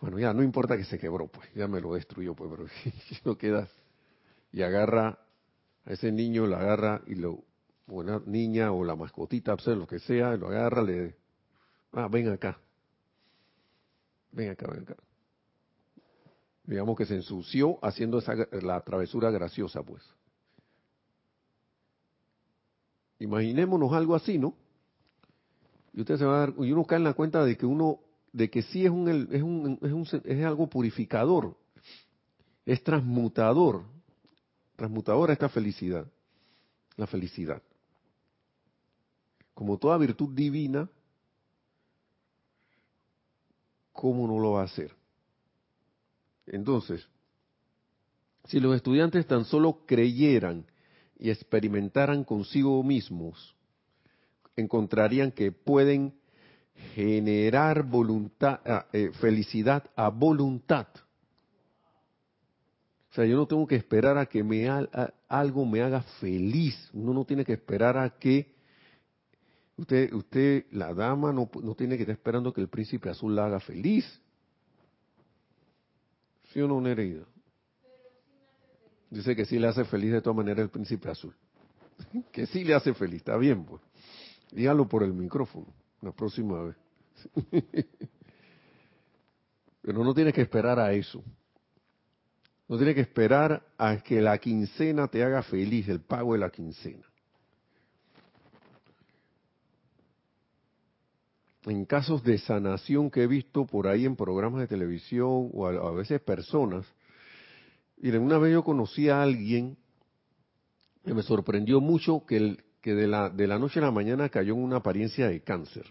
Bueno, 0.00 0.18
ya 0.18 0.32
no 0.34 0.42
importa 0.42 0.76
que 0.76 0.84
se 0.84 0.98
quebró, 0.98 1.28
pues, 1.28 1.48
ya 1.54 1.66
me 1.68 1.80
lo 1.80 1.94
destruyó, 1.94 2.34
pues, 2.34 2.50
pero 2.50 2.66
no 3.24 3.38
queda. 3.38 3.68
Y 4.52 4.62
agarra 4.62 5.18
a 5.86 5.92
ese 5.92 6.12
niño, 6.12 6.46
lo 6.46 6.56
agarra 6.56 7.02
y 7.06 7.14
lo, 7.16 7.32
o 7.32 7.44
una 7.86 8.20
niña 8.26 8.72
o 8.72 8.84
la 8.84 8.96
mascotita, 8.96 9.56
pues, 9.56 9.66
lo 9.68 9.86
que 9.86 9.98
sea, 10.00 10.36
lo 10.36 10.48
agarra, 10.48 10.82
le, 10.82 11.16
ah, 11.92 12.08
ven 12.10 12.28
acá, 12.28 12.58
ven 14.32 14.50
acá, 14.50 14.66
ven 14.70 14.82
acá. 14.82 14.96
Digamos 16.64 16.96
que 16.96 17.06
se 17.06 17.14
ensució 17.16 17.78
haciendo 17.82 18.18
esa, 18.18 18.34
la 18.52 18.80
travesura 18.82 19.30
graciosa, 19.30 19.82
pues. 19.82 20.02
Imaginémonos 23.18 23.92
algo 23.92 24.14
así, 24.14 24.38
¿no? 24.38 24.54
Y 25.94 26.00
usted 26.00 26.18
se 26.18 26.24
va 26.24 26.36
a 26.36 26.40
dar, 26.40 26.54
y 26.58 26.72
uno 26.72 26.84
cae 26.84 26.98
en 26.98 27.04
la 27.04 27.14
cuenta 27.14 27.44
de 27.44 27.56
que 27.56 27.66
uno, 27.66 28.00
de 28.32 28.50
que 28.50 28.62
sí 28.62 28.84
es 28.84 28.90
un, 28.90 29.08
es 29.08 29.42
un, 29.42 29.78
es, 29.80 29.92
un, 29.92 30.22
es 30.24 30.44
algo 30.44 30.68
purificador, 30.68 31.56
es 32.66 32.82
transmutador, 32.82 33.84
transmutadora 34.74 35.32
esta 35.32 35.48
felicidad, 35.48 36.06
la 36.96 37.06
felicidad. 37.06 37.62
Como 39.54 39.78
toda 39.78 39.96
virtud 39.98 40.34
divina, 40.34 40.90
¿cómo 43.92 44.26
no 44.26 44.40
lo 44.40 44.52
va 44.52 44.62
a 44.62 44.64
hacer? 44.64 44.92
Entonces, 46.46 47.06
si 48.46 48.58
los 48.58 48.74
estudiantes 48.74 49.28
tan 49.28 49.44
solo 49.44 49.84
creyeran 49.86 50.66
y 51.18 51.30
experimentaran 51.30 52.24
consigo 52.24 52.82
mismos, 52.82 53.53
encontrarían 54.56 55.32
que 55.32 55.52
pueden 55.52 56.14
generar 56.94 57.84
voluntad, 57.84 58.60
ah, 58.64 58.86
eh, 58.92 59.10
felicidad 59.20 59.84
a 59.96 60.08
voluntad. 60.08 60.88
O 63.10 63.14
sea, 63.14 63.24
yo 63.26 63.36
no 63.36 63.46
tengo 63.46 63.66
que 63.66 63.76
esperar 63.76 64.18
a 64.18 64.26
que 64.26 64.42
me 64.42 64.68
algo 65.28 65.64
me 65.64 65.82
haga 65.82 66.02
feliz. 66.20 66.90
Uno 66.92 67.14
no 67.14 67.24
tiene 67.24 67.44
que 67.44 67.52
esperar 67.52 67.96
a 67.96 68.10
que 68.10 68.52
usted, 69.76 70.12
usted, 70.12 70.66
la 70.72 70.92
dama, 70.92 71.32
no, 71.32 71.48
no 71.62 71.74
tiene 71.76 71.96
que 71.96 72.02
estar 72.02 72.14
esperando 72.16 72.52
que 72.52 72.60
el 72.60 72.68
príncipe 72.68 73.08
azul 73.08 73.36
la 73.36 73.46
haga 73.46 73.60
feliz. 73.60 74.04
¿Sí 76.52 76.60
o 76.60 76.66
no, 76.66 76.80
Nereida? 76.80 77.24
Dice 79.10 79.36
que 79.36 79.44
sí 79.44 79.60
le 79.60 79.68
hace 79.68 79.84
feliz 79.84 80.12
de 80.12 80.20
todas 80.20 80.36
maneras 80.36 80.64
el 80.64 80.70
príncipe 80.70 81.08
azul. 81.08 81.34
que 82.32 82.46
sí 82.46 82.64
le 82.64 82.74
hace 82.74 82.94
feliz, 82.94 83.18
está 83.18 83.36
bien, 83.36 83.64
pues. 83.64 83.80
Dígalo 84.54 84.88
por 84.88 85.02
el 85.02 85.12
micrófono 85.12 85.66
la 86.00 86.12
próxima 86.12 86.62
vez. 86.62 86.76
Pero 89.82 90.04
no 90.04 90.14
tiene 90.14 90.32
que 90.32 90.42
esperar 90.42 90.78
a 90.78 90.92
eso. 90.92 91.22
No 92.68 92.76
tiene 92.76 92.94
que 92.94 93.00
esperar 93.00 93.62
a 93.76 93.96
que 93.98 94.22
la 94.22 94.38
quincena 94.38 95.08
te 95.08 95.24
haga 95.24 95.42
feliz, 95.42 95.88
el 95.88 96.00
pago 96.00 96.34
de 96.34 96.38
la 96.38 96.50
quincena. 96.50 97.04
en 101.66 101.86
casos 101.86 102.22
de 102.22 102.36
sanación 102.36 103.10
que 103.10 103.22
he 103.22 103.26
visto 103.26 103.64
por 103.64 103.86
ahí 103.86 104.04
en 104.04 104.16
programas 104.16 104.60
de 104.60 104.66
televisión 104.66 105.48
o 105.54 105.66
a, 105.66 105.92
veces 105.92 106.20
personas, 106.20 106.84
y 107.96 108.10
una 108.10 108.36
vez 108.36 108.52
yo 108.52 108.62
conocí 108.62 109.08
a 109.08 109.22
alguien 109.22 109.78
que 111.06 111.14
me 111.14 111.22
sorprendió 111.22 111.80
mucho 111.80 112.26
que, 112.26 112.36
el, 112.36 112.64
que 112.84 112.94
de, 112.94 113.06
la, 113.06 113.30
de 113.30 113.46
la 113.46 113.58
noche 113.58 113.80
a 113.80 113.84
la 113.84 113.90
mañana 113.90 114.28
cayó 114.28 114.52
en 114.52 114.62
una 114.62 114.76
apariencia 114.76 115.26
de 115.26 115.40
cáncer. 115.40 115.86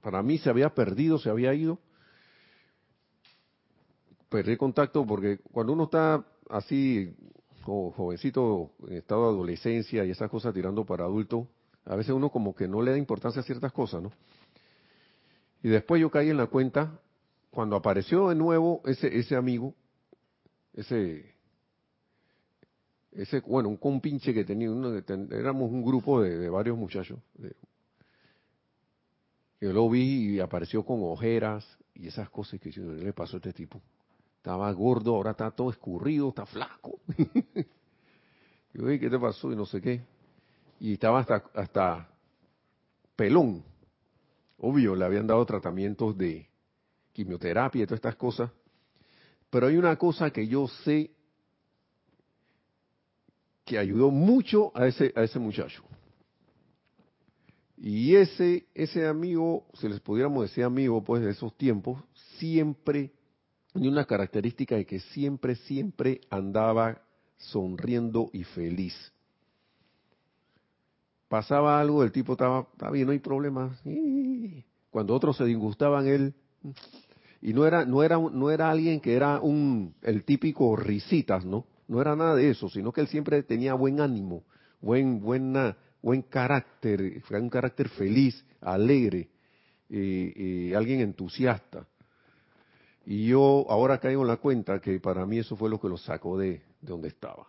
Para 0.00 0.22
mí 0.22 0.38
se 0.38 0.50
había 0.50 0.72
perdido, 0.72 1.18
se 1.18 1.28
había 1.28 1.52
ido. 1.52 1.80
Perdí 4.28 4.56
contacto 4.56 5.04
porque 5.04 5.38
cuando 5.50 5.72
uno 5.72 5.84
está 5.84 6.24
así, 6.48 7.12
jovencito, 7.62 8.70
en 8.86 8.98
estado 8.98 9.22
de 9.22 9.28
adolescencia 9.30 10.04
y 10.04 10.10
esas 10.10 10.30
cosas 10.30 10.54
tirando 10.54 10.86
para 10.86 11.02
adulto, 11.06 11.48
a 11.86 11.96
veces 11.96 12.14
uno 12.14 12.30
como 12.30 12.54
que 12.54 12.68
no 12.68 12.82
le 12.82 12.92
da 12.92 12.98
importancia 12.98 13.40
a 13.40 13.44
ciertas 13.44 13.72
cosas, 13.72 14.00
¿no? 14.00 14.12
Y 15.60 15.70
después 15.70 16.00
yo 16.00 16.08
caí 16.08 16.30
en 16.30 16.36
la 16.36 16.46
cuenta, 16.46 17.00
cuando 17.50 17.74
apareció 17.74 18.28
de 18.28 18.36
nuevo 18.36 18.80
ese, 18.84 19.08
ese 19.18 19.34
amigo, 19.34 19.74
ese, 20.72 21.34
ese, 23.12 23.40
bueno, 23.40 23.68
un 23.68 23.76
compinche 23.76 24.32
que 24.32 24.44
tenía, 24.44 24.70
uno, 24.70 24.96
éramos 25.30 25.70
un 25.70 25.84
grupo 25.84 26.22
de, 26.22 26.48
varios 26.48 26.76
muchachos. 26.78 27.18
yo 29.60 29.72
lo 29.72 29.88
vi 29.90 30.34
y 30.34 30.40
apareció 30.40 30.84
con 30.84 31.00
ojeras 31.02 31.66
y 31.94 32.08
esas 32.08 32.30
cosas 32.30 32.58
que 32.58 32.70
¿qué 32.70 32.80
le 32.80 33.12
pasó 33.12 33.36
a 33.36 33.38
este 33.38 33.52
tipo? 33.52 33.82
Estaba 34.36 34.72
gordo, 34.72 35.14
ahora 35.14 35.32
está 35.32 35.50
todo 35.50 35.70
escurrido, 35.70 36.30
está 36.30 36.46
flaco. 36.46 37.00
yo, 38.74 38.86
¿qué 38.86 39.08
te 39.10 39.18
pasó? 39.18 39.52
Y 39.52 39.56
no 39.56 39.66
sé 39.66 39.80
qué. 39.80 40.00
Y 40.80 40.94
estaba 40.94 41.20
hasta, 41.20 41.44
hasta 41.54 42.08
pelón. 43.14 43.62
Obvio, 44.58 44.96
le 44.96 45.04
habían 45.04 45.26
dado 45.26 45.44
tratamientos 45.44 46.16
de 46.16 46.48
quimioterapia 47.12 47.82
y 47.82 47.86
todas 47.86 47.98
estas 47.98 48.16
cosas. 48.16 48.50
Pero 49.50 49.66
hay 49.66 49.76
una 49.76 49.96
cosa 49.96 50.30
que 50.30 50.48
yo 50.48 50.66
sé 50.66 51.10
que 53.64 53.78
ayudó 53.78 54.10
mucho 54.10 54.72
a 54.74 54.86
ese, 54.86 55.12
a 55.16 55.22
ese 55.22 55.38
muchacho. 55.38 55.82
Y 57.76 58.14
ese, 58.14 58.66
ese 58.74 59.06
amigo, 59.06 59.66
si 59.74 59.88
les 59.88 60.00
pudiéramos 60.00 60.42
decir 60.44 60.64
amigo, 60.64 61.02
pues 61.02 61.22
de 61.22 61.30
esos 61.30 61.56
tiempos, 61.56 62.02
siempre 62.38 63.12
tenía 63.72 63.90
una 63.90 64.04
característica 64.04 64.76
de 64.76 64.86
que 64.86 65.00
siempre, 65.00 65.56
siempre 65.56 66.20
andaba 66.30 67.02
sonriendo 67.36 68.30
y 68.32 68.44
feliz 68.44 68.94
pasaba 71.32 71.80
algo, 71.80 72.04
el 72.04 72.12
tipo 72.12 72.32
estaba, 72.32 72.68
bien, 72.92 73.06
no 73.06 73.12
hay 73.12 73.18
problema. 73.18 73.74
Cuando 74.90 75.14
otros 75.14 75.34
se 75.38 75.46
disgustaban, 75.46 76.06
él 76.06 76.34
y 77.40 77.54
no 77.54 77.64
era 77.64 77.86
no 77.86 78.02
era 78.02 78.18
no 78.18 78.50
era 78.50 78.70
alguien 78.70 79.00
que 79.00 79.14
era 79.14 79.40
un 79.40 79.94
el 80.02 80.24
típico 80.24 80.76
risitas, 80.76 81.46
¿no? 81.46 81.64
No 81.92 82.00
era 82.00 82.16
nada 82.16 82.34
de 82.34 82.50
eso, 82.50 82.68
sino 82.68 82.90
que 82.90 83.02
él 83.02 83.08
siempre 83.08 83.42
tenía 83.42 83.74
buen 83.74 84.00
ánimo, 84.00 84.44
buen 84.80 85.20
buena 85.20 85.76
buen 86.00 86.22
carácter, 86.22 87.22
un 87.30 87.48
carácter 87.48 87.88
feliz, 87.90 88.44
alegre, 88.60 89.28
y 89.88 90.72
alguien 90.72 91.00
entusiasta. 91.00 91.86
Y 93.06 93.28
yo 93.28 93.66
ahora 93.68 93.98
caigo 93.98 94.22
en 94.22 94.28
la 94.28 94.38
cuenta 94.38 94.80
que 94.80 94.98
para 94.98 95.26
mí 95.26 95.38
eso 95.38 95.54
fue 95.54 95.70
lo 95.70 95.78
que 95.78 95.88
lo 95.88 95.96
sacó 95.96 96.38
de, 96.38 96.50
de 96.50 96.62
donde 96.80 97.08
estaba. 97.08 97.46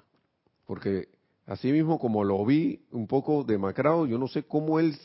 Porque 0.68 1.08
Así 1.46 1.72
mismo 1.72 2.00
como 2.00 2.24
lo 2.24 2.46
vi 2.46 2.86
un 2.92 3.08
poco 3.08 3.44
demacrado, 3.44 4.06
yo 4.06 4.18
no 4.18 4.28
sé 4.28 4.44
cómo 4.44 4.80
él, 4.80 4.98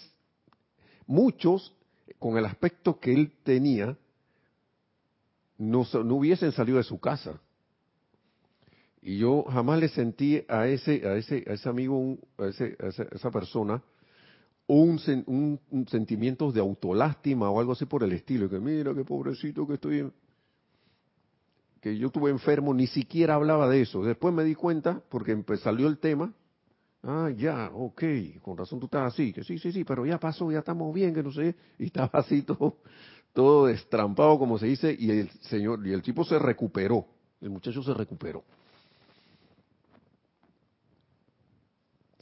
muchos 1.06 1.74
con 2.18 2.38
el 2.38 2.44
aspecto 2.44 3.00
que 3.00 3.12
él 3.12 3.32
tenía, 3.42 3.96
no, 5.56 5.84
no 6.04 6.14
hubiesen 6.14 6.52
salido 6.52 6.78
de 6.78 6.84
su 6.84 7.00
casa. 7.00 7.40
Y 9.08 9.16
yo 9.16 9.42
jamás 9.44 9.80
le 9.80 9.88
sentí 9.88 10.44
a 10.48 10.66
ese, 10.66 11.08
a 11.08 11.16
ese, 11.16 11.42
a 11.46 11.54
ese 11.54 11.66
amigo, 11.66 12.18
a, 12.36 12.48
ese, 12.48 12.76
a 12.78 12.88
esa, 12.88 13.30
persona, 13.30 13.82
un, 14.66 15.00
un, 15.24 15.58
un, 15.70 15.88
sentimiento 15.88 16.52
de 16.52 16.60
autolástima 16.60 17.48
o 17.48 17.58
algo 17.58 17.72
así 17.72 17.86
por 17.86 18.04
el 18.04 18.12
estilo, 18.12 18.50
que 18.50 18.60
mira 18.60 18.92
qué 18.94 19.06
pobrecito 19.06 19.66
que 19.66 19.74
estoy, 19.74 20.12
que 21.80 21.96
yo 21.96 22.08
estuve 22.08 22.30
enfermo, 22.30 22.74
ni 22.74 22.86
siquiera 22.86 23.36
hablaba 23.36 23.66
de 23.70 23.80
eso. 23.80 24.04
Después 24.04 24.34
me 24.34 24.44
di 24.44 24.54
cuenta, 24.54 25.02
porque 25.08 25.42
salió 25.56 25.88
el 25.88 25.96
tema, 25.96 26.34
ah, 27.02 27.30
ya, 27.34 27.70
ok, 27.72 28.02
con 28.42 28.58
razón 28.58 28.78
tú 28.78 28.88
estás 28.88 29.14
así, 29.14 29.32
que 29.32 29.42
sí, 29.42 29.58
sí, 29.58 29.72
sí, 29.72 29.84
pero 29.84 30.04
ya 30.04 30.20
pasó, 30.20 30.52
ya 30.52 30.58
estamos 30.58 30.92
bien, 30.94 31.14
que 31.14 31.22
no 31.22 31.32
sé, 31.32 31.56
y 31.78 31.86
estaba 31.86 32.10
así 32.12 32.42
todo, 32.42 32.76
todo 33.32 33.68
destrampado, 33.68 34.38
como 34.38 34.58
se 34.58 34.66
dice, 34.66 34.94
y 34.98 35.12
el 35.12 35.30
señor, 35.48 35.86
y 35.86 35.94
el 35.94 36.02
tipo 36.02 36.26
se 36.26 36.38
recuperó, 36.38 37.06
el 37.40 37.48
muchacho 37.48 37.82
se 37.82 37.94
recuperó. 37.94 38.44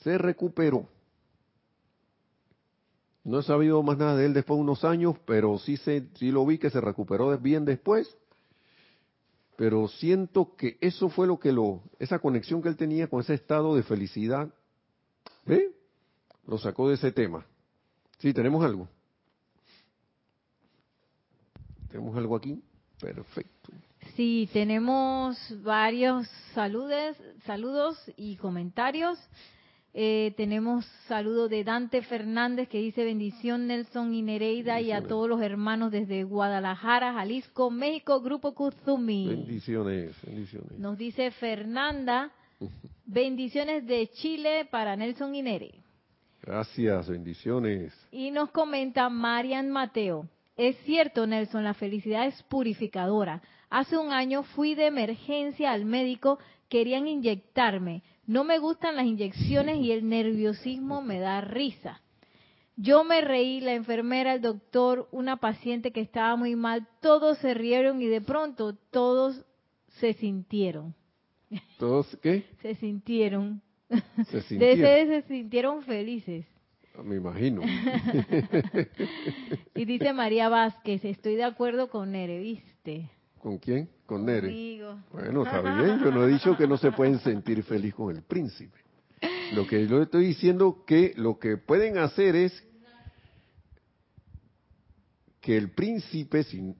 Se 0.06 0.18
recuperó. 0.18 0.88
No 3.24 3.40
he 3.40 3.42
sabido 3.42 3.82
más 3.82 3.98
nada 3.98 4.14
de 4.14 4.26
él 4.26 4.34
después 4.34 4.56
de 4.56 4.62
unos 4.62 4.84
años, 4.84 5.16
pero 5.26 5.58
sí, 5.58 5.76
se, 5.78 6.06
sí 6.14 6.30
lo 6.30 6.46
vi 6.46 6.58
que 6.58 6.70
se 6.70 6.80
recuperó 6.80 7.36
bien 7.38 7.64
después 7.64 8.16
pero 9.56 9.88
siento 9.88 10.54
que 10.54 10.76
eso 10.80 11.08
fue 11.08 11.26
lo 11.26 11.38
que 11.38 11.50
lo, 11.50 11.82
esa 11.98 12.18
conexión 12.18 12.62
que 12.62 12.68
él 12.68 12.76
tenía 12.76 13.08
con 13.08 13.20
ese 13.20 13.34
estado 13.34 13.74
de 13.74 13.82
felicidad, 13.82 14.50
¿ve? 15.46 15.72
Lo 16.46 16.58
sacó 16.58 16.88
de 16.88 16.96
ese 16.96 17.10
tema. 17.10 17.44
Sí, 18.18 18.34
tenemos 18.34 18.62
algo. 18.62 18.86
¿Tenemos 21.90 22.14
algo 22.16 22.36
aquí? 22.36 22.62
Perfecto. 23.00 23.72
Sí, 24.14 24.48
tenemos 24.52 25.38
varios 25.62 26.28
saludes, 26.54 27.16
saludos 27.46 27.98
y 28.16 28.36
comentarios. 28.36 29.18
Eh, 29.98 30.34
tenemos 30.36 30.84
saludo 31.08 31.48
de 31.48 31.64
Dante 31.64 32.02
Fernández 32.02 32.68
que 32.68 32.76
dice 32.76 33.02
bendición 33.02 33.66
Nelson 33.66 34.12
y 34.12 34.20
Nereida 34.20 34.78
y 34.78 34.92
a 34.92 35.00
todos 35.00 35.26
los 35.26 35.40
hermanos 35.40 35.90
desde 35.90 36.22
Guadalajara, 36.22 37.14
Jalisco, 37.14 37.70
México, 37.70 38.20
Grupo 38.20 38.54
Kuzumi. 38.54 39.28
Bendiciones, 39.28 40.14
bendiciones. 40.22 40.78
Nos 40.78 40.98
dice 40.98 41.30
Fernanda, 41.30 42.30
bendiciones 43.06 43.86
de 43.86 44.08
Chile 44.08 44.68
para 44.70 44.96
Nelson 44.96 45.34
y 45.34 45.40
Nere. 45.40 45.80
Gracias, 46.42 47.08
bendiciones. 47.08 47.94
Y 48.12 48.30
nos 48.32 48.50
comenta 48.50 49.08
Marian 49.08 49.70
Mateo. 49.70 50.28
Es 50.58 50.76
cierto, 50.84 51.26
Nelson, 51.26 51.64
la 51.64 51.72
felicidad 51.72 52.26
es 52.26 52.42
purificadora. 52.42 53.40
Hace 53.70 53.96
un 53.96 54.12
año 54.12 54.42
fui 54.42 54.74
de 54.74 54.88
emergencia 54.88 55.72
al 55.72 55.86
médico, 55.86 56.38
querían 56.68 57.08
inyectarme. 57.08 58.02
No 58.26 58.44
me 58.44 58.58
gustan 58.58 58.96
las 58.96 59.06
inyecciones 59.06 59.78
y 59.78 59.92
el 59.92 60.08
nerviosismo 60.08 61.02
me 61.02 61.20
da 61.20 61.40
risa. 61.40 62.00
Yo 62.76 63.04
me 63.04 63.22
reí, 63.22 63.60
la 63.60 63.74
enfermera, 63.74 64.34
el 64.34 64.42
doctor, 64.42 65.08
una 65.10 65.38
paciente 65.38 65.92
que 65.92 66.00
estaba 66.00 66.36
muy 66.36 66.56
mal, 66.56 66.86
todos 67.00 67.38
se 67.38 67.54
rieron 67.54 68.02
y 68.02 68.06
de 68.06 68.20
pronto 68.20 68.74
todos 68.90 69.42
se 70.00 70.12
sintieron. 70.14 70.94
¿Todos 71.78 72.18
qué? 72.22 72.44
Se 72.60 72.74
sintieron. 72.74 73.62
Se 74.28 74.42
sintieron. 74.48 75.08
se 75.08 75.22
sintieron 75.22 75.82
felices. 75.84 76.44
Ah, 76.98 77.02
me 77.02 77.16
imagino. 77.16 77.62
y 79.74 79.84
dice 79.84 80.12
María 80.12 80.48
Vázquez, 80.48 81.04
estoy 81.04 81.36
de 81.36 81.44
acuerdo 81.44 81.88
con 81.88 82.12
Nere, 82.12 82.40
¿viste? 82.40 83.10
¿Con 83.40 83.58
quién? 83.58 83.88
Con 84.06 84.24
Nere. 84.24 84.80
Bueno, 85.12 85.44
está 85.44 85.60
bien, 85.60 86.00
yo 86.00 86.10
no 86.10 86.24
he 86.24 86.28
dicho 86.28 86.56
que 86.56 86.66
no 86.66 86.76
se 86.76 86.92
pueden 86.92 87.18
sentir 87.20 87.62
feliz 87.62 87.94
con 87.94 88.14
el 88.14 88.22
príncipe. 88.22 88.78
Lo 89.54 89.66
que 89.66 89.86
yo 89.86 90.02
estoy 90.02 90.26
diciendo 90.26 90.84
que 90.86 91.12
lo 91.16 91.38
que 91.38 91.56
pueden 91.56 91.98
hacer 91.98 92.34
es 92.34 92.64
que 95.40 95.56
el 95.56 95.70
príncipe, 95.70 96.42
si 96.42 96.74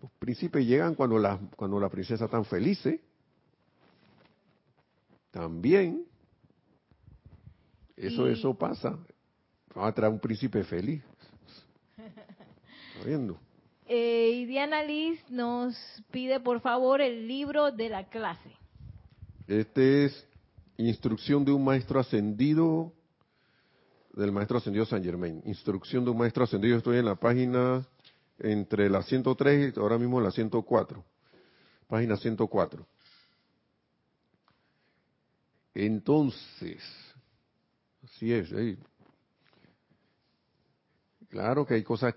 los 0.00 0.10
príncipes 0.18 0.66
llegan 0.66 0.94
cuando 0.94 1.18
la, 1.18 1.38
cuando 1.56 1.78
la 1.78 1.90
princesa 1.90 2.24
está 2.24 2.42
feliz, 2.44 2.88
también 5.30 6.04
eso, 7.96 8.28
eso 8.28 8.54
pasa. 8.56 8.98
Va 9.76 9.88
a 9.88 9.92
traer 9.92 10.12
un 10.12 10.20
príncipe 10.20 10.64
feliz. 10.64 11.02
Viendo. 13.04 13.38
Eh, 13.90 14.32
y 14.34 14.44
Diana 14.44 14.82
Liz 14.82 15.18
nos 15.30 15.74
pide 16.10 16.40
por 16.40 16.60
favor 16.60 17.00
el 17.00 17.26
libro 17.26 17.72
de 17.72 17.88
la 17.88 18.06
clase. 18.10 18.54
Este 19.46 20.04
es 20.04 20.26
Instrucción 20.76 21.42
de 21.42 21.52
un 21.52 21.64
Maestro 21.64 21.98
Ascendido, 21.98 22.92
del 24.12 24.30
Maestro 24.30 24.58
Ascendido 24.58 24.84
San 24.84 25.02
Germain. 25.02 25.42
Instrucción 25.46 26.04
de 26.04 26.10
un 26.10 26.18
Maestro 26.18 26.44
Ascendido, 26.44 26.76
estoy 26.76 26.98
en 26.98 27.06
la 27.06 27.14
página 27.14 27.82
entre 28.38 28.90
la 28.90 29.02
103 29.02 29.74
y 29.74 29.80
ahora 29.80 29.96
mismo 29.96 30.20
la 30.20 30.32
104. 30.32 31.02
Página 31.88 32.18
104. 32.18 32.86
Entonces, 35.72 36.82
así 38.04 38.34
es, 38.34 38.50
claro 41.30 41.64
que 41.64 41.74
hay 41.74 41.82
cosas 41.82 42.14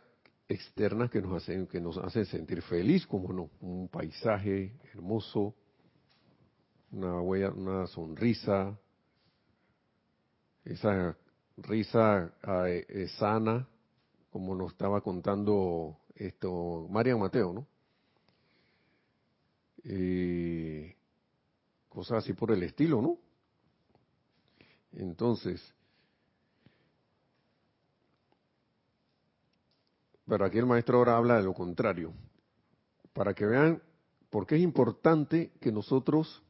externas 0.51 1.09
que 1.09 1.21
nos 1.21 1.41
hacen 1.41 1.67
que 1.67 1.79
nos 1.79 1.97
hacen 1.97 2.25
sentir 2.25 2.61
feliz, 2.61 3.07
como 3.07 3.33
no, 3.33 3.49
un 3.61 3.87
paisaje 3.87 4.73
hermoso, 4.93 5.55
una 6.91 7.87
sonrisa, 7.87 8.77
esa 10.65 11.17
risa 11.57 12.33
eh, 12.67 12.85
eh, 12.87 13.07
sana, 13.17 13.67
como 14.29 14.55
nos 14.55 14.73
estaba 14.73 15.01
contando 15.01 15.97
esto 16.15 16.87
Marian 16.89 17.19
Mateo, 17.19 17.53
¿no? 17.53 17.67
Eh, 19.83 20.95
cosas 21.89 22.23
así 22.23 22.33
por 22.33 22.51
el 22.51 22.63
estilo, 22.63 23.01
¿no? 23.01 23.17
Entonces, 24.93 25.73
Pero 30.31 30.45
aquí 30.45 30.59
el 30.59 30.65
maestro 30.65 30.97
ahora 30.97 31.17
habla 31.17 31.35
de 31.35 31.43
lo 31.43 31.53
contrario, 31.53 32.13
para 33.11 33.33
que 33.33 33.45
vean 33.45 33.81
por 34.29 34.47
qué 34.47 34.55
es 34.55 34.61
importante 34.61 35.51
que 35.59 35.73
nosotros 35.73 36.41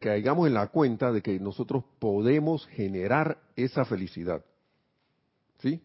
caigamos 0.00 0.48
en 0.48 0.54
la 0.54 0.66
cuenta 0.66 1.12
de 1.12 1.22
que 1.22 1.38
nosotros 1.38 1.84
podemos 2.00 2.66
generar 2.66 3.38
esa 3.54 3.84
felicidad. 3.84 4.44
¿Sí? 5.60 5.84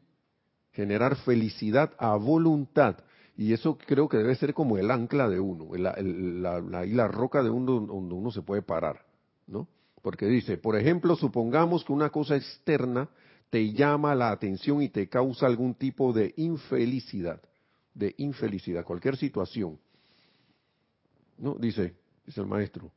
Generar 0.71 1.15
felicidad 1.17 1.93
a 1.99 2.15
voluntad. 2.15 3.03
Y 3.37 3.53
eso 3.53 3.77
creo 3.77 4.09
que 4.09 4.17
debe 4.17 4.33
ser 4.33 4.55
como 4.55 4.79
el 4.79 4.89
ancla 4.89 5.29
de 5.29 5.39
uno, 5.39 5.75
la, 5.75 5.95
la, 6.01 6.59
la 6.87 7.07
roca 7.07 7.43
de 7.43 7.51
uno 7.51 7.81
donde 7.81 8.15
uno 8.15 8.31
se 8.31 8.41
puede 8.41 8.63
parar, 8.63 9.05
¿no? 9.45 9.67
Porque 10.01 10.25
dice, 10.25 10.57
por 10.57 10.75
ejemplo, 10.75 11.15
supongamos 11.15 11.85
que 11.85 11.93
una 11.93 12.09
cosa 12.09 12.35
externa 12.35 13.09
te 13.53 13.71
llama 13.71 14.15
la 14.15 14.31
atención 14.31 14.81
y 14.81 14.89
te 14.89 15.07
causa 15.07 15.45
algún 15.45 15.75
tipo 15.75 16.11
de 16.11 16.33
infelicidad, 16.37 17.39
de 17.93 18.15
infelicidad, 18.17 18.83
cualquier 18.83 19.15
situación. 19.15 19.79
¿No? 21.37 21.53
Dice, 21.53 21.93
dice 22.25 22.41
el 22.41 22.47
maestro. 22.47 22.91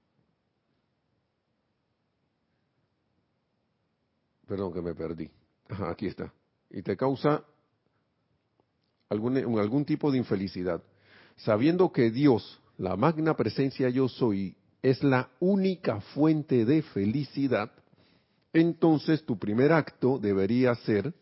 Perdón 4.47 4.73
que 4.73 4.81
me 4.81 4.95
perdí. 4.95 5.29
Ajá, 5.69 5.91
aquí 5.91 6.07
está. 6.07 6.33
Y 6.71 6.81
te 6.81 6.97
causa 6.97 7.45
algún, 9.11 9.37
algún 9.37 9.85
tipo 9.85 10.11
de 10.11 10.17
infelicidad. 10.17 10.83
Sabiendo 11.37 11.93
que 11.93 12.11
Dios, 12.11 12.63
la 12.79 12.97
magna 12.97 13.37
presencia 13.37 13.91
yo 13.91 14.09
soy, 14.09 14.57
es 14.81 15.05
la 15.05 15.29
única 15.39 16.01
fuente 16.01 16.65
de 16.65 16.81
felicidad, 16.81 17.71
entonces 18.61 19.25
tu 19.25 19.39
primer 19.39 19.73
acto 19.73 20.19
debería 20.19 20.75
ser, 20.77 21.13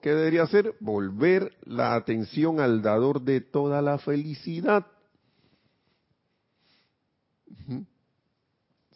¿qué 0.00 0.10
debería 0.10 0.46
ser? 0.46 0.74
Volver 0.80 1.54
la 1.64 1.94
atención 1.94 2.58
al 2.58 2.80
dador 2.80 3.20
de 3.20 3.40
toda 3.40 3.82
la 3.82 3.98
felicidad. 3.98 4.86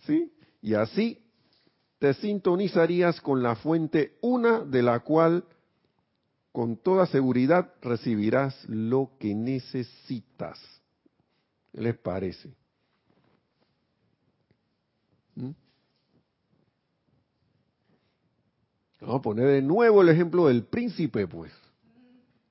¿Sí? 0.06 0.32
Y 0.62 0.74
así 0.74 1.22
te 1.98 2.14
sintonizarías 2.14 3.20
con 3.20 3.42
la 3.42 3.56
fuente 3.56 4.16
una 4.22 4.60
de 4.60 4.82
la 4.82 5.00
cual 5.00 5.44
con 6.52 6.76
toda 6.76 7.06
seguridad 7.06 7.74
recibirás 7.82 8.66
lo 8.66 9.10
que 9.18 9.34
necesitas. 9.34 10.58
¿Qué 11.72 11.82
les 11.82 11.98
parece? 11.98 12.54
¿Mm? 15.34 15.50
Vamos 19.00 19.20
a 19.20 19.22
poner 19.22 19.46
de 19.46 19.62
nuevo 19.62 20.02
el 20.02 20.08
ejemplo 20.08 20.48
del 20.48 20.64
príncipe, 20.64 21.26
pues. 21.26 21.52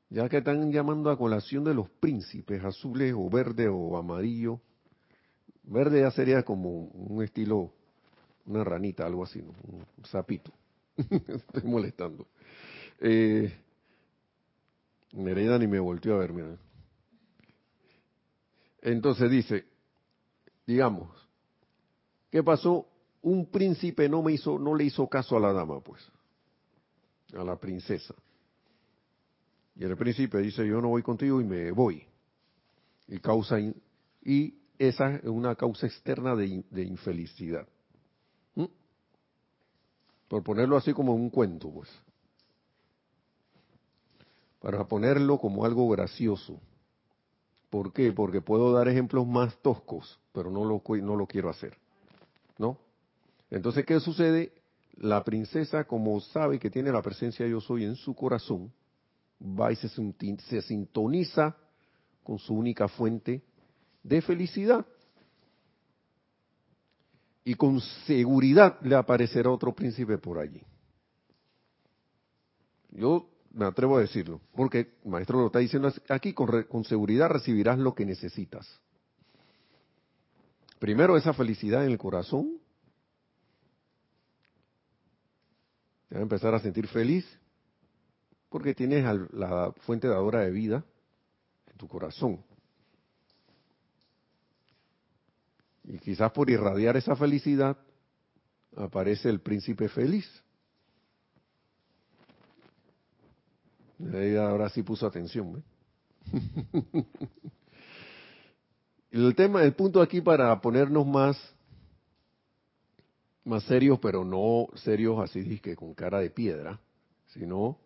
Ya 0.10 0.30
que 0.30 0.38
están 0.38 0.72
llamando 0.72 1.10
a 1.10 1.18
colación 1.18 1.66
de 1.66 1.74
los 1.74 1.90
príncipes, 1.90 2.64
azules 2.64 3.14
o 3.16 3.30
verde 3.30 3.68
o 3.68 3.98
amarillo. 3.98 4.62
Verde 5.64 6.02
ya 6.02 6.12
sería 6.12 6.44
como 6.44 6.70
un 6.70 7.22
estilo, 7.22 7.74
una 8.46 8.64
ranita, 8.64 9.06
algo 9.06 9.26
así, 9.26 9.40
un 9.42 9.86
sapito. 10.06 10.52
Estoy 10.98 11.64
molestando. 11.64 12.26
Eh, 13.02 13.54
Nereida 15.12 15.60
ni 15.60 15.68
me 15.68 15.80
volteó 15.80 16.16
a 16.16 16.20
ver, 16.20 16.32
mira. 16.32 16.56
Entonces 18.82 19.30
dice, 19.30 19.66
digamos, 20.66 21.10
¿qué 22.32 22.42
pasó? 22.42 22.88
Un 23.22 23.48
príncipe 23.48 24.08
no 24.08 24.22
me 24.22 24.32
hizo, 24.32 24.58
no 24.58 24.74
le 24.74 24.86
hizo 24.86 25.08
caso 25.08 25.36
a 25.36 25.42
la 25.42 25.52
dama, 25.52 25.82
pues 25.82 26.10
a 27.34 27.44
la 27.44 27.56
princesa. 27.56 28.14
Y 29.76 29.84
el 29.84 29.96
príncipe 29.96 30.40
dice, 30.40 30.68
yo 30.68 30.82
no 30.82 30.90
voy 30.90 31.04
contigo 31.04 31.40
y 31.40 31.44
me 31.44 31.72
voy. 31.72 32.04
Y 33.08 33.20
causa 33.20 33.58
y 33.60 34.58
esa 34.78 35.16
es 35.16 35.26
una 35.26 35.56
causa 35.56 35.88
externa 35.88 36.36
de, 36.36 36.84
infelicidad. 36.84 37.68
¿Mm? 38.56 38.66
Por 40.28 40.44
ponerlo 40.44 40.78
así 40.78 40.94
como 40.94 41.14
un 41.14 41.30
cuento, 41.30 41.70
pues. 41.72 41.90
Para 44.60 44.88
ponerlo 44.88 45.38
como 45.38 45.66
algo 45.66 45.88
gracioso. 45.90 46.60
¿Por 47.70 47.94
qué? 47.94 48.12
Porque 48.12 48.42
puedo 48.42 48.72
dar 48.72 48.88
ejemplos 48.88 49.28
más 49.28 49.56
toscos, 49.62 50.20
pero 50.32 50.50
no 50.50 50.64
lo, 50.66 50.82
no 51.02 51.16
lo 51.16 51.28
quiero 51.28 51.50
hacer. 51.50 51.78
¿No? 52.58 52.78
Entonces, 53.50 53.86
¿qué 53.86 54.00
sucede? 54.00 54.52
La 54.98 55.24
princesa, 55.24 55.86
como 55.86 56.20
sabe 56.20 56.60
que 56.60 56.70
tiene 56.70 56.92
la 56.92 57.02
presencia 57.02 57.46
de 57.46 57.52
yo 57.52 57.62
soy 57.62 57.86
en 57.86 57.96
su 57.96 58.16
corazón, 58.16 58.72
va 59.42 59.72
y 59.72 59.76
se, 59.76 59.90
se 59.90 60.62
sintoniza 60.62 61.56
con 62.24 62.40
su 62.40 62.54
única 62.54 62.88
fuente 62.88 63.44
de 64.04 64.22
felicidad. 64.22 64.86
y 67.48 67.54
con 67.54 67.80
seguridad 68.06 68.78
le 68.82 68.94
aparecerá 68.94 69.50
otro 69.50 69.74
príncipe 69.74 70.18
por 70.18 70.38
allí. 70.38 70.62
Yo 72.92 73.30
me 73.54 73.66
atrevo 73.66 73.96
a 73.96 74.02
decirlo, 74.02 74.42
porque 74.54 74.96
el 75.06 75.12
maestro 75.12 75.40
lo 75.40 75.46
está 75.46 75.60
diciendo 75.60 75.90
aquí, 76.10 76.34
con, 76.34 76.64
con 76.64 76.84
seguridad 76.84 77.30
recibirás 77.30 77.80
lo 77.80 77.96
que 77.96 78.06
necesitas. 78.06 78.68
Primero 80.78 81.16
esa 81.16 81.32
felicidad 81.32 81.86
en 81.86 81.92
el 81.92 81.98
corazón. 81.98 82.60
Te 86.08 86.16
vas 86.16 86.20
a 86.20 86.24
empezar 86.24 86.54
a 86.54 86.60
sentir 86.60 86.88
feliz 86.88 87.26
porque 88.50 88.74
tienes 88.74 89.04
la 89.34 89.74
fuente 89.86 90.08
dadora 90.08 90.42
de 90.42 90.52
vida 90.52 90.84
en 91.70 91.78
tu 91.78 91.88
corazón. 91.88 92.44
Y 95.84 96.00
quizás 96.00 96.32
por 96.32 96.50
irradiar 96.50 96.98
esa 96.98 97.16
felicidad 97.16 97.78
aparece 98.76 99.30
el 99.30 99.40
príncipe 99.40 99.88
feliz. 99.90 100.28
ahora 104.40 104.70
sí 104.70 104.84
puso 104.84 105.08
atención. 105.08 105.64
el 109.12 109.36
tema, 109.36 109.64
el 109.64 109.74
punto 109.74 110.02
aquí 110.02 110.22
para 110.22 110.60
ponernos 110.62 111.06
más, 111.08 111.38
más 113.48 113.64
serios, 113.64 113.98
pero 114.00 114.26
no 114.26 114.68
serios 114.76 115.20
así 115.20 115.60
que 115.60 115.76
con 115.76 115.94
cara 115.94 116.20
de 116.20 116.30
piedra, 116.30 116.80
sino, 117.28 117.80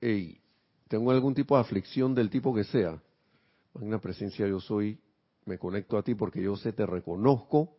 hey, 0.00 0.38
tengo 0.86 1.10
algún 1.10 1.34
tipo 1.34 1.54
de 1.54 1.62
aflicción 1.62 2.14
del 2.14 2.28
tipo 2.30 2.54
que 2.54 2.64
sea. 2.64 3.00
una 3.74 4.00
presencia 4.00 4.46
yo 4.46 4.60
soy, 4.60 5.00
me 5.46 5.58
conecto 5.58 5.96
a 5.96 6.02
ti 6.02 6.14
porque 6.14 6.42
yo 6.42 6.56
sé, 6.56 6.72
te 6.72 6.84
reconozco, 6.84 7.76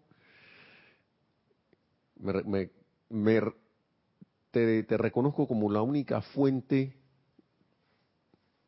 me, 2.17 2.71
me, 3.09 3.41
te, 4.51 4.83
te 4.83 4.97
reconozco 4.97 5.47
como 5.47 5.71
la 5.71 5.83
única 5.83 6.21
fuente 6.21 6.95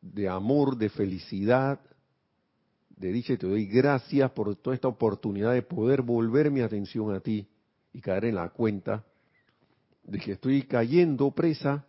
de 0.00 0.28
amor, 0.28 0.76
de 0.76 0.88
felicidad, 0.88 1.80
de 2.90 3.10
dicha 3.10 3.32
y 3.32 3.38
te 3.38 3.48
doy 3.48 3.66
gracias 3.66 4.30
por 4.30 4.54
toda 4.54 4.76
esta 4.76 4.88
oportunidad 4.88 5.52
de 5.52 5.62
poder 5.62 6.02
volver 6.02 6.50
mi 6.50 6.60
atención 6.60 7.12
a 7.12 7.20
ti 7.20 7.48
y 7.92 8.00
caer 8.00 8.26
en 8.26 8.36
la 8.36 8.48
cuenta 8.50 9.04
de 10.04 10.18
que 10.18 10.32
estoy 10.32 10.62
cayendo 10.62 11.30
presa 11.30 11.86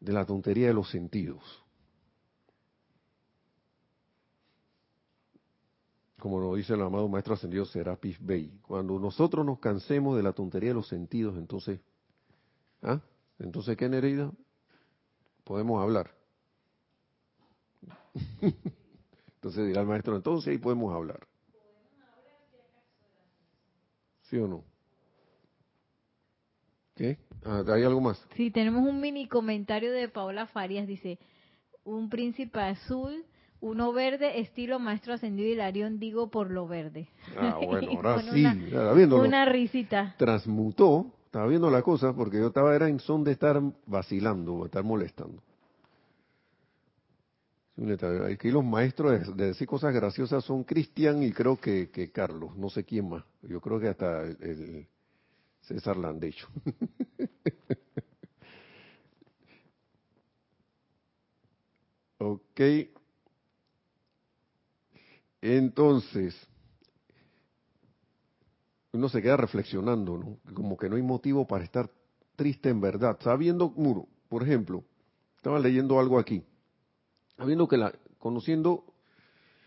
de 0.00 0.12
la 0.12 0.24
tontería 0.24 0.68
de 0.68 0.74
los 0.74 0.90
sentidos. 0.90 1.42
Como 6.18 6.38
lo 6.38 6.54
dice 6.54 6.74
el 6.74 6.82
amado 6.82 7.08
Maestro 7.08 7.34
Ascendido 7.34 7.64
Serapis 7.64 8.18
Bey, 8.20 8.60
cuando 8.62 8.98
nosotros 8.98 9.44
nos 9.44 9.58
cansemos 9.58 10.16
de 10.16 10.22
la 10.22 10.32
tontería 10.32 10.70
de 10.70 10.74
los 10.74 10.88
sentidos, 10.88 11.36
entonces, 11.38 11.80
¿ah? 12.82 13.00
Entonces, 13.38 13.74
¿qué 13.76 13.88
Nereida? 13.88 14.30
Podemos 15.44 15.82
hablar. 15.82 16.10
Entonces 19.36 19.66
dirá 19.66 19.80
el 19.80 19.86
maestro, 19.86 20.14
entonces 20.16 20.48
ahí 20.48 20.58
podemos 20.58 20.94
hablar. 20.94 21.26
¿Sí 24.30 24.38
o 24.38 24.46
no? 24.46 24.62
¿Qué? 26.94 27.18
Ah, 27.44 27.64
¿Hay 27.66 27.82
algo 27.82 28.00
más? 28.00 28.24
Sí, 28.36 28.50
tenemos 28.52 28.86
un 28.86 29.00
mini 29.00 29.26
comentario 29.26 29.90
de 29.90 30.08
Paola 30.08 30.46
Farias. 30.46 30.86
Dice, 30.86 31.18
un 31.82 32.08
príncipe 32.08 32.60
azul, 32.60 33.24
uno 33.60 33.92
verde, 33.92 34.38
estilo 34.38 34.78
maestro 34.78 35.14
ascendido 35.14 35.48
Hilarión, 35.48 35.98
digo 35.98 36.30
por 36.30 36.50
lo 36.50 36.68
verde. 36.68 37.08
Ah, 37.36 37.58
bueno, 37.66 37.90
ahora 37.92 38.22
sí. 38.22 38.44
Una, 38.44 39.16
una 39.16 39.44
risita. 39.46 40.14
Transmutó, 40.16 41.06
estaba 41.24 41.48
viendo 41.48 41.68
la 41.68 41.82
cosa, 41.82 42.12
porque 42.12 42.38
yo 42.38 42.48
estaba 42.48 42.76
era 42.76 42.88
en 42.88 43.00
son 43.00 43.24
de 43.24 43.32
estar 43.32 43.60
vacilando, 43.86 44.60
de 44.60 44.66
estar 44.66 44.84
molestando. 44.84 45.42
Aquí 48.30 48.50
los 48.50 48.62
maestros 48.62 49.34
de, 49.34 49.46
decir 49.46 49.66
cosas 49.66 49.94
graciosas 49.94 50.44
son 50.44 50.64
Cristian 50.64 51.22
y 51.22 51.32
creo 51.32 51.58
que, 51.58 52.10
Carlos, 52.12 52.54
no 52.54 52.68
sé 52.68 52.84
quién 52.84 53.08
más. 53.08 53.24
Yo 53.40 53.58
creo 53.62 53.80
que 53.80 53.88
hasta 53.88 54.20
el, 54.22 54.86
César 55.62 55.96
Landecho. 55.96 56.46
ok. 62.18 62.60
Entonces, 65.40 66.36
uno 68.92 69.08
se 69.08 69.22
queda 69.22 69.38
reflexionando, 69.38 70.18
¿no? 70.18 70.36
Como 70.52 70.76
que 70.76 70.90
no 70.90 70.96
hay 70.96 71.02
motivo 71.02 71.46
para 71.46 71.64
estar 71.64 71.88
triste 72.36 72.68
en 72.68 72.82
verdad. 72.82 73.16
Sabiendo, 73.22 73.70
Muro, 73.70 74.06
por 74.28 74.42
ejemplo, 74.42 74.84
estaba 75.38 75.58
leyendo 75.58 75.98
algo 75.98 76.18
aquí 76.18 76.44
habiendo 77.40 77.66
que 77.66 77.76
la, 77.76 77.92
conociendo 78.18 78.84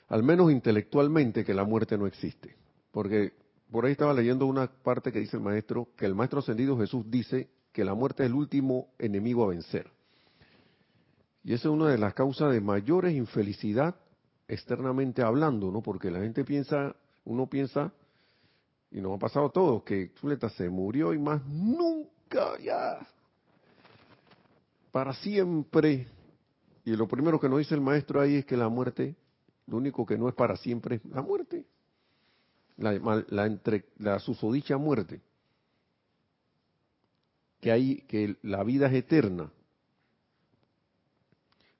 al 0.07 0.24
menos 0.24 0.51
intelectualmente 0.51 1.43
que 1.43 1.53
la 1.53 1.63
muerte 1.63 1.97
no 1.97 2.05
existe. 2.05 2.55
Porque 2.91 3.34
por 3.71 3.86
ahí 3.86 3.93
estaba 3.93 4.13
leyendo 4.13 4.45
una 4.45 4.67
parte 4.67 5.11
que 5.11 5.19
dice 5.19 5.38
el 5.38 5.43
maestro, 5.43 5.89
que 5.97 6.05
el 6.05 6.13
maestro 6.13 6.39
ascendido 6.39 6.78
Jesús 6.78 7.03
dice 7.09 7.49
que 7.71 7.84
la 7.84 7.95
muerte 7.95 8.24
es 8.24 8.30
el 8.30 8.36
último 8.36 8.89
enemigo 8.99 9.43
a 9.43 9.47
vencer. 9.47 9.89
Y 11.43 11.53
esa 11.53 11.67
es 11.67 11.74
una 11.74 11.89
de 11.89 11.97
las 11.97 12.13
causas 12.13 12.53
de 12.53 12.61
mayores 12.61 13.13
infelicidad 13.13 13.95
externamente 14.47 15.24
hablando, 15.24 15.71
¿no? 15.71 15.82
Porque 15.82 16.11
la 16.11 16.19
gente 16.19 16.45
piensa, 16.45 16.95
uno 17.26 17.47
piensa, 17.47 17.91
y 18.91 19.01
nos 19.01 19.15
ha 19.15 19.19
pasado 19.19 19.49
todo, 19.49 19.84
que 19.84 20.11
Zuleta 20.19 20.49
se 20.49 20.69
murió 20.69 21.13
y 21.13 21.17
más 21.17 21.43
nunca 21.47 22.59
ya, 22.61 22.99
para 24.91 25.13
siempre 25.15 26.07
y 26.86 26.95
lo 26.95 27.07
primero 27.07 27.39
que 27.39 27.47
nos 27.47 27.59
dice 27.59 27.75
el 27.75 27.81
maestro 27.81 28.19
ahí 28.19 28.36
es 28.36 28.45
que 28.45 28.57
la 28.57 28.67
muerte, 28.67 29.15
lo 29.67 29.77
único 29.77 30.05
que 30.05 30.17
no 30.17 30.27
es 30.27 30.36
para 30.36 30.57
siempre 30.57 30.95
es 30.95 31.05
la 31.05 31.21
muerte. 31.21 31.65
La, 32.77 33.45
entre, 33.45 33.86
la 33.99 34.19
susodicha 34.19 34.77
muerte. 34.77 35.21
Que, 37.61 37.71
hay, 37.71 38.01
que 38.07 38.36
la 38.41 38.63
vida 38.63 38.88
es 38.88 38.93
eterna. 38.95 39.49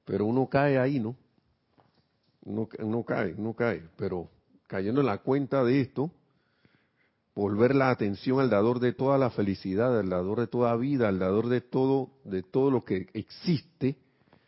Pero 0.06 0.26
uno 0.26 0.48
cae 0.48 0.78
ahí, 0.78 1.00
¿no? 1.00 1.16
Uno, 2.46 2.70
uno 2.80 3.04
cae, 3.04 3.34
uno 3.38 3.54
cae. 3.54 3.84
Pero 3.98 4.30
cayendo 4.68 5.02
en 5.02 5.08
la 5.08 5.18
cuenta 5.18 5.64
de 5.64 5.82
esto, 5.82 6.12
volver 7.36 7.76
la 7.76 7.90
atención 7.90 8.40
al 8.40 8.50
dador 8.50 8.80
de 8.80 8.94
toda 8.94 9.18
la 9.18 9.32
felicidad, 9.32 10.00
al 10.00 10.10
dador 10.10 10.40
de 10.40 10.48
toda 10.48 10.76
vida, 10.78 11.10
al 11.10 11.20
dador 11.20 11.50
de 11.50 11.60
todo, 11.60 12.12
de 12.24 12.44
todo 12.44 12.72
lo 12.72 12.86
que 12.86 13.08
existe, 13.14 13.98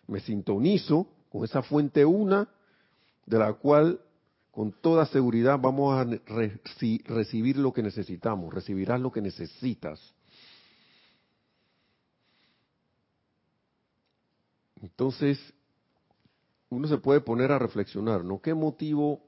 me 0.07 0.19
sintonizo 0.19 1.07
con 1.29 1.43
esa 1.43 1.61
fuente 1.61 2.05
una, 2.05 2.47
de 3.25 3.39
la 3.39 3.53
cual 3.53 3.99
con 4.51 4.71
toda 4.71 5.05
seguridad 5.05 5.59
vamos 5.59 5.97
a 5.97 6.05
recibir 7.05 7.57
lo 7.57 7.73
que 7.73 7.83
necesitamos, 7.83 8.53
recibirás 8.53 9.01
lo 9.01 9.11
que 9.11 9.21
necesitas. 9.21 9.99
Entonces, 14.81 15.39
uno 16.69 16.87
se 16.87 16.97
puede 16.97 17.19
poner 17.21 17.51
a 17.51 17.59
reflexionar, 17.59 18.23
¿no? 18.23 18.39
¿Qué 18.39 18.53
motivo 18.53 19.21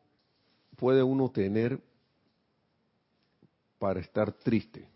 puede 0.78 1.03
uno 1.03 1.30
tener 1.30 1.82
para 3.80 3.99
estar 3.99 4.32
triste? 4.32 4.88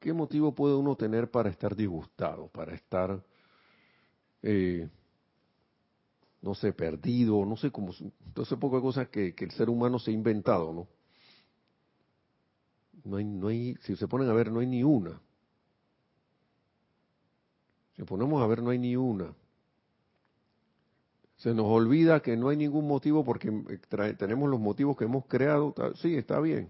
¿Qué 0.00 0.12
motivo 0.12 0.52
puede 0.54 0.74
uno 0.74 0.96
tener 0.96 1.30
para 1.30 1.50
estar 1.50 1.76
disgustado, 1.76 2.48
para 2.48 2.74
estar 2.74 3.22
eh, 4.42 4.88
no 6.42 6.54
sé, 6.54 6.72
perdido, 6.72 7.44
no 7.44 7.56
sé 7.56 7.70
cómo, 7.70 7.92
entonces 8.26 8.58
poco 8.58 8.76
de 8.76 8.82
cosas 8.82 9.08
que, 9.08 9.34
el 9.38 9.50
ser 9.52 9.70
humano 9.70 9.98
se 9.98 10.10
ha 10.10 10.14
inventado, 10.14 10.72
¿no? 10.72 10.88
No 13.04 13.16
hay, 13.16 13.24
no 13.24 13.48
hay, 13.48 13.76
si 13.82 13.96
se 13.96 14.06
ponen 14.08 14.28
a 14.28 14.32
ver, 14.32 14.50
no 14.50 14.60
hay 14.60 14.66
ni 14.66 14.82
una. 14.84 15.20
Si 17.96 18.02
ponemos 18.04 18.42
a 18.42 18.46
ver, 18.46 18.62
no 18.62 18.70
hay 18.70 18.78
ni 18.78 18.96
una. 18.96 19.34
Se 21.36 21.52
nos 21.52 21.66
olvida 21.66 22.20
que 22.20 22.36
no 22.36 22.48
hay 22.48 22.56
ningún 22.56 22.86
motivo 22.86 23.24
porque 23.24 23.48
eh, 23.48 24.14
tenemos 24.16 24.48
los 24.48 24.60
motivos 24.60 24.96
que 24.96 25.04
hemos 25.04 25.26
creado. 25.26 25.74
Sí, 25.96 26.14
está 26.14 26.38
bien. 26.40 26.68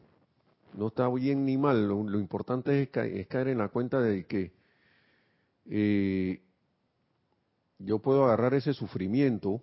No 0.75 0.89
está 0.89 1.09
bien 1.11 1.45
ni 1.45 1.59
mal. 1.59 1.87
Lo, 1.87 2.19
importante 2.19 2.83
es, 2.83 2.89
caer 2.89 3.49
en 3.49 3.59
la 3.59 3.69
cuenta 3.69 4.01
de 4.01 4.25
que 4.25 4.53
eh, 5.67 6.41
yo 7.85 7.99
puedo 7.99 8.25
agarrar 8.25 8.55
ese 8.55 8.73
sufrimiento 8.73 9.61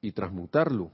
y 0.00 0.12
transmutarlo, 0.12 0.90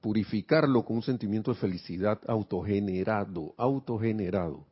purificarlo 0.00 0.84
con 0.84 0.96
un 0.96 1.02
sentimiento 1.02 1.52
de 1.52 1.60
felicidad 1.60 2.20
autogenerado, 2.26 3.54
autogenerado. 3.56 4.66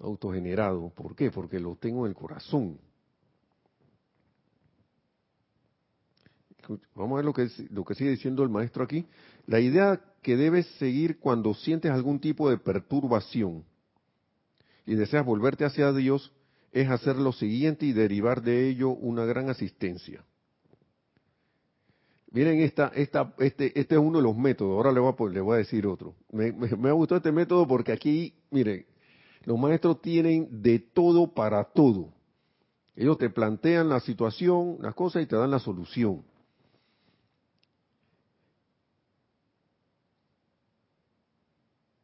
Autogenerado. 0.00 0.90
¿Por 0.90 1.16
qué? 1.16 1.30
Porque 1.30 1.58
lo 1.58 1.76
tengo 1.76 2.06
en 2.06 2.10
el 2.10 2.16
corazón. 2.16 2.78
vamos 6.94 7.12
a 7.12 7.16
ver 7.16 7.24
lo 7.24 7.32
que, 7.32 7.48
lo 7.70 7.82
que 7.82 7.94
sigue 7.94 8.10
diciendo 8.10 8.42
el 8.42 8.50
maestro 8.50 8.84
aquí. 8.84 9.06
La 9.46 9.58
idea 9.58 10.00
que 10.22 10.36
debes 10.36 10.66
seguir 10.78 11.18
cuando 11.18 11.54
sientes 11.54 11.90
algún 11.90 12.20
tipo 12.20 12.48
de 12.50 12.58
perturbación 12.58 13.64
y 14.88 14.94
deseas 14.94 15.26
volverte 15.26 15.66
hacia 15.66 15.92
Dios 15.92 16.32
es 16.72 16.88
hacer 16.88 17.16
lo 17.16 17.32
siguiente 17.32 17.84
y 17.84 17.92
derivar 17.92 18.40
de 18.40 18.70
ello 18.70 18.88
una 18.88 19.26
gran 19.26 19.50
asistencia. 19.50 20.24
Miren, 22.30 22.60
esta, 22.60 22.90
esta, 22.94 23.34
este, 23.38 23.78
este 23.78 23.96
es 23.96 24.00
uno 24.00 24.16
de 24.16 24.24
los 24.24 24.34
métodos. 24.34 24.72
Ahora 24.78 24.90
le 24.90 25.00
voy 25.40 25.54
a, 25.54 25.58
decir 25.58 25.86
otro. 25.86 26.14
Me, 26.32 26.52
me, 26.52 26.88
ha 26.88 26.92
gustado 26.92 27.18
este 27.18 27.32
método 27.32 27.68
porque 27.68 27.92
aquí, 27.92 28.32
miren, 28.50 28.86
los 29.44 29.58
maestros 29.58 30.00
tienen 30.00 30.62
de 30.62 30.78
todo 30.78 31.34
para 31.34 31.64
todo. 31.64 32.14
Ellos 32.96 33.18
te 33.18 33.28
plantean 33.28 33.90
la 33.90 34.00
situación, 34.00 34.78
las 34.80 34.94
cosas 34.94 35.22
y 35.22 35.26
te 35.26 35.36
dan 35.36 35.50
la 35.50 35.58
solución. 35.58 36.24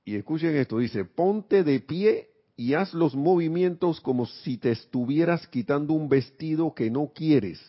Y 0.05 0.17
escuchen 0.17 0.55
esto, 0.55 0.77
dice, 0.77 1.07
ponte 1.07 1.65
de 1.65 1.81
pie 1.81 2.34
y 2.57 2.75
haz 2.75 2.95
los 2.95 3.15
movimientos 3.15 4.01
como 4.01 4.27
si 4.27 4.59
te 4.59 4.71
estuvieras 4.71 5.47
quitando 5.49 5.93
un 5.93 6.09
vestido 6.09 6.75
que 6.75 6.91
no 6.91 7.11
quieres. 7.15 7.61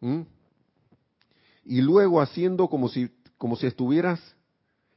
¿Mm? 0.00 0.20
Y 1.64 1.82
luego 1.82 2.20
haciendo 2.20 2.68
como 2.68 2.88
si, 2.88 3.10
como 3.36 3.56
si 3.56 3.66
estuvieras 3.66 4.20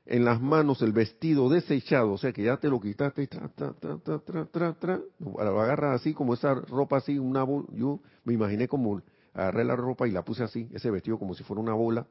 en 0.06 0.26
las 0.26 0.42
manos 0.42 0.82
el 0.82 0.92
vestido 0.92 1.50
desechado, 1.50 2.12
o 2.12 2.18
sea 2.18 2.34
que 2.34 2.44
ya 2.44 2.58
te 2.58 2.70
lo 2.70 2.80
quitaste, 2.80 3.28
tra, 3.28 3.50
tra, 3.50 4.74
tra, 4.74 5.02
lo 5.20 5.62
agarras 5.62 6.02
así 6.02 6.14
como 6.14 6.34
esa 6.34 6.54
ropa 6.54 6.98
así, 6.98 7.18
una 7.18 7.44
bola, 7.44 7.68
yo 7.74 8.00
me 8.26 8.34
imaginé 8.34 8.68
como 8.68 9.02
agarré 9.34 9.64
la 9.64 9.76
ropa 9.76 10.08
y 10.08 10.12
la 10.12 10.24
puse 10.24 10.44
así, 10.44 10.70
ese 10.74 10.92
vestido 10.92 11.18
como 11.18 11.34
si 11.34 11.44
fuera 11.44 11.62
una 11.62 11.74
bola, 11.74 12.06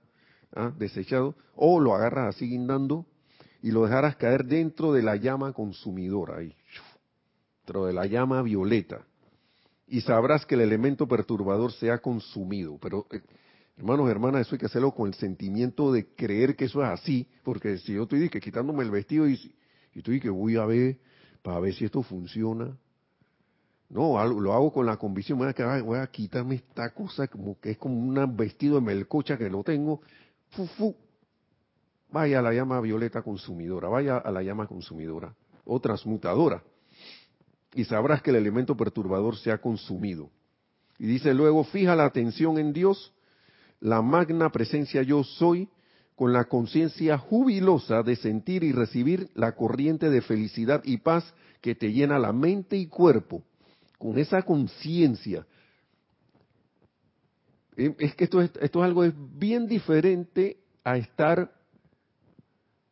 ¿ah? 0.54 0.72
desechado, 0.78 1.34
o 1.54 1.80
lo 1.80 1.94
agarras 1.94 2.34
así 2.34 2.48
guindando 2.48 3.06
y 3.62 3.70
lo 3.70 3.84
dejaras 3.84 4.16
caer 4.16 4.44
dentro 4.44 4.92
de 4.92 5.02
la 5.02 5.16
llama 5.16 5.52
consumidora, 5.52 6.38
dentro 6.38 7.86
de 7.86 7.92
la 7.92 8.06
llama 8.06 8.42
violeta, 8.42 9.06
y 9.86 10.00
sabrás 10.02 10.44
que 10.44 10.56
el 10.56 10.62
elemento 10.62 11.06
perturbador 11.08 11.72
se 11.72 11.90
ha 11.90 11.98
consumido, 11.98 12.78
pero... 12.78 13.06
Eh, 13.10 13.20
Hermanos, 13.76 14.10
hermanas, 14.10 14.42
eso 14.42 14.54
hay 14.54 14.58
que 14.58 14.66
hacerlo 14.66 14.92
con 14.92 15.08
el 15.08 15.14
sentimiento 15.14 15.92
de 15.92 16.06
creer 16.14 16.54
que 16.54 16.66
eso 16.66 16.82
es 16.82 16.88
así, 16.90 17.26
porque 17.42 17.78
si 17.78 17.94
yo 17.94 18.02
estoy 18.02 18.28
que 18.28 18.40
quitándome 18.40 18.84
el 18.84 18.90
vestido 18.90 19.28
y, 19.28 19.54
y 19.94 20.20
que 20.20 20.30
voy 20.30 20.56
a 20.56 20.66
ver 20.66 20.98
para 21.42 21.58
ver 21.58 21.74
si 21.74 21.86
esto 21.86 22.02
funciona, 22.02 22.76
no, 23.88 24.24
lo 24.40 24.52
hago 24.52 24.72
con 24.72 24.86
la 24.86 24.96
convicción, 24.96 25.38
voy 25.38 25.48
a, 25.48 25.82
voy 25.82 25.98
a 25.98 26.06
quitarme 26.06 26.56
esta 26.56 26.90
cosa 26.90 27.26
como 27.28 27.58
que 27.58 27.72
es 27.72 27.78
como 27.78 27.96
un 27.96 28.36
vestido 28.36 28.76
de 28.76 28.82
melcocha 28.82 29.36
que 29.36 29.50
lo 29.50 29.64
tengo, 29.64 30.00
fu, 30.50 30.94
vaya 32.12 32.38
a 32.38 32.42
la 32.42 32.52
llama 32.52 32.80
violeta 32.80 33.22
consumidora, 33.22 33.88
vaya 33.88 34.18
a 34.18 34.30
la 34.30 34.42
llama 34.42 34.66
consumidora 34.66 35.34
o 35.64 35.80
transmutadora, 35.80 36.62
y 37.74 37.84
sabrás 37.84 38.22
que 38.22 38.30
el 38.30 38.36
elemento 38.36 38.76
perturbador 38.76 39.36
se 39.36 39.50
ha 39.50 39.58
consumido. 39.58 40.30
Y 40.98 41.06
dice 41.06 41.32
luego, 41.34 41.64
fija 41.64 41.96
la 41.96 42.04
atención 42.04 42.58
en 42.58 42.72
Dios 42.72 43.12
la 43.80 44.00
magna 44.00 44.50
presencia 44.50 45.02
yo 45.02 45.24
soy, 45.24 45.68
con 46.14 46.32
la 46.32 46.44
conciencia 46.44 47.18
jubilosa 47.18 48.02
de 48.02 48.14
sentir 48.14 48.62
y 48.62 48.70
recibir 48.70 49.30
la 49.34 49.56
corriente 49.56 50.08
de 50.08 50.20
felicidad 50.20 50.82
y 50.84 50.98
paz 50.98 51.34
que 51.60 51.74
te 51.74 51.92
llena 51.92 52.18
la 52.18 52.32
mente 52.32 52.76
y 52.76 52.86
cuerpo, 52.86 53.42
con 53.98 54.18
esa 54.18 54.42
conciencia. 54.42 55.46
Eh, 57.76 57.94
es 57.98 58.14
que 58.14 58.24
esto 58.24 58.40
es, 58.40 58.52
esto 58.60 58.80
es 58.80 58.84
algo 58.84 59.02
bien 59.36 59.66
diferente 59.66 60.58
a 60.84 60.96
estar 60.96 61.50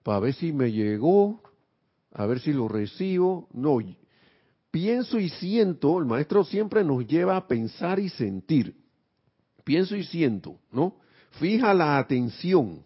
para 0.02 0.20
ver 0.20 0.34
si 0.34 0.52
me 0.52 0.72
llegó, 0.72 1.40
a 2.12 2.26
ver 2.26 2.40
si 2.40 2.52
lo 2.52 2.68
recibo. 2.68 3.48
No, 3.52 3.78
pienso 4.70 5.18
y 5.18 5.28
siento, 5.28 5.98
el 5.98 6.04
maestro 6.04 6.44
siempre 6.44 6.84
nos 6.84 7.06
lleva 7.06 7.36
a 7.36 7.46
pensar 7.46 7.98
y 7.98 8.08
sentir 8.08 8.80
pienso 9.70 9.94
y 9.94 10.02
siento, 10.02 10.58
¿no? 10.72 10.96
Fija 11.38 11.72
la 11.74 11.98
atención 11.98 12.82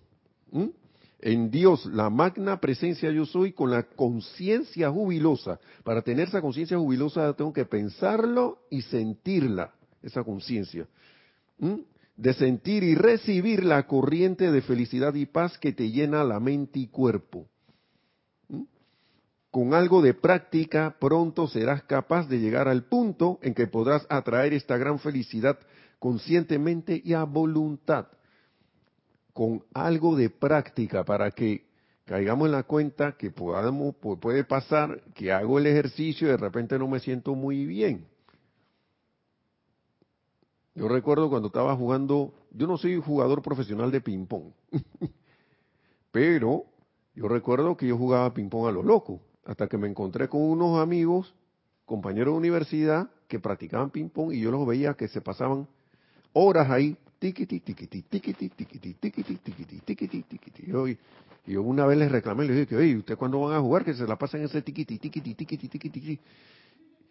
en 1.18 1.50
Dios, 1.50 1.86
la 1.86 2.10
magna 2.10 2.60
presencia 2.60 3.10
yo 3.10 3.24
soy, 3.24 3.52
con 3.52 3.70
la 3.70 3.84
conciencia 3.84 4.90
jubilosa. 4.90 5.58
Para 5.82 6.02
tener 6.02 6.28
esa 6.28 6.42
conciencia 6.42 6.76
jubilosa 6.76 7.32
tengo 7.32 7.54
que 7.54 7.64
pensarlo 7.64 8.58
y 8.70 8.82
sentirla, 8.82 9.72
esa 10.02 10.22
conciencia. 10.22 10.86
De 12.16 12.32
sentir 12.34 12.82
y 12.84 12.94
recibir 12.94 13.64
la 13.64 13.86
corriente 13.86 14.50
de 14.52 14.62
felicidad 14.62 15.14
y 15.14 15.26
paz 15.26 15.58
que 15.58 15.72
te 15.72 15.90
llena 15.90 16.22
la 16.24 16.40
mente 16.40 16.78
y 16.78 16.86
cuerpo. 16.86 17.48
Con 19.50 19.72
algo 19.72 20.02
de 20.02 20.14
práctica, 20.14 20.96
pronto 20.98 21.46
serás 21.46 21.84
capaz 21.84 22.28
de 22.28 22.40
llegar 22.40 22.66
al 22.66 22.84
punto 22.84 23.38
en 23.42 23.54
que 23.54 23.68
podrás 23.68 24.04
atraer 24.08 24.52
esta 24.52 24.76
gran 24.76 24.98
felicidad 24.98 25.58
conscientemente 26.00 27.00
y 27.04 27.14
a 27.14 27.24
voluntad, 27.24 28.08
con 29.32 29.64
algo 29.72 30.16
de 30.16 30.28
práctica 30.28 31.04
para 31.04 31.30
que 31.30 31.66
caigamos 32.04 32.46
en 32.46 32.52
la 32.52 32.64
cuenta 32.64 33.16
que 33.16 33.30
podamos, 33.30 33.94
puede 34.20 34.44
pasar 34.44 35.00
que 35.14 35.32
hago 35.32 35.58
el 35.58 35.66
ejercicio 35.66 36.28
y 36.28 36.30
de 36.32 36.36
repente 36.36 36.78
no 36.78 36.88
me 36.88 37.00
siento 37.00 37.34
muy 37.34 37.64
bien. 37.64 38.06
Yo 40.74 40.88
recuerdo 40.88 41.30
cuando 41.30 41.48
estaba 41.48 41.76
jugando, 41.76 42.34
yo 42.50 42.66
no 42.66 42.76
soy 42.76 43.00
jugador 43.00 43.42
profesional 43.42 43.92
de 43.92 44.00
ping-pong, 44.00 44.52
pero 46.10 46.64
yo 47.14 47.28
recuerdo 47.28 47.76
que 47.76 47.86
yo 47.86 47.96
jugaba 47.96 48.34
ping-pong 48.34 48.66
a 48.66 48.72
lo 48.72 48.82
loco, 48.82 49.20
hasta 49.44 49.68
que 49.68 49.78
me 49.78 49.86
encontré 49.86 50.28
con 50.28 50.42
unos 50.42 50.80
amigos, 50.80 51.32
compañeros 51.84 52.34
de 52.34 52.38
universidad, 52.38 53.08
que 53.28 53.38
practicaban 53.38 53.90
ping-pong 53.90 54.32
y 54.32 54.40
yo 54.40 54.50
los 54.50 54.66
veía 54.66 54.94
que 54.94 55.06
se 55.06 55.20
pasaban 55.20 55.68
horas 56.32 56.68
ahí, 56.70 56.96
tiquiti, 57.20 57.60
tiquiti, 57.60 58.02
tiquiti, 58.02 58.48
tiquiti, 58.48 58.94
tiquiti, 58.94 59.36
tiquiti, 59.36 59.80
tiquiti, 59.80 60.22
tiquiti. 60.22 60.72
Y 61.46 61.52
yo 61.52 61.62
una 61.62 61.86
vez 61.86 61.98
les 61.98 62.10
reclamé, 62.10 62.46
les 62.46 62.56
dije, 62.56 62.76
oye, 62.76 62.96
¿ustedes 62.96 63.18
cuándo 63.18 63.40
van 63.40 63.54
a 63.54 63.60
jugar? 63.60 63.84
Que 63.84 63.94
se 63.94 64.06
la 64.06 64.16
pasan 64.16 64.42
ese 64.42 64.60
tiquiti, 64.62 64.98
tiquiti, 64.98 65.34
tiquiti, 65.34 65.68
tiquiti, 65.68 66.20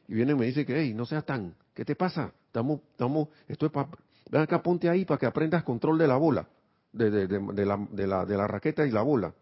Y 0.08 0.16
viene 0.16 0.34
y 0.34 0.36
me 0.36 0.46
dice 0.46 0.66
que, 0.66 0.80
hey, 0.80 0.94
no 0.94 1.06
seas 1.06 1.26
tan, 1.26 1.56
¿qué 1.74 1.86
te 1.86 1.96
pasa? 1.96 2.32
Estamos, 2.48 2.82
estamos, 2.92 3.30
esto 3.48 3.66
es 3.66 3.72
para, 3.72 3.90
ven 4.30 4.42
acá, 4.42 4.62
ponte 4.62 4.90
ahí 4.90 5.06
para 5.06 5.18
que 5.18 5.26
aprendas 5.26 5.64
control 5.64 5.98
de 5.98 6.08
la 6.08 6.18
bola, 6.18 6.48
de, 6.92 7.10
de, 7.10 7.28
de, 7.28 7.40
de 7.40 7.66
la, 7.66 7.88
la, 7.94 8.26
la 8.26 8.48
raqueta 8.48 8.86
y 8.86 8.92
la 8.92 9.02
bola. 9.02 9.34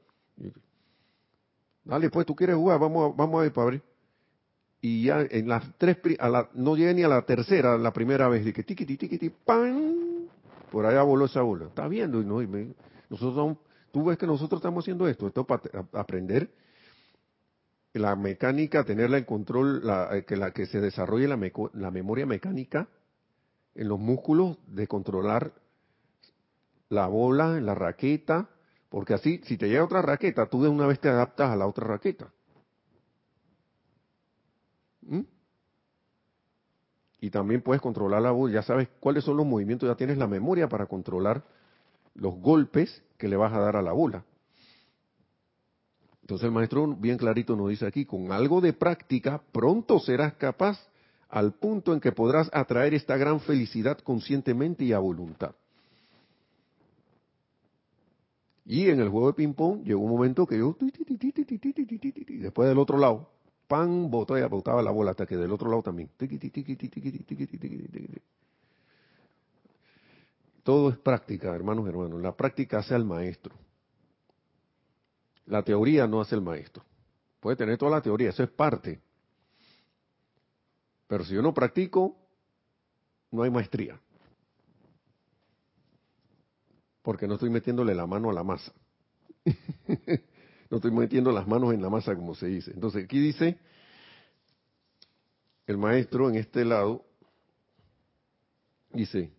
Dale, 1.84 2.09
pues, 2.09 2.26
¿tú 2.26 2.36
quieres 2.36 2.55
jugar? 2.55 2.80
Vamos 2.80 3.12
a, 3.12 3.16
vamos 3.16 3.41
a 3.41 3.45
ir 3.45 3.51
para 3.51 3.64
abrir 3.64 3.82
y 4.82 5.03
ya 5.03 5.22
en 5.30 5.47
las 5.47 5.64
tres, 5.78 5.97
a 6.20 6.28
la, 6.28 6.49
no 6.55 6.76
llegué 6.76 6.95
ni 6.95 7.03
a 7.03 7.07
la 7.07 7.22
tercera, 7.22 7.78
la 7.78 7.93
primera 7.93 8.28
vez, 8.28 8.43
que 8.51 8.64
tiquiti, 8.64 8.97
tiquiti, 8.97 9.30
pan, 9.30 10.28
por 10.72 10.86
allá 10.88 11.03
voló 11.03 11.26
esa 11.26 11.43
bola. 11.43 11.66
Está 11.66 11.88
viendo, 11.88 12.20
y, 12.20 12.26
no, 12.26 12.41
y 12.41 12.76
nosotros, 13.07 13.57
tú 13.91 14.05
ves 14.05 14.18
que 14.18 14.26
nosotros 14.26 14.59
estamos 14.59 14.84
haciendo 14.84 15.07
esto, 15.07 15.28
esto 15.28 15.45
para 15.45 15.62
aprender 15.93 16.49
la 17.94 18.16
mecánica, 18.16 18.84
tenerla 18.84 19.18
en 19.18 19.26
control, 19.26 19.86
la, 19.86 20.16
eh, 20.16 20.26
que 20.26 20.38
la 20.38 20.52
que 20.52 20.66
se 20.66 20.80
desarrolle 20.80 21.28
la, 21.28 21.38
la 21.74 21.92
memoria 21.92 22.26
mecánica 22.26 22.88
en 23.76 23.88
los 23.88 24.00
músculos 24.00 24.58
de 24.68 24.88
controlar 24.88 25.54
la 26.89 27.08
bola, 27.08 27.60
la 27.60 27.76
raqueta, 27.76 28.50
porque 28.89 29.14
así, 29.14 29.42
si 29.46 29.58
te 29.58 29.70
llega 29.70 29.84
otra 29.84 30.02
raqueta, 30.02 30.48
tú 30.48 30.62
de 30.62 30.70
una 30.70 30.88
vez 30.88 31.00
te 31.00 31.10
adaptas 31.10 31.52
a 31.52 31.56
la 31.56 31.68
otra 31.68 31.88
raqueta. 31.88 32.32
¿Mm? 35.02 35.22
Y 37.22 37.30
también 37.30 37.62
puedes 37.62 37.82
controlar 37.82 38.22
la 38.22 38.32
voz, 38.32 38.52
ya 38.52 38.64
sabes 38.64 38.89
cuáles 39.00 39.24
son 39.24 39.38
los 39.38 39.46
movimientos, 39.46 39.88
ya 39.88 39.96
tienes 39.96 40.18
la 40.18 40.28
memoria 40.28 40.68
para 40.68 40.88
controlar 40.88 41.44
los 42.16 42.36
golpes 42.36 43.04
que 43.18 43.28
le 43.28 43.38
vas 43.38 43.54
a 43.54 43.60
dar 43.60 43.76
a 43.76 43.82
la 43.82 43.92
bola. 43.92 44.26
Entonces 46.22 46.45
el 46.45 46.51
maestro 46.51 46.88
bien 46.88 47.17
clarito 47.17 47.55
nos 47.55 47.69
dice 47.69 47.86
aquí, 47.86 48.05
con 48.05 48.32
algo 48.32 48.61
de 48.61 48.74
práctica, 48.74 49.41
pronto 49.51 49.99
serás 49.99 50.34
capaz 50.36 50.80
al 51.30 51.53
punto 51.53 51.93
en 51.93 51.99
que 51.99 52.11
podrás 52.11 52.49
atraer 52.53 52.93
esta 52.93 53.17
gran 53.17 53.39
felicidad 53.39 53.97
conscientemente 53.99 54.84
y 54.84 54.93
a 54.93 54.99
voluntad. 54.99 55.55
Y 58.65 58.89
en 58.89 58.99
el 58.99 59.09
juego 59.09 59.28
de 59.28 59.34
ping-pong 59.34 59.84
llegó 59.84 60.01
un 60.01 60.11
momento 60.11 60.45
que 60.45 60.57
yo, 60.57 60.78
después 62.39 62.69
del 62.69 62.78
otro 62.78 62.97
lado, 62.97 63.30
pan, 63.67 64.11
botó 64.11 64.38
y 64.38 64.43
botaba 64.43 64.84
la 64.84 64.91
bola 64.91 65.11
hasta 65.11 65.26
que 65.26 65.36
del 65.36 65.51
otro 65.51 65.69
lado 65.69 65.82
también. 65.82 66.09
Todo 70.63 70.89
es 70.89 70.97
práctica, 70.97 71.55
hermanos, 71.55 71.88
hermanos. 71.88 72.22
La 72.22 72.36
práctica 72.36 72.80
hace 72.80 72.93
al 72.93 73.05
maestro. 73.05 73.55
La 75.52 75.64
teoría 75.64 76.08
no 76.08 76.22
hace 76.22 76.36
el 76.36 76.41
maestro. 76.41 76.84
Puede 77.39 77.58
tener 77.58 77.78
toda 77.78 77.91
la 77.91 78.02
teoría, 78.02 78.30
eso 78.30 78.41
es 78.41 78.49
parte. 78.49 79.02
Pero 81.08 81.26
si 81.26 81.34
yo 81.34 81.41
no 81.41 81.54
practico, 81.54 82.16
no 83.32 83.43
hay 83.43 83.52
maestría. 83.52 83.99
porque 87.02 87.28
no 87.28 87.36
estoy 87.36 87.49
metiéndole 87.49 87.95
la 87.95 88.06
mano 88.06 88.30
a 88.30 88.34
la 88.34 88.43
masa. 88.43 88.72
no 90.70 90.78
estoy 90.78 90.91
metiendo 90.91 91.32
las 91.32 91.47
manos 91.47 91.74
en 91.74 91.82
la 91.82 91.89
masa 91.89 92.16
como 92.16 92.36
se 92.36 92.47
dice. 92.47 92.72
Entonces 92.72 93.06
aquí 93.06 93.20
dice 93.20 93.58
el 95.68 95.78
maestro 95.78 96.30
en 96.30 96.36
este 96.36 96.66
lado, 96.66 97.06
dice, 98.91 99.32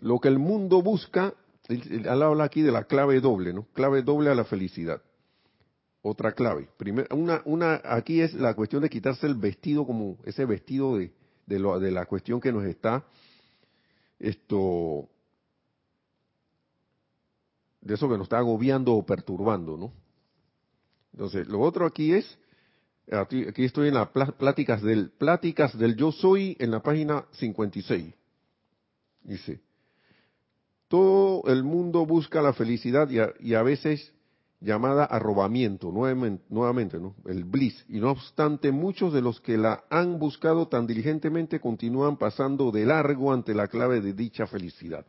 lo 0.00 0.18
que 0.18 0.28
el 0.28 0.38
mundo 0.38 0.82
busca, 0.82 1.34
él 1.68 2.08
habla 2.08 2.44
aquí 2.44 2.62
de 2.62 2.72
la 2.72 2.84
clave 2.84 3.20
doble, 3.20 3.52
¿no? 3.52 3.66
Clave 3.72 4.02
doble 4.02 4.30
a 4.30 4.34
la 4.34 4.44
felicidad. 4.44 5.02
Otra 6.02 6.32
clave. 6.32 6.68
Primero, 6.76 7.14
una, 7.14 7.42
una, 7.44 7.80
aquí 7.84 8.20
es 8.20 8.34
la 8.34 8.54
cuestión 8.54 8.82
de 8.82 8.90
quitarse 8.90 9.26
el 9.26 9.36
vestido 9.36 9.86
como 9.86 10.18
ese 10.24 10.44
vestido 10.44 10.96
de, 10.96 11.12
de, 11.46 11.58
lo, 11.60 11.78
de 11.78 11.92
la 11.92 12.06
cuestión 12.06 12.40
que 12.40 12.52
nos 12.52 12.64
está 12.64 13.04
esto 14.18 15.08
de 17.80 17.94
eso 17.94 18.08
que 18.08 18.16
nos 18.16 18.26
está 18.26 18.38
agobiando 18.38 18.94
o 18.94 19.04
perturbando, 19.04 19.76
¿no? 19.76 19.92
Entonces, 21.12 21.46
lo 21.48 21.60
otro 21.60 21.84
aquí 21.84 22.14
es, 22.14 22.38
aquí, 23.10 23.44
estoy 23.56 23.88
en 23.88 23.94
las 23.94 24.08
pláticas 24.08 24.80
del, 24.82 25.10
pláticas 25.10 25.76
del 25.76 25.96
yo 25.96 26.12
soy 26.12 26.56
en 26.60 26.70
la 26.70 26.80
página 26.80 27.26
56. 27.32 28.14
Dice, 29.24 29.60
todo 30.88 31.42
el 31.46 31.64
mundo 31.64 32.06
busca 32.06 32.40
la 32.40 32.52
felicidad 32.52 33.10
y 33.10 33.18
a, 33.18 33.34
y 33.40 33.54
a 33.54 33.62
veces 33.62 34.12
llamada 34.62 35.04
arrobamiento, 35.04 35.90
nuevamente, 35.90 36.44
nuevamente, 36.48 36.98
¿no? 36.98 37.14
El 37.26 37.44
bliss. 37.44 37.84
Y 37.88 38.00
no 38.00 38.10
obstante, 38.10 38.70
muchos 38.70 39.12
de 39.12 39.20
los 39.20 39.40
que 39.40 39.58
la 39.58 39.84
han 39.90 40.18
buscado 40.18 40.68
tan 40.68 40.86
diligentemente 40.86 41.60
continúan 41.60 42.16
pasando 42.16 42.70
de 42.70 42.86
largo 42.86 43.32
ante 43.32 43.54
la 43.54 43.68
clave 43.68 44.00
de 44.00 44.12
dicha 44.12 44.46
felicidad. 44.46 45.04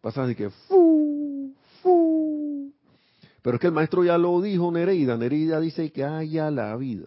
Pasa 0.00 0.26
de 0.26 0.36
que 0.36 0.50
fu, 0.50 1.54
fu. 1.82 2.72
Pero 3.42 3.56
es 3.56 3.60
que 3.60 3.66
el 3.68 3.72
maestro 3.72 4.04
ya 4.04 4.18
lo 4.18 4.40
dijo 4.40 4.70
Nereida. 4.70 5.16
Nereida 5.16 5.60
dice 5.60 5.90
que 5.90 6.04
haya 6.04 6.50
la 6.50 6.76
vida. 6.76 7.06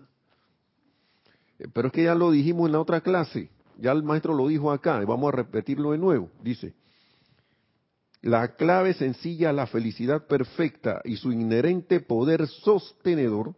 Eh, 1.60 1.68
pero 1.72 1.88
es 1.88 1.94
que 1.94 2.04
ya 2.04 2.16
lo 2.16 2.32
dijimos 2.32 2.68
en 2.68 2.74
la 2.74 2.80
otra 2.80 3.02
clase. 3.02 3.50
Ya 3.80 3.92
el 3.92 4.04
maestro 4.04 4.34
lo 4.34 4.48
dijo 4.48 4.72
acá. 4.72 5.02
Y 5.02 5.06
vamos 5.06 5.32
a 5.32 5.38
repetirlo 5.38 5.92
de 5.92 5.98
nuevo. 6.00 6.30
Dice, 6.42 6.74
la 8.24 8.56
clave 8.56 8.94
sencilla 8.94 9.50
a 9.50 9.54
la 9.54 9.68
felicidad 9.68 10.28
perfecta 10.28 11.02
y 11.04 11.18
su 11.18 11.34
inherente 11.34 12.00
poder 12.00 12.48
sostenedor, 12.48 13.54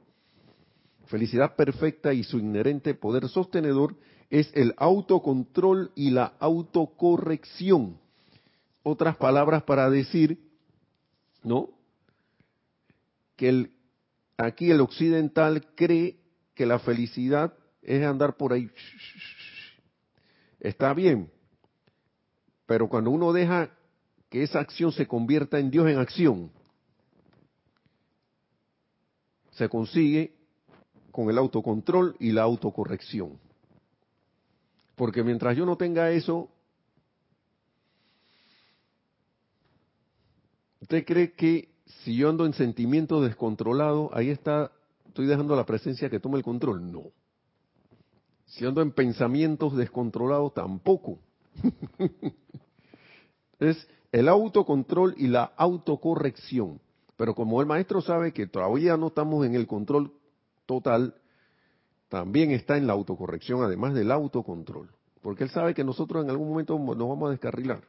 felicidad 1.05 1.55
perfecta 1.55 2.13
y 2.13 2.23
su 2.23 2.39
inherente 2.39 2.95
poder 2.95 3.29
sostenedor 3.29 3.95
es 4.31 4.49
el 4.55 4.73
autocontrol 4.77 5.91
y 5.93 6.09
la 6.09 6.33
autocorrección. 6.39 7.99
Otras 8.81 9.17
palabras 9.17 9.61
para 9.63 9.87
decir, 9.91 10.39
¿no? 11.43 11.69
Que 13.35 13.49
el, 13.49 13.71
aquí 14.35 14.71
el 14.71 14.81
occidental 14.81 15.63
cree 15.75 16.17
que 16.55 16.65
la 16.65 16.79
felicidad 16.79 17.53
es 17.83 18.03
andar 18.03 18.35
por 18.35 18.51
ahí. 18.51 18.71
Está 20.59 20.91
bien, 20.95 21.31
pero 22.65 22.89
cuando 22.89 23.11
uno 23.11 23.31
deja 23.31 23.69
que 24.35 24.43
esa 24.43 24.59
acción 24.59 24.91
se 24.91 25.07
convierta 25.07 25.59
en 25.59 25.71
Dios 25.71 25.87
en 25.87 25.97
acción, 25.97 26.51
se 29.51 29.69
consigue 29.69 30.35
con 31.09 31.29
el 31.29 31.37
autocontrol 31.37 32.17
y 32.19 32.33
la 32.33 32.41
autocorrección. 32.41 33.39
Porque 34.97 35.23
mientras 35.23 35.55
yo 35.55 35.65
no 35.65 35.77
tenga 35.77 36.11
eso, 36.11 36.49
¿usted 40.81 41.05
cree 41.05 41.31
que 41.31 41.69
si 42.03 42.17
yo 42.17 42.29
ando 42.29 42.45
en 42.45 42.51
sentimientos 42.51 43.23
descontrolados, 43.23 44.09
ahí 44.11 44.31
está, 44.31 44.69
estoy 45.07 45.27
dejando 45.27 45.55
la 45.55 45.65
presencia 45.65 46.09
que 46.09 46.19
tome 46.19 46.39
el 46.39 46.43
control? 46.43 46.91
No. 46.91 47.03
Si 48.47 48.65
ando 48.65 48.81
en 48.81 48.91
pensamientos 48.91 49.77
descontrolados, 49.77 50.53
tampoco. 50.53 51.19
es 53.59 53.87
el 54.15 54.29
autocontrol 54.29 55.13
y 55.17 55.27
la 55.27 55.43
autocorrección. 55.57 56.79
Pero 57.17 57.35
como 57.35 57.59
el 57.59 57.67
maestro 57.67 57.99
sabe 57.99 58.31
que 58.31 58.47
todavía 58.47 58.95
no 58.95 59.07
estamos 59.07 59.45
en 59.45 59.55
el 59.55 59.67
control 59.67 60.13
total, 60.65 61.15
también 62.07 62.51
está 62.51 62.77
en 62.77 62.87
la 62.87 62.93
autocorrección, 62.93 63.61
además 63.61 63.93
del 63.93 64.09
autocontrol. 64.13 64.89
Porque 65.21 65.43
él 65.43 65.49
sabe 65.49 65.73
que 65.73 65.83
nosotros 65.83 66.23
en 66.23 66.29
algún 66.29 66.47
momento 66.47 66.79
nos 66.79 66.97
vamos 66.97 67.27
a 67.27 67.31
descarrilar. 67.31 67.83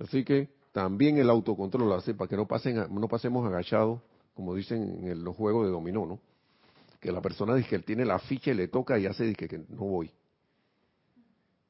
Así 0.00 0.24
que 0.24 0.50
también 0.70 1.18
el 1.18 1.30
autocontrol 1.30 1.88
lo 1.88 1.96
hace 1.96 2.14
para 2.14 2.28
que 2.28 2.36
no, 2.36 2.46
pasen, 2.46 2.86
no 2.88 3.08
pasemos 3.08 3.44
agachados, 3.44 4.00
como 4.34 4.54
dicen 4.54 5.08
en 5.08 5.24
los 5.24 5.34
juegos 5.34 5.66
de 5.66 5.72
dominó, 5.72 6.06
¿no? 6.06 6.20
Que 7.00 7.10
la 7.10 7.20
persona 7.20 7.56
dice 7.56 7.70
que 7.70 7.74
él 7.74 7.84
tiene 7.84 8.04
la 8.04 8.20
ficha 8.20 8.52
y 8.52 8.54
le 8.54 8.68
toca 8.68 8.96
y 9.00 9.06
hace 9.06 9.24
dice 9.24 9.48
que 9.48 9.58
no 9.58 9.84
voy. 9.84 10.12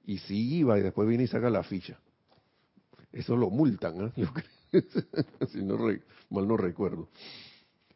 Y 0.04 0.18
si 0.18 0.58
iba 0.58 0.78
y 0.78 0.82
después 0.82 1.08
viene 1.08 1.24
y 1.24 1.28
saca 1.28 1.48
la 1.48 1.62
ficha. 1.62 1.98
Eso 3.12 3.36
lo 3.36 3.50
multan, 3.50 4.12
¿eh? 4.72 4.82
si 5.48 5.62
no 5.62 5.76
mal 6.30 6.48
no 6.48 6.56
recuerdo. 6.56 7.08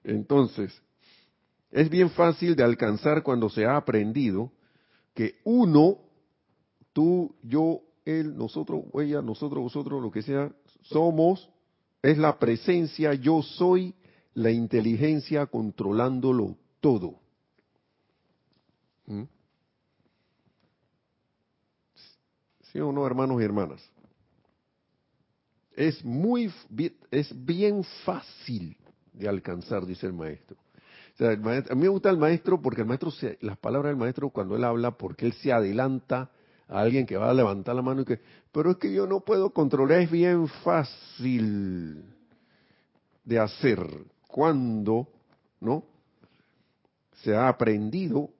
Entonces, 0.05 0.73
es 1.71 1.89
bien 1.89 2.11
fácil 2.11 2.55
de 2.55 2.63
alcanzar 2.63 3.23
cuando 3.23 3.49
se 3.49 3.65
ha 3.65 3.77
aprendido 3.77 4.53
que 5.15 5.37
uno, 5.45 5.99
tú, 6.93 7.35
yo, 7.43 7.81
él, 8.05 8.37
nosotros, 8.37 8.85
ella, 8.95 9.23
nosotros, 9.23 9.63
vosotros, 9.63 10.03
lo 10.03 10.11
que 10.11 10.23
sea, 10.23 10.53
somos, 10.83 11.51
es 12.03 12.19
la 12.19 12.39
presencia, 12.39 13.15
yo 13.15 13.43
soy 13.43 13.95
la 14.35 14.51
inteligencia 14.51 15.47
controlándolo 15.47 16.57
todo. 16.81 17.19
¿Mm? 19.07 19.23
¿Sí 22.71 22.79
o 22.81 22.93
no, 22.93 23.07
hermanos 23.07 23.41
y 23.41 23.45
hermanas? 23.45 23.91
Es 25.77 26.03
muy, 26.05 26.51
es 27.11 27.45
bien 27.45 27.85
fácil 28.05 28.77
de 29.13 29.29
alcanzar, 29.29 29.85
dice 29.85 30.07
el 30.07 30.15
maestro. 30.15 30.57
a 31.21 31.75
mí 31.75 31.83
me 31.83 31.89
gusta 31.89 32.11
el 32.11 32.17
maestro 32.17 32.61
porque 32.61 32.81
el 32.81 32.87
maestro, 32.87 33.13
las 33.41 33.59
palabras 33.59 33.91
del 33.91 33.99
maestro 33.99 34.31
cuando 34.31 34.57
él 34.57 34.65
habla, 34.65 34.93
porque 34.93 35.27
él 35.27 35.35
se 35.35 35.53
adelanta 35.53 36.31
a 36.69 36.81
alguien 36.81 37.07
que 37.07 37.17
va 37.17 37.31
a 37.31 37.35
levantar 37.35 37.77
la 37.77 37.83
mano 37.83 38.03
y 38.03 38.05
que, 38.07 38.21
pero 38.51 38.71
es 38.71 38.77
que 38.79 38.93
yo 38.93 39.07
no 39.07 39.21
puedo 39.21 39.51
controlar, 39.51 40.01
es 40.01 40.11
bien 40.11 40.49
fácil 40.49 42.03
de 43.25 43.39
hacer 43.39 43.79
cuando, 44.27 45.09
¿no? 45.61 45.85
Se 47.23 47.35
ha 47.35 47.49
aprendido 47.49 48.31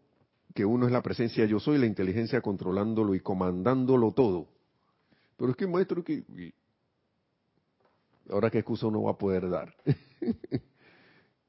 que 0.55 0.65
uno 0.65 0.87
es 0.87 0.93
la 0.93 1.03
presencia 1.03 1.45
yo 1.45 1.61
soy, 1.61 1.77
la 1.77 1.87
inteligencia 1.87 2.41
controlándolo 2.41 3.15
y 3.15 3.21
comandándolo 3.21 4.13
todo. 4.13 4.49
Pero 5.37 5.51
es 5.51 5.57
que 5.57 5.67
maestro, 5.67 6.03
que 6.03 6.25
Ahora 8.31 8.51
qué 8.51 8.59
excusa 8.59 8.87
uno 8.87 9.03
va 9.03 9.13
a 9.13 9.19
poder 9.19 9.49
dar. 9.49 9.75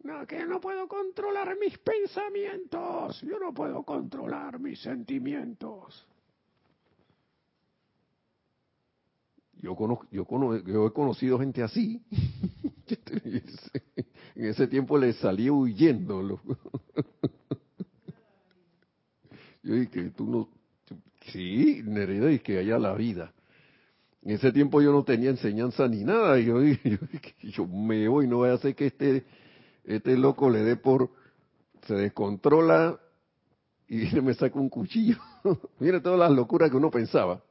no, 0.04 0.28
que 0.28 0.46
no 0.46 0.60
puedo 0.60 0.88
controlar 0.88 1.58
mis 1.60 1.78
pensamientos. 1.80 3.22
Yo 3.22 3.40
no 3.40 3.54
puedo 3.54 3.84
controlar 3.84 4.60
mis 4.60 4.80
sentimientos. 4.80 6.08
Yo, 9.60 9.76
conozco, 9.76 10.08
yo, 10.12 10.26
yo 10.66 10.88
he 10.88 10.94
conocido 10.94 11.40
gente 11.40 11.64
así. 11.64 12.02
en 14.36 14.46
ese 14.46 14.68
tiempo 14.68 14.98
le 14.98 15.14
salí 15.14 15.50
huyendo. 15.50 16.22
yo 19.64 19.74
dije, 19.74 20.12
tú 20.12 20.28
no... 20.28 20.50
Sí, 21.32 21.82
Nereida, 21.84 22.32
y 22.32 22.40
que 22.40 22.60
haya 22.60 22.80
la 22.80 22.94
vida. 22.94 23.34
En 24.28 24.34
ese 24.34 24.52
tiempo 24.52 24.82
yo 24.82 24.92
no 24.92 25.06
tenía 25.06 25.30
enseñanza 25.30 25.88
ni 25.88 26.04
nada. 26.04 26.38
Yo, 26.38 26.58
yo, 27.44 27.66
me 27.66 28.10
voy, 28.10 28.28
no 28.28 28.36
voy 28.38 28.50
a 28.50 28.56
hacer 28.56 28.76
que 28.76 28.88
este, 28.88 29.24
este 29.86 30.18
loco 30.18 30.50
le 30.50 30.64
dé 30.64 30.76
por, 30.76 31.10
se 31.88 31.94
descontrola 31.94 33.00
y 33.88 34.00
me 34.20 34.34
saca 34.34 34.60
un 34.60 34.68
cuchillo. 34.68 35.16
Mira 35.80 36.02
todas 36.02 36.20
las 36.20 36.32
locuras 36.32 36.70
que 36.70 36.76
uno 36.76 36.92
pensaba. 36.92 37.42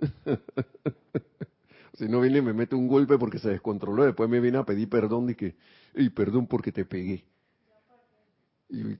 si 1.98 2.08
no 2.08 2.22
viene 2.22 2.40
me 2.40 2.54
mete 2.54 2.76
un 2.76 2.88
golpe 2.88 3.18
porque 3.18 3.38
se 3.38 3.50
descontroló, 3.50 4.06
después 4.06 4.30
me 4.30 4.40
viene 4.40 4.56
a 4.56 4.64
pedir 4.64 4.88
perdón 4.88 5.28
y 5.28 5.34
que, 5.34 5.54
y 5.94 6.08
perdón 6.08 6.46
porque 6.46 6.72
te 6.72 6.86
pegué. 6.86 7.26
Y, 8.70 8.96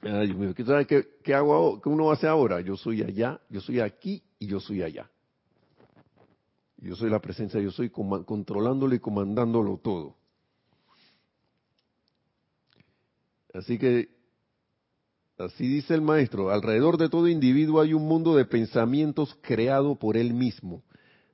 ¿qué, 0.00 0.64
sabe 0.64 0.86
qué, 0.86 1.34
hago, 1.34 1.80
qué 1.80 1.88
uno 1.88 2.10
hace 2.10 2.26
ahora? 2.26 2.60
Yo 2.60 2.76
soy 2.76 3.02
allá, 3.02 3.40
yo 3.48 3.60
soy 3.60 3.80
aquí 3.80 4.22
y 4.38 4.46
yo 4.46 4.60
soy 4.60 4.82
allá. 4.82 5.10
Yo 6.78 6.96
soy 6.96 7.10
la 7.10 7.20
presencia, 7.20 7.60
yo 7.60 7.70
soy 7.70 7.90
controlándolo 7.90 8.94
y 8.94 9.00
comandándolo 9.00 9.78
todo. 9.78 10.16
Así 13.52 13.78
que 13.78 14.20
Así 15.40 15.66
dice 15.66 15.94
el 15.94 16.02
maestro, 16.02 16.50
alrededor 16.50 16.98
de 16.98 17.08
todo 17.08 17.26
individuo 17.26 17.80
hay 17.80 17.94
un 17.94 18.06
mundo 18.06 18.36
de 18.36 18.44
pensamientos 18.44 19.38
creado 19.40 19.94
por 19.94 20.18
él 20.18 20.34
mismo. 20.34 20.82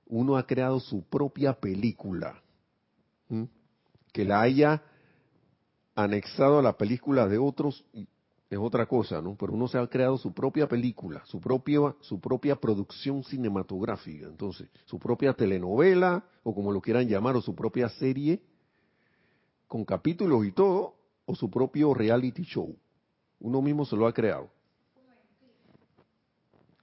Uno 0.07 0.37
ha 0.37 0.47
creado 0.47 0.79
su 0.79 1.03
propia 1.03 1.55
película. 1.55 2.41
Que 4.12 4.25
la 4.25 4.43
haya 4.43 4.83
anexado 5.97 6.61
a 6.61 6.62
la 6.62 6.77
película 6.77 7.27
de 7.27 7.39
otros 7.39 7.85
es 8.49 8.59
otra 8.59 8.87
cosa, 8.87 9.21
¿no? 9.21 9.37
Pero 9.37 9.53
uno 9.53 9.67
se 9.67 9.79
ha 9.79 9.87
creado 9.89 10.17
su 10.19 10.33
propia 10.33 10.69
película, 10.69 11.23
su 11.27 11.41
propia, 11.41 11.95
su 12.01 12.21
propia 12.21 12.57
producción 12.57 13.25
cinematográfica, 13.25 14.27
entonces, 14.27 14.69
su 14.85 14.99
propia 14.99 15.33
telenovela, 15.33 16.25
o 16.45 16.55
como 16.55 16.71
lo 16.71 16.81
quieran 16.81 17.09
llamar, 17.09 17.37
o 17.37 17.43
su 17.43 17.55
propia 17.55 17.89
serie, 17.89 18.41
con 19.67 19.85
capítulos 19.85 20.47
y 20.47 20.53
todo, 20.53 20.95
o 21.25 21.35
su 21.35 21.51
propio 21.51 21.93
reality 21.93 22.45
show. 22.45 22.77
Uno 23.41 23.61
mismo 23.61 23.85
se 23.85 23.97
lo 23.97 24.07
ha 24.07 24.13
creado. 24.13 24.49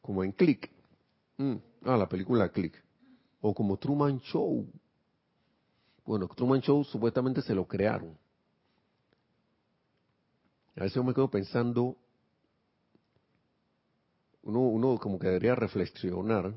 Como 0.02 0.24
en 0.24 0.34
Click. 0.34 0.70
Mm. 1.38 1.56
Ah, 1.86 1.96
la 1.96 2.10
película 2.10 2.50
Click. 2.50 2.76
O 3.40 3.54
como 3.54 3.78
Truman 3.78 4.20
Show. 4.20 4.68
Bueno, 6.06 6.28
Truman 6.28 6.60
Show 6.60 6.84
supuestamente 6.84 7.42
se 7.42 7.56
lo 7.56 7.66
crearon. 7.66 8.18
A 10.76 10.84
veces 10.84 11.04
me 11.04 11.14
quedo 11.14 11.30
pensando, 11.30 11.96
uno, 14.42 14.60
uno 14.60 14.98
como 14.98 15.20
que 15.20 15.28
debería 15.28 15.56
reflexionar 15.56 16.54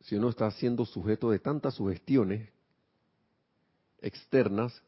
si 0.00 0.16
uno 0.16 0.30
está 0.30 0.50
siendo 0.50 0.84
sujeto 0.84 1.30
de 1.30 1.38
tantas 1.38 1.74
sugestiones 1.74 2.48
externas, 4.00 4.82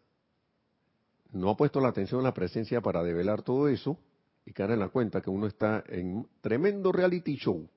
no 1.33 1.51
ha 1.51 1.57
puesto 1.57 1.81
la 1.81 1.89
atención 1.89 2.21
en 2.21 2.25
la 2.25 2.35
presencia 2.35 2.81
para 2.81 3.03
develar 3.03 3.43
todo 3.43 3.69
eso 3.69 3.99
y 4.45 4.53
caer 4.53 4.73
en 4.73 4.81
la 4.81 4.89
cuenta 4.89 5.21
que 5.21 5.31
uno 5.31 5.47
está 5.47 5.85
en 5.87 6.27
tremendo 6.41 6.93
reality 6.93 7.37
show. 7.37 7.69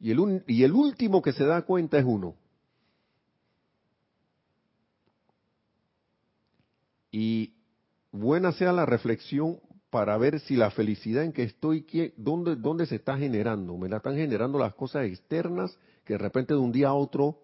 Y 0.00 0.10
el, 0.10 0.44
y 0.46 0.64
el 0.64 0.72
último 0.72 1.22
que 1.22 1.32
se 1.32 1.44
da 1.44 1.62
cuenta 1.62 1.98
es 1.98 2.04
uno. 2.04 2.34
Y 7.10 7.55
buena 8.16 8.52
sea 8.52 8.72
la 8.72 8.86
reflexión 8.86 9.60
para 9.90 10.16
ver 10.16 10.40
si 10.40 10.56
la 10.56 10.70
felicidad 10.70 11.24
en 11.24 11.32
que 11.32 11.42
estoy, 11.42 11.86
dónde, 12.16 12.56
dónde 12.56 12.86
se 12.86 12.96
está 12.96 13.16
generando. 13.16 13.76
Me 13.76 13.88
la 13.88 13.98
están 13.98 14.16
generando 14.16 14.58
las 14.58 14.74
cosas 14.74 15.06
externas 15.06 15.78
que 16.04 16.14
de 16.14 16.18
repente 16.18 16.54
de 16.54 16.60
un 16.60 16.72
día 16.72 16.88
a 16.88 16.94
otro 16.94 17.38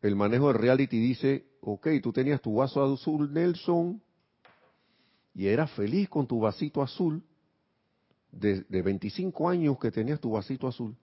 el 0.00 0.16
manejo 0.16 0.48
de 0.48 0.58
reality 0.58 0.98
dice, 0.98 1.46
ok, 1.60 1.88
tú 2.02 2.12
tenías 2.12 2.40
tu 2.40 2.56
vaso 2.56 2.82
azul 2.82 3.32
Nelson 3.32 4.02
y 5.34 5.46
eras 5.46 5.70
feliz 5.70 6.08
con 6.08 6.26
tu 6.26 6.40
vasito 6.40 6.82
azul 6.82 7.22
de, 8.32 8.62
de 8.62 8.82
25 8.82 9.48
años 9.48 9.78
que 9.78 9.92
tenías 9.92 10.18
tu 10.18 10.32
vasito 10.32 10.66
azul. 10.66 10.96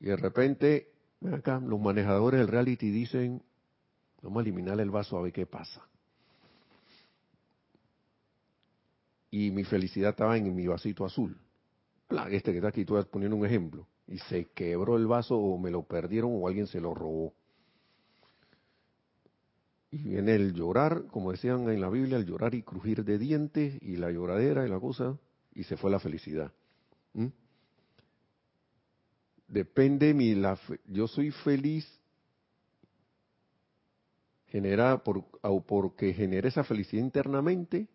Y 0.00 0.06
de 0.06 0.16
repente, 0.16 0.88
acá, 1.30 1.60
los 1.60 1.78
manejadores 1.78 2.40
del 2.40 2.48
reality 2.48 2.90
dicen, 2.90 3.42
vamos 4.22 4.38
a 4.38 4.42
eliminar 4.42 4.80
el 4.80 4.90
vaso 4.90 5.18
a 5.18 5.22
ver 5.22 5.32
qué 5.32 5.44
pasa. 5.44 5.86
Y 9.36 9.50
mi 9.50 9.64
felicidad 9.64 10.10
estaba 10.10 10.38
en 10.38 10.54
mi 10.54 10.66
vasito 10.66 11.04
azul. 11.04 11.36
Este 12.30 12.52
que 12.52 12.58
está 12.58 12.68
aquí, 12.68 12.80
estoy 12.80 13.04
poniendo 13.04 13.36
un 13.36 13.44
ejemplo. 13.44 13.86
Y 14.06 14.16
se 14.18 14.46
quebró 14.54 14.96
el 14.96 15.06
vaso 15.06 15.36
o 15.36 15.58
me 15.58 15.70
lo 15.70 15.82
perdieron 15.82 16.30
o 16.32 16.48
alguien 16.48 16.66
se 16.66 16.80
lo 16.80 16.94
robó. 16.94 17.34
Y 19.90 19.98
viene 19.98 20.36
el 20.36 20.54
llorar, 20.54 21.04
como 21.08 21.32
decían 21.32 21.68
en 21.68 21.82
la 21.82 21.90
Biblia, 21.90 22.16
el 22.16 22.24
llorar 22.24 22.54
y 22.54 22.62
crujir 22.62 23.04
de 23.04 23.18
dientes 23.18 23.76
y 23.82 23.96
la 23.96 24.10
lloradera 24.10 24.66
y 24.66 24.70
la 24.70 24.80
cosa, 24.80 25.18
y 25.52 25.64
se 25.64 25.76
fue 25.76 25.90
la 25.90 26.00
felicidad. 26.00 26.50
¿Mm? 27.12 27.26
Depende 29.48 30.14
mi, 30.14 30.34
la, 30.34 30.58
yo 30.86 31.06
soy 31.08 31.30
feliz 31.30 31.86
genera 34.46 34.96
por, 35.04 35.26
porque 35.66 36.14
generé 36.14 36.48
esa 36.48 36.64
felicidad 36.64 37.02
internamente 37.02 37.86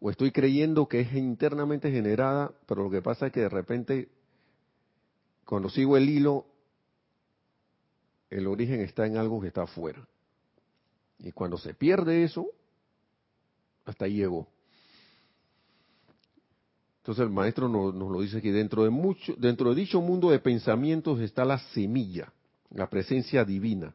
o 0.00 0.10
estoy 0.10 0.30
creyendo 0.30 0.86
que 0.86 1.00
es 1.00 1.12
internamente 1.12 1.90
generada, 1.90 2.52
pero 2.66 2.84
lo 2.84 2.90
que 2.90 3.02
pasa 3.02 3.26
es 3.26 3.32
que 3.32 3.40
de 3.40 3.48
repente, 3.48 4.08
cuando 5.44 5.68
sigo 5.68 5.96
el 5.96 6.08
hilo, 6.08 6.46
el 8.30 8.46
origen 8.46 8.80
está 8.80 9.06
en 9.06 9.16
algo 9.16 9.40
que 9.40 9.48
está 9.48 9.62
afuera. 9.62 10.06
Y 11.18 11.32
cuando 11.32 11.58
se 11.58 11.74
pierde 11.74 12.22
eso, 12.22 12.46
hasta 13.84 14.04
ahí 14.04 14.14
llegó. 14.14 14.46
Entonces 16.98 17.24
el 17.24 17.30
maestro 17.30 17.68
nos, 17.68 17.94
lo 17.94 18.20
dice 18.20 18.38
aquí, 18.38 18.50
dentro 18.50 18.84
de, 18.84 18.90
mucho, 18.90 19.34
dentro 19.36 19.70
de 19.70 19.80
dicho 19.80 20.00
mundo 20.00 20.30
de 20.30 20.38
pensamientos 20.38 21.20
está 21.20 21.44
la 21.44 21.58
semilla, 21.70 22.32
la 22.70 22.88
presencia 22.88 23.44
divina. 23.44 23.94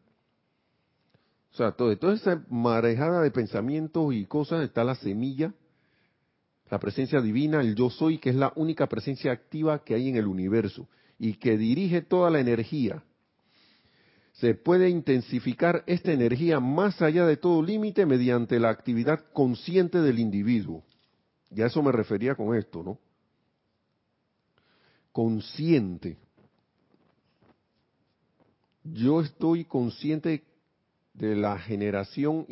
O 1.54 1.56
sea, 1.56 1.72
toda 1.72 2.14
esa 2.14 2.44
marejada 2.50 3.22
de 3.22 3.30
pensamientos 3.30 4.14
y 4.14 4.26
cosas 4.26 4.64
está 4.64 4.84
la 4.84 4.96
semilla 4.96 5.54
la 6.74 6.80
presencia 6.80 7.22
divina, 7.22 7.62
el 7.62 7.76
yo 7.76 7.92
soy, 7.92 8.18
que 8.18 8.32
es 8.32 8.36
la 8.36 8.52
única 8.56 8.88
presencia 8.88 9.32
activa 9.32 9.84
que 9.84 9.94
hay 9.94 10.10
en 10.10 10.16
el 10.16 10.26
universo 10.26 10.90
y 11.20 11.36
que 11.36 11.56
dirige 11.56 12.02
toda 12.02 12.32
la 12.32 12.40
energía. 12.40 13.04
Se 14.32 14.56
puede 14.56 14.90
intensificar 14.90 15.84
esta 15.86 16.12
energía 16.12 16.60
más 16.60 17.00
allá 17.04 17.28
de 17.28 17.38
todo 17.38 17.62
límite 17.62 18.08
mediante 18.08 18.60
la 18.60 18.72
actividad 18.72 19.24
consciente 19.34 20.02
del 20.02 20.18
individuo. 20.18 20.84
Y 21.52 21.62
a 21.62 21.68
eso 21.68 21.84
me 21.84 21.92
refería 21.92 22.34
con 22.34 22.58
esto, 22.58 22.82
¿no? 22.82 22.98
Consciente. 25.12 26.18
Yo 28.84 29.22
estoy 29.22 29.66
consciente 29.66 30.44
de 31.14 31.36
la 31.36 31.60
generación 31.60 32.48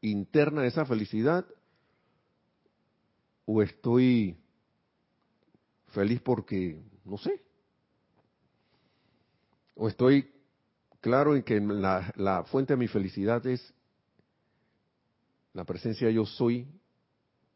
interna 0.00 0.62
de 0.62 0.68
esa 0.68 0.84
felicidad 0.84 1.46
o 3.46 3.62
estoy 3.62 4.36
feliz 5.88 6.20
porque, 6.20 6.82
no 7.04 7.18
sé, 7.18 7.42
o 9.74 9.88
estoy 9.88 10.30
claro 11.00 11.36
en 11.36 11.42
que 11.42 11.60
la, 11.60 12.44
fuente 12.50 12.72
de 12.72 12.76
mi 12.78 12.88
felicidad 12.88 13.44
es 13.46 13.74
la 15.52 15.64
presencia 15.64 16.10
yo 16.10 16.24
soy 16.24 16.66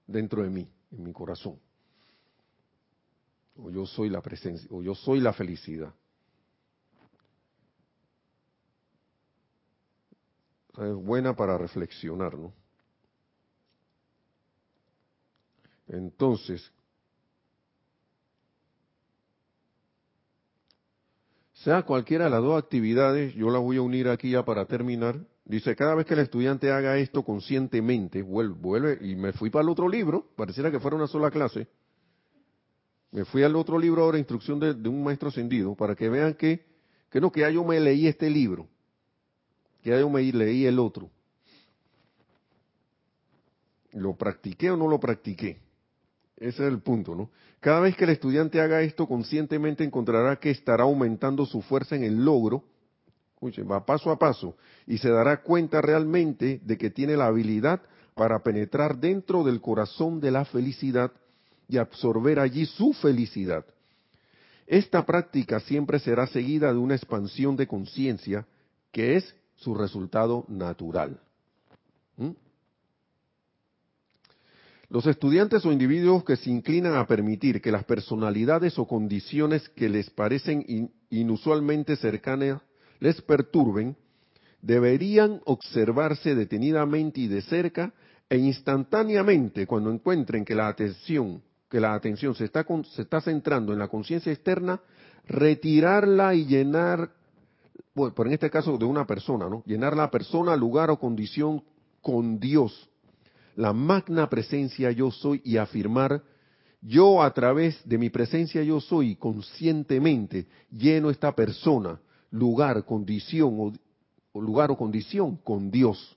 dentro 0.06 0.42
de 0.42 0.50
mí, 0.50 0.68
en 0.90 1.02
mi 1.02 1.12
corazón. 1.12 1.58
O 3.56 3.70
yo 3.70 3.86
soy 3.86 4.08
la 4.08 4.20
presencia, 4.20 4.68
o 4.70 4.82
yo 4.82 4.94
soy 4.94 5.20
la 5.20 5.32
felicidad. 5.32 5.92
Es 10.76 10.94
buena 10.94 11.34
para 11.34 11.58
reflexionar, 11.58 12.38
¿no? 12.38 12.52
Entonces, 15.88 16.70
sea 21.54 21.82
cualquiera 21.82 22.24
de 22.24 22.30
las 22.30 22.42
dos 22.42 22.62
actividades, 22.62 23.34
yo 23.34 23.50
las 23.50 23.60
voy 23.60 23.78
a 23.78 23.82
unir 23.82 24.08
aquí 24.08 24.30
ya 24.30 24.44
para 24.44 24.66
terminar. 24.66 25.18
Dice, 25.44 25.74
cada 25.74 25.94
vez 25.94 26.06
que 26.06 26.14
el 26.14 26.20
estudiante 26.20 26.70
haga 26.70 26.98
esto 26.98 27.24
conscientemente, 27.24 28.22
vuelve, 28.22 28.98
y 29.00 29.16
me 29.16 29.32
fui 29.32 29.50
para 29.50 29.62
el 29.62 29.70
otro 29.70 29.88
libro, 29.88 30.26
pareciera 30.36 30.70
que 30.70 30.78
fuera 30.78 30.96
una 30.96 31.06
sola 31.06 31.30
clase. 31.30 31.66
Me 33.10 33.24
fui 33.24 33.42
al 33.42 33.56
otro 33.56 33.78
libro 33.78 34.02
ahora, 34.02 34.18
instrucción 34.18 34.60
de, 34.60 34.72
un 34.88 35.02
maestro 35.02 35.30
ascendido, 35.30 35.74
para 35.74 35.94
que 35.94 36.10
vean 36.10 36.34
que, 36.34 36.66
que 37.10 37.20
no, 37.20 37.32
que 37.32 37.40
ya 37.40 37.50
yo 37.50 37.64
me 37.64 37.80
leí 37.80 38.06
este 38.06 38.28
libro, 38.28 38.68
que 39.82 39.90
ya 39.90 39.98
yo 39.98 40.10
me 40.10 40.22
leí 40.22 40.66
el 40.66 40.78
otro. 40.78 41.10
¿Lo 43.92 44.14
practiqué 44.14 44.70
o 44.70 44.76
no 44.76 44.86
lo 44.86 45.00
practiqué? 45.00 45.67
Ese 46.40 46.64
es 46.64 46.72
el 46.72 46.80
punto, 46.80 47.14
¿no? 47.14 47.30
Cada 47.60 47.80
vez 47.80 47.96
que 47.96 48.04
el 48.04 48.10
estudiante 48.10 48.60
haga 48.60 48.82
esto 48.82 49.08
conscientemente 49.08 49.82
encontrará 49.82 50.36
que 50.36 50.50
estará 50.50 50.84
aumentando 50.84 51.44
su 51.44 51.60
fuerza 51.62 51.96
en 51.96 52.04
el 52.04 52.24
logro, 52.24 52.62
escuchen, 53.34 53.68
va 53.70 53.84
paso 53.84 54.10
a 54.10 54.18
paso, 54.18 54.56
y 54.86 54.98
se 54.98 55.10
dará 55.10 55.42
cuenta 55.42 55.80
realmente 55.80 56.60
de 56.64 56.78
que 56.78 56.90
tiene 56.90 57.16
la 57.16 57.26
habilidad 57.26 57.80
para 58.14 58.42
penetrar 58.42 58.98
dentro 58.98 59.42
del 59.42 59.60
corazón 59.60 60.20
de 60.20 60.30
la 60.30 60.44
felicidad 60.44 61.12
y 61.68 61.78
absorber 61.78 62.38
allí 62.38 62.66
su 62.66 62.92
felicidad. 62.92 63.64
Esta 64.66 65.04
práctica 65.04 65.60
siempre 65.60 65.98
será 65.98 66.26
seguida 66.26 66.72
de 66.72 66.78
una 66.78 66.94
expansión 66.94 67.56
de 67.56 67.66
conciencia 67.66 68.46
que 68.92 69.16
es 69.16 69.34
su 69.56 69.74
resultado 69.74 70.44
natural. 70.48 71.20
¿Mm? 72.16 72.30
Los 74.90 75.06
estudiantes 75.06 75.66
o 75.66 75.72
individuos 75.72 76.24
que 76.24 76.36
se 76.36 76.50
inclinan 76.50 76.94
a 76.96 77.06
permitir 77.06 77.60
que 77.60 77.70
las 77.70 77.84
personalidades 77.84 78.78
o 78.78 78.86
condiciones 78.86 79.68
que 79.70 79.88
les 79.90 80.08
parecen 80.08 80.92
inusualmente 81.10 81.96
cercanas 81.96 82.62
les 82.98 83.20
perturben, 83.20 83.96
deberían 84.62 85.40
observarse 85.44 86.34
detenidamente 86.34 87.20
y 87.20 87.28
de 87.28 87.42
cerca 87.42 87.92
E 88.30 88.36
instantáneamente, 88.36 89.66
cuando 89.66 89.90
encuentren 89.90 90.44
que 90.44 90.54
la 90.54 90.68
atención, 90.68 91.42
que 91.70 91.80
la 91.80 91.94
atención 91.94 92.34
se 92.34 92.44
está, 92.44 92.66
se 92.94 93.02
está 93.02 93.22
centrando 93.22 93.72
en 93.72 93.78
la 93.78 93.88
conciencia 93.88 94.30
externa, 94.30 94.80
retirarla 95.26 96.34
y 96.34 96.44
llenar, 96.44 97.10
bueno, 97.94 98.14
en 98.26 98.32
este 98.32 98.50
caso 98.50 98.76
de 98.76 98.84
una 98.84 99.06
persona, 99.06 99.48
¿no? 99.48 99.62
Llenar 99.64 99.96
la 99.96 100.10
persona, 100.10 100.56
lugar 100.56 100.90
o 100.90 100.98
condición 100.98 101.62
con 102.02 102.38
Dios, 102.38 102.90
la 103.58 103.72
magna 103.72 104.30
presencia 104.30 104.92
yo 104.92 105.10
soy 105.10 105.42
y 105.44 105.56
afirmar 105.56 106.22
yo 106.80 107.24
a 107.24 107.34
través 107.34 107.76
de 107.84 107.98
mi 107.98 108.08
presencia 108.08 108.62
yo 108.62 108.80
soy 108.80 109.16
conscientemente 109.16 110.46
lleno 110.70 111.10
esta 111.10 111.34
persona, 111.34 112.00
lugar, 112.30 112.84
condición 112.84 113.74
o, 114.32 114.40
lugar 114.40 114.70
o 114.70 114.76
condición 114.76 115.38
con 115.38 115.72
Dios. 115.72 116.16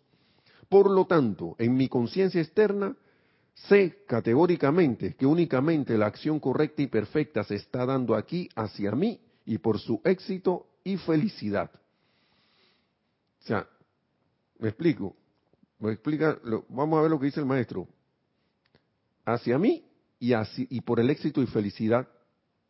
Por 0.69 0.91
lo 0.91 1.05
tanto, 1.05 1.55
en 1.57 1.75
mi 1.75 1.89
conciencia 1.89 2.39
externa 2.39 2.95
sé 3.55 4.03
categóricamente 4.07 5.15
que 5.15 5.25
únicamente 5.25 5.97
la 5.97 6.05
acción 6.05 6.39
correcta 6.39 6.83
y 6.83 6.87
perfecta 6.87 7.43
se 7.43 7.55
está 7.55 7.87
dando 7.87 8.13
aquí 8.13 8.49
hacia 8.55 8.91
mí 8.91 9.19
y 9.47 9.57
por 9.57 9.79
su 9.79 9.99
éxito 10.03 10.67
y 10.83 10.95
felicidad. 10.97 11.71
O 13.41 13.47
sea, 13.47 13.67
me 14.59 14.69
explico, 14.69 15.15
me 15.81 15.93
explica, 15.93 16.39
vamos 16.69 16.99
a 16.99 17.01
ver 17.01 17.11
lo 17.11 17.19
que 17.19 17.25
dice 17.25 17.39
el 17.39 17.45
maestro. 17.47 17.87
Hacia 19.25 19.57
mí 19.57 19.83
y, 20.19 20.33
así, 20.33 20.67
y 20.69 20.81
por 20.81 20.99
el 20.99 21.09
éxito 21.09 21.41
y 21.41 21.47
felicidad 21.47 22.07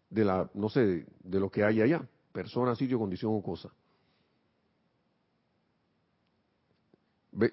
de 0.09 0.24
la, 0.24 0.49
no 0.53 0.70
sé, 0.70 1.05
de, 1.20 1.39
lo 1.39 1.49
que 1.49 1.64
hay 1.64 1.82
allá, 1.82 2.07
persona, 2.32 2.74
sitio, 2.76 2.97
condición 2.97 3.34
o 3.36 3.43
cosa. 3.43 3.70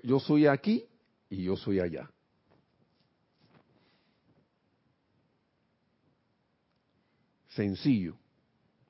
Yo 0.04 0.20
soy 0.20 0.46
aquí 0.46 0.84
y 1.28 1.44
yo 1.44 1.56
soy 1.56 1.80
allá. 1.80 2.08
Sencillo. 7.48 8.16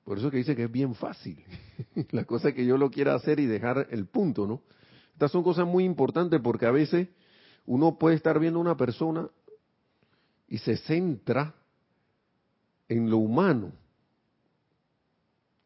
Por 0.05 0.19
eso 0.19 0.31
que 0.31 0.39
dice 0.39 0.55
que 0.55 0.65
es 0.65 0.73
bien 0.73 0.95
fácil. 0.95 1.43
La 2.11 2.25
cosa 2.25 2.53
que 2.53 2.67
yo 2.67 2.77
lo 2.77 2.91
quiera 2.91 3.15
hacer 3.15 3.41
y 3.41 3.47
dejar 3.47 3.89
el 3.91 4.07
punto, 4.07 4.47
¿no? 4.47 4.63
Estas 5.19 5.33
son 5.33 5.43
cosas 5.43 5.67
muy 5.67 5.83
importantes 5.83 6.41
porque 6.41 6.65
a 6.65 6.71
veces 6.71 7.09
uno 7.67 7.99
puede 7.99 8.15
estar 8.15 8.39
viendo 8.39 8.61
una 8.61 8.77
persona 8.77 9.29
y 10.47 10.59
se 10.59 10.77
centra 10.77 11.57
en 12.89 13.11
lo 13.11 13.19
humano. 13.19 13.73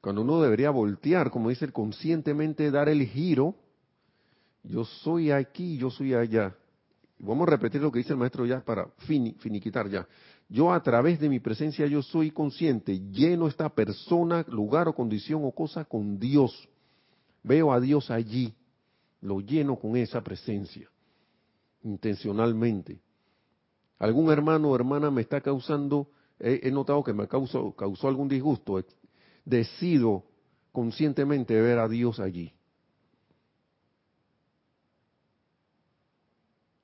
Cuando 0.01 0.23
uno 0.23 0.41
debería 0.41 0.71
voltear, 0.71 1.31
como 1.31 1.51
dice, 1.51 1.71
conscientemente 1.71 2.71
dar 2.71 2.89
el 2.89 3.07
giro, 3.07 3.55
yo 4.63 4.87
soy 4.87 5.31
aquí, 5.31 5.77
yo 5.77 5.91
soy 5.91 6.15
allá. 6.15 6.57
Vamos 7.19 7.47
a 7.47 7.51
repetir 7.51 7.83
lo 7.83 7.93
que 7.93 7.99
dice 7.99 8.15
el 8.15 8.19
maestro 8.19 8.47
ya 8.47 8.65
para 8.65 8.87
finiquitar 9.07 9.87
ya. 9.91 10.09
Yo 10.49 10.73
a 10.73 10.83
través 10.83 11.21
de 11.21 11.29
mi 11.29 11.41
presencia 11.41 11.87
yo 11.87 12.01
soy 12.03 12.31
consciente, 12.31 12.99
lleno 13.11 13.49
esta 13.49 13.69
persona, 13.69 14.47
lugar 14.49 14.89
o 14.89 14.95
condición 14.95 15.43
o 15.45 15.51
cosa 15.51 15.85
con 15.85 16.19
Dios. 16.19 16.71
Veo 17.43 17.71
a 17.71 17.81
Dios 17.81 18.11
allí, 18.11 18.55
lo 19.23 19.41
lleno 19.41 19.77
con 19.77 19.97
esa 19.97 20.23
presencia, 20.23 20.89
intencionalmente 21.83 23.01
algún 24.03 24.33
hermano 24.33 24.71
o 24.71 24.75
hermana 24.75 25.13
me 25.13 25.23
está 25.23 25.41
causando, 25.41 26.11
he, 26.41 26.73
notado 26.73 27.05
que 27.05 27.13
me 27.13 27.29
causó, 27.29 27.71
causó 27.77 28.09
algún 28.09 28.29
disgusto, 28.29 28.85
decido 29.45 30.25
conscientemente 30.73 31.55
ver 31.61 31.79
a 31.79 31.89
Dios 31.89 32.19
allí. 32.19 32.53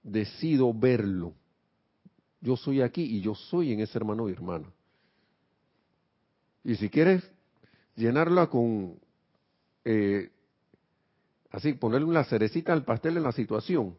Decido 0.01 0.73
verlo. 0.73 1.35
Yo 2.41 2.57
soy 2.57 2.83
aquí 2.83 3.03
y 3.03 3.21
yo 3.21 3.35
soy 3.35 3.73
en 3.73 3.81
ese 3.81 3.99
hermano 3.99 4.29
y 4.29 4.33
hermana. 4.33 4.73
Y 6.63 6.77
si 6.77 6.89
quieres 6.89 7.29
llenarla 7.97 8.47
con, 8.47 8.97
eh, 9.85 10.31
así, 11.51 11.73
ponerle 11.75 12.07
una 12.07 12.25
cerecita 12.25 12.73
al 12.73 12.85
pastel 12.85 13.17
en 13.17 13.23
la 13.23 13.33
situación, 13.33 13.97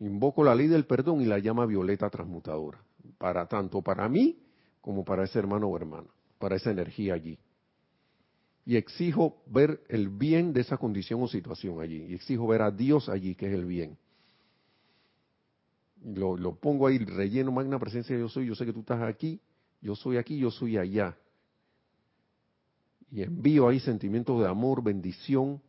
Invoco 0.00 0.42
la 0.42 0.54
ley 0.54 0.66
del 0.66 0.86
perdón 0.86 1.20
y 1.20 1.24
la 1.24 1.38
llama 1.38 1.66
violeta 1.66 2.10
transmutadora, 2.10 2.78
para 3.18 3.46
tanto 3.46 3.80
para 3.82 4.08
mí 4.08 4.38
como 4.80 5.04
para 5.04 5.24
ese 5.24 5.38
hermano 5.38 5.68
o 5.68 5.76
hermana, 5.76 6.08
para 6.38 6.56
esa 6.56 6.70
energía 6.70 7.14
allí. 7.14 7.38
Y 8.66 8.76
exijo 8.76 9.42
ver 9.46 9.82
el 9.88 10.08
bien 10.08 10.52
de 10.52 10.62
esa 10.62 10.78
condición 10.78 11.22
o 11.22 11.28
situación 11.28 11.80
allí. 11.80 12.06
Y 12.08 12.14
exijo 12.14 12.46
ver 12.46 12.62
a 12.62 12.70
Dios 12.70 13.08
allí, 13.08 13.34
que 13.34 13.46
es 13.46 13.52
el 13.52 13.66
bien. 13.66 13.96
Lo, 16.02 16.54
pongo 16.56 16.86
ahí, 16.86 16.98
relleno, 16.98 17.52
magna 17.52 17.78
presencia, 17.78 18.16
yo 18.18 18.28
soy, 18.28 18.46
yo 18.46 18.54
sé 18.54 18.66
que 18.66 18.72
tú 18.72 18.80
estás 18.80 19.02
aquí, 19.02 19.40
yo 19.80 19.94
soy 19.94 20.16
aquí, 20.16 20.38
yo 20.38 20.50
soy 20.50 20.76
allá. 20.76 21.16
Y 23.10 23.22
envío 23.22 23.68
ahí 23.68 23.80
sentimientos 23.80 24.40
de 24.40 24.48
amor, 24.48 24.82
bendición. 24.82 25.62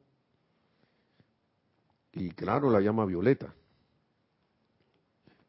Y 2.16 2.32
claro, 2.32 2.70
la 2.72 2.82
llama 2.82 3.05
violeta 3.05 3.53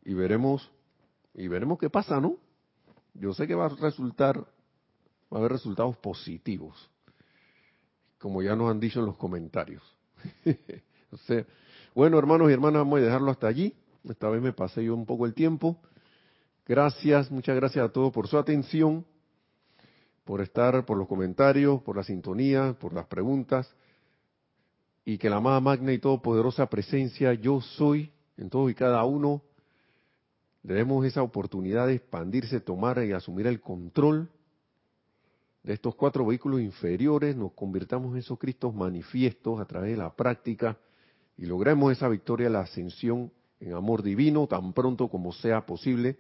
y 0.05 0.15
veremos 0.15 0.71
y 1.35 1.49
veremos 1.49 1.79
qué 1.79 1.91
pasa, 1.91 2.21
¿no? 2.21 2.37
Yo 3.15 3.33
sé 3.35 3.47
que 3.47 3.55
va 3.55 3.67
a 3.67 3.69
resultar 3.69 4.47
va 5.33 5.39
a 5.39 5.41
haber 5.41 5.53
resultados 5.53 5.97
positivos, 5.97 6.91
como 8.19 8.43
ya 8.43 8.55
nos 8.55 8.71
han 8.71 8.81
dicho 8.81 9.01
en 9.01 9.07
los 9.07 9.17
comentarios. 9.17 9.83
bueno, 11.95 12.19
hermanos 12.19 12.51
y 12.51 12.53
hermanas, 12.53 12.81
vamos 12.81 13.01
a 13.01 13.03
dejarlo 13.03 13.31
hasta 13.31 13.49
allí. 13.49 13.75
Esta 14.05 14.29
vez 14.29 14.41
me 14.41 14.53
pasé 14.53 14.85
yo 14.85 14.95
un 14.95 15.05
poco 15.05 15.27
el 15.27 15.35
tiempo. 15.35 15.81
Gracias, 16.67 17.31
muchas 17.31 17.57
gracias 17.57 17.85
a 17.85 17.93
todos 17.93 18.13
por 18.13 18.29
su 18.29 18.39
atención, 18.39 19.05
por 20.25 20.41
estar, 20.41 20.85
por 20.85 20.97
los 20.97 21.09
comentarios, 21.09 21.83
por 21.83 21.97
la 21.97 22.05
sintonía, 22.05 22.77
por 22.79 22.93
las 22.93 23.07
preguntas. 23.07 23.69
Y 25.07 25.17
que 25.17 25.31
la 25.31 25.41
más 25.41 25.63
magna 25.63 25.93
y 25.93 25.99
todopoderosa 25.99 26.67
presencia 26.67 27.33
yo 27.33 27.63
soy 27.63 28.13
en 28.37 28.51
todos 28.51 28.71
y 28.71 28.75
cada 28.75 29.05
uno 29.05 29.41
debemos 30.65 31.07
esa 31.07 31.23
oportunidad 31.23 31.87
de 31.87 31.95
expandirse, 31.95 32.61
tomar 32.61 33.03
y 33.05 33.13
asumir 33.13 33.47
el 33.47 33.61
control 33.61 34.29
de 35.63 35.75
estos 35.75 35.95
cuatro 35.95 36.27
vehículos 36.27 36.61
inferiores, 36.61 37.37
nos 37.37 37.53
convirtamos 37.53 38.13
en 38.13 38.19
esos 38.19 38.39
Cristos 38.39 38.75
manifiestos 38.75 39.61
a 39.61 39.65
través 39.65 39.93
de 39.93 39.97
la 39.97 40.15
práctica 40.15 40.77
y 41.37 41.47
logremos 41.47 41.93
esa 41.93 42.09
victoria, 42.09 42.51
la 42.51 42.61
ascensión 42.61 43.33
en 43.61 43.75
amor 43.75 44.03
divino 44.03 44.47
tan 44.47 44.73
pronto 44.73 45.09
como 45.09 45.33
sea 45.33 45.67
posible. 45.67 46.19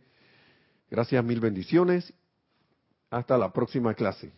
Gracias, 0.90 1.24
mil 1.24 1.40
bendiciones. 1.40 2.12
Hasta 3.10 3.36
la 3.36 3.52
próxima 3.52 3.94
clase. 3.94 4.32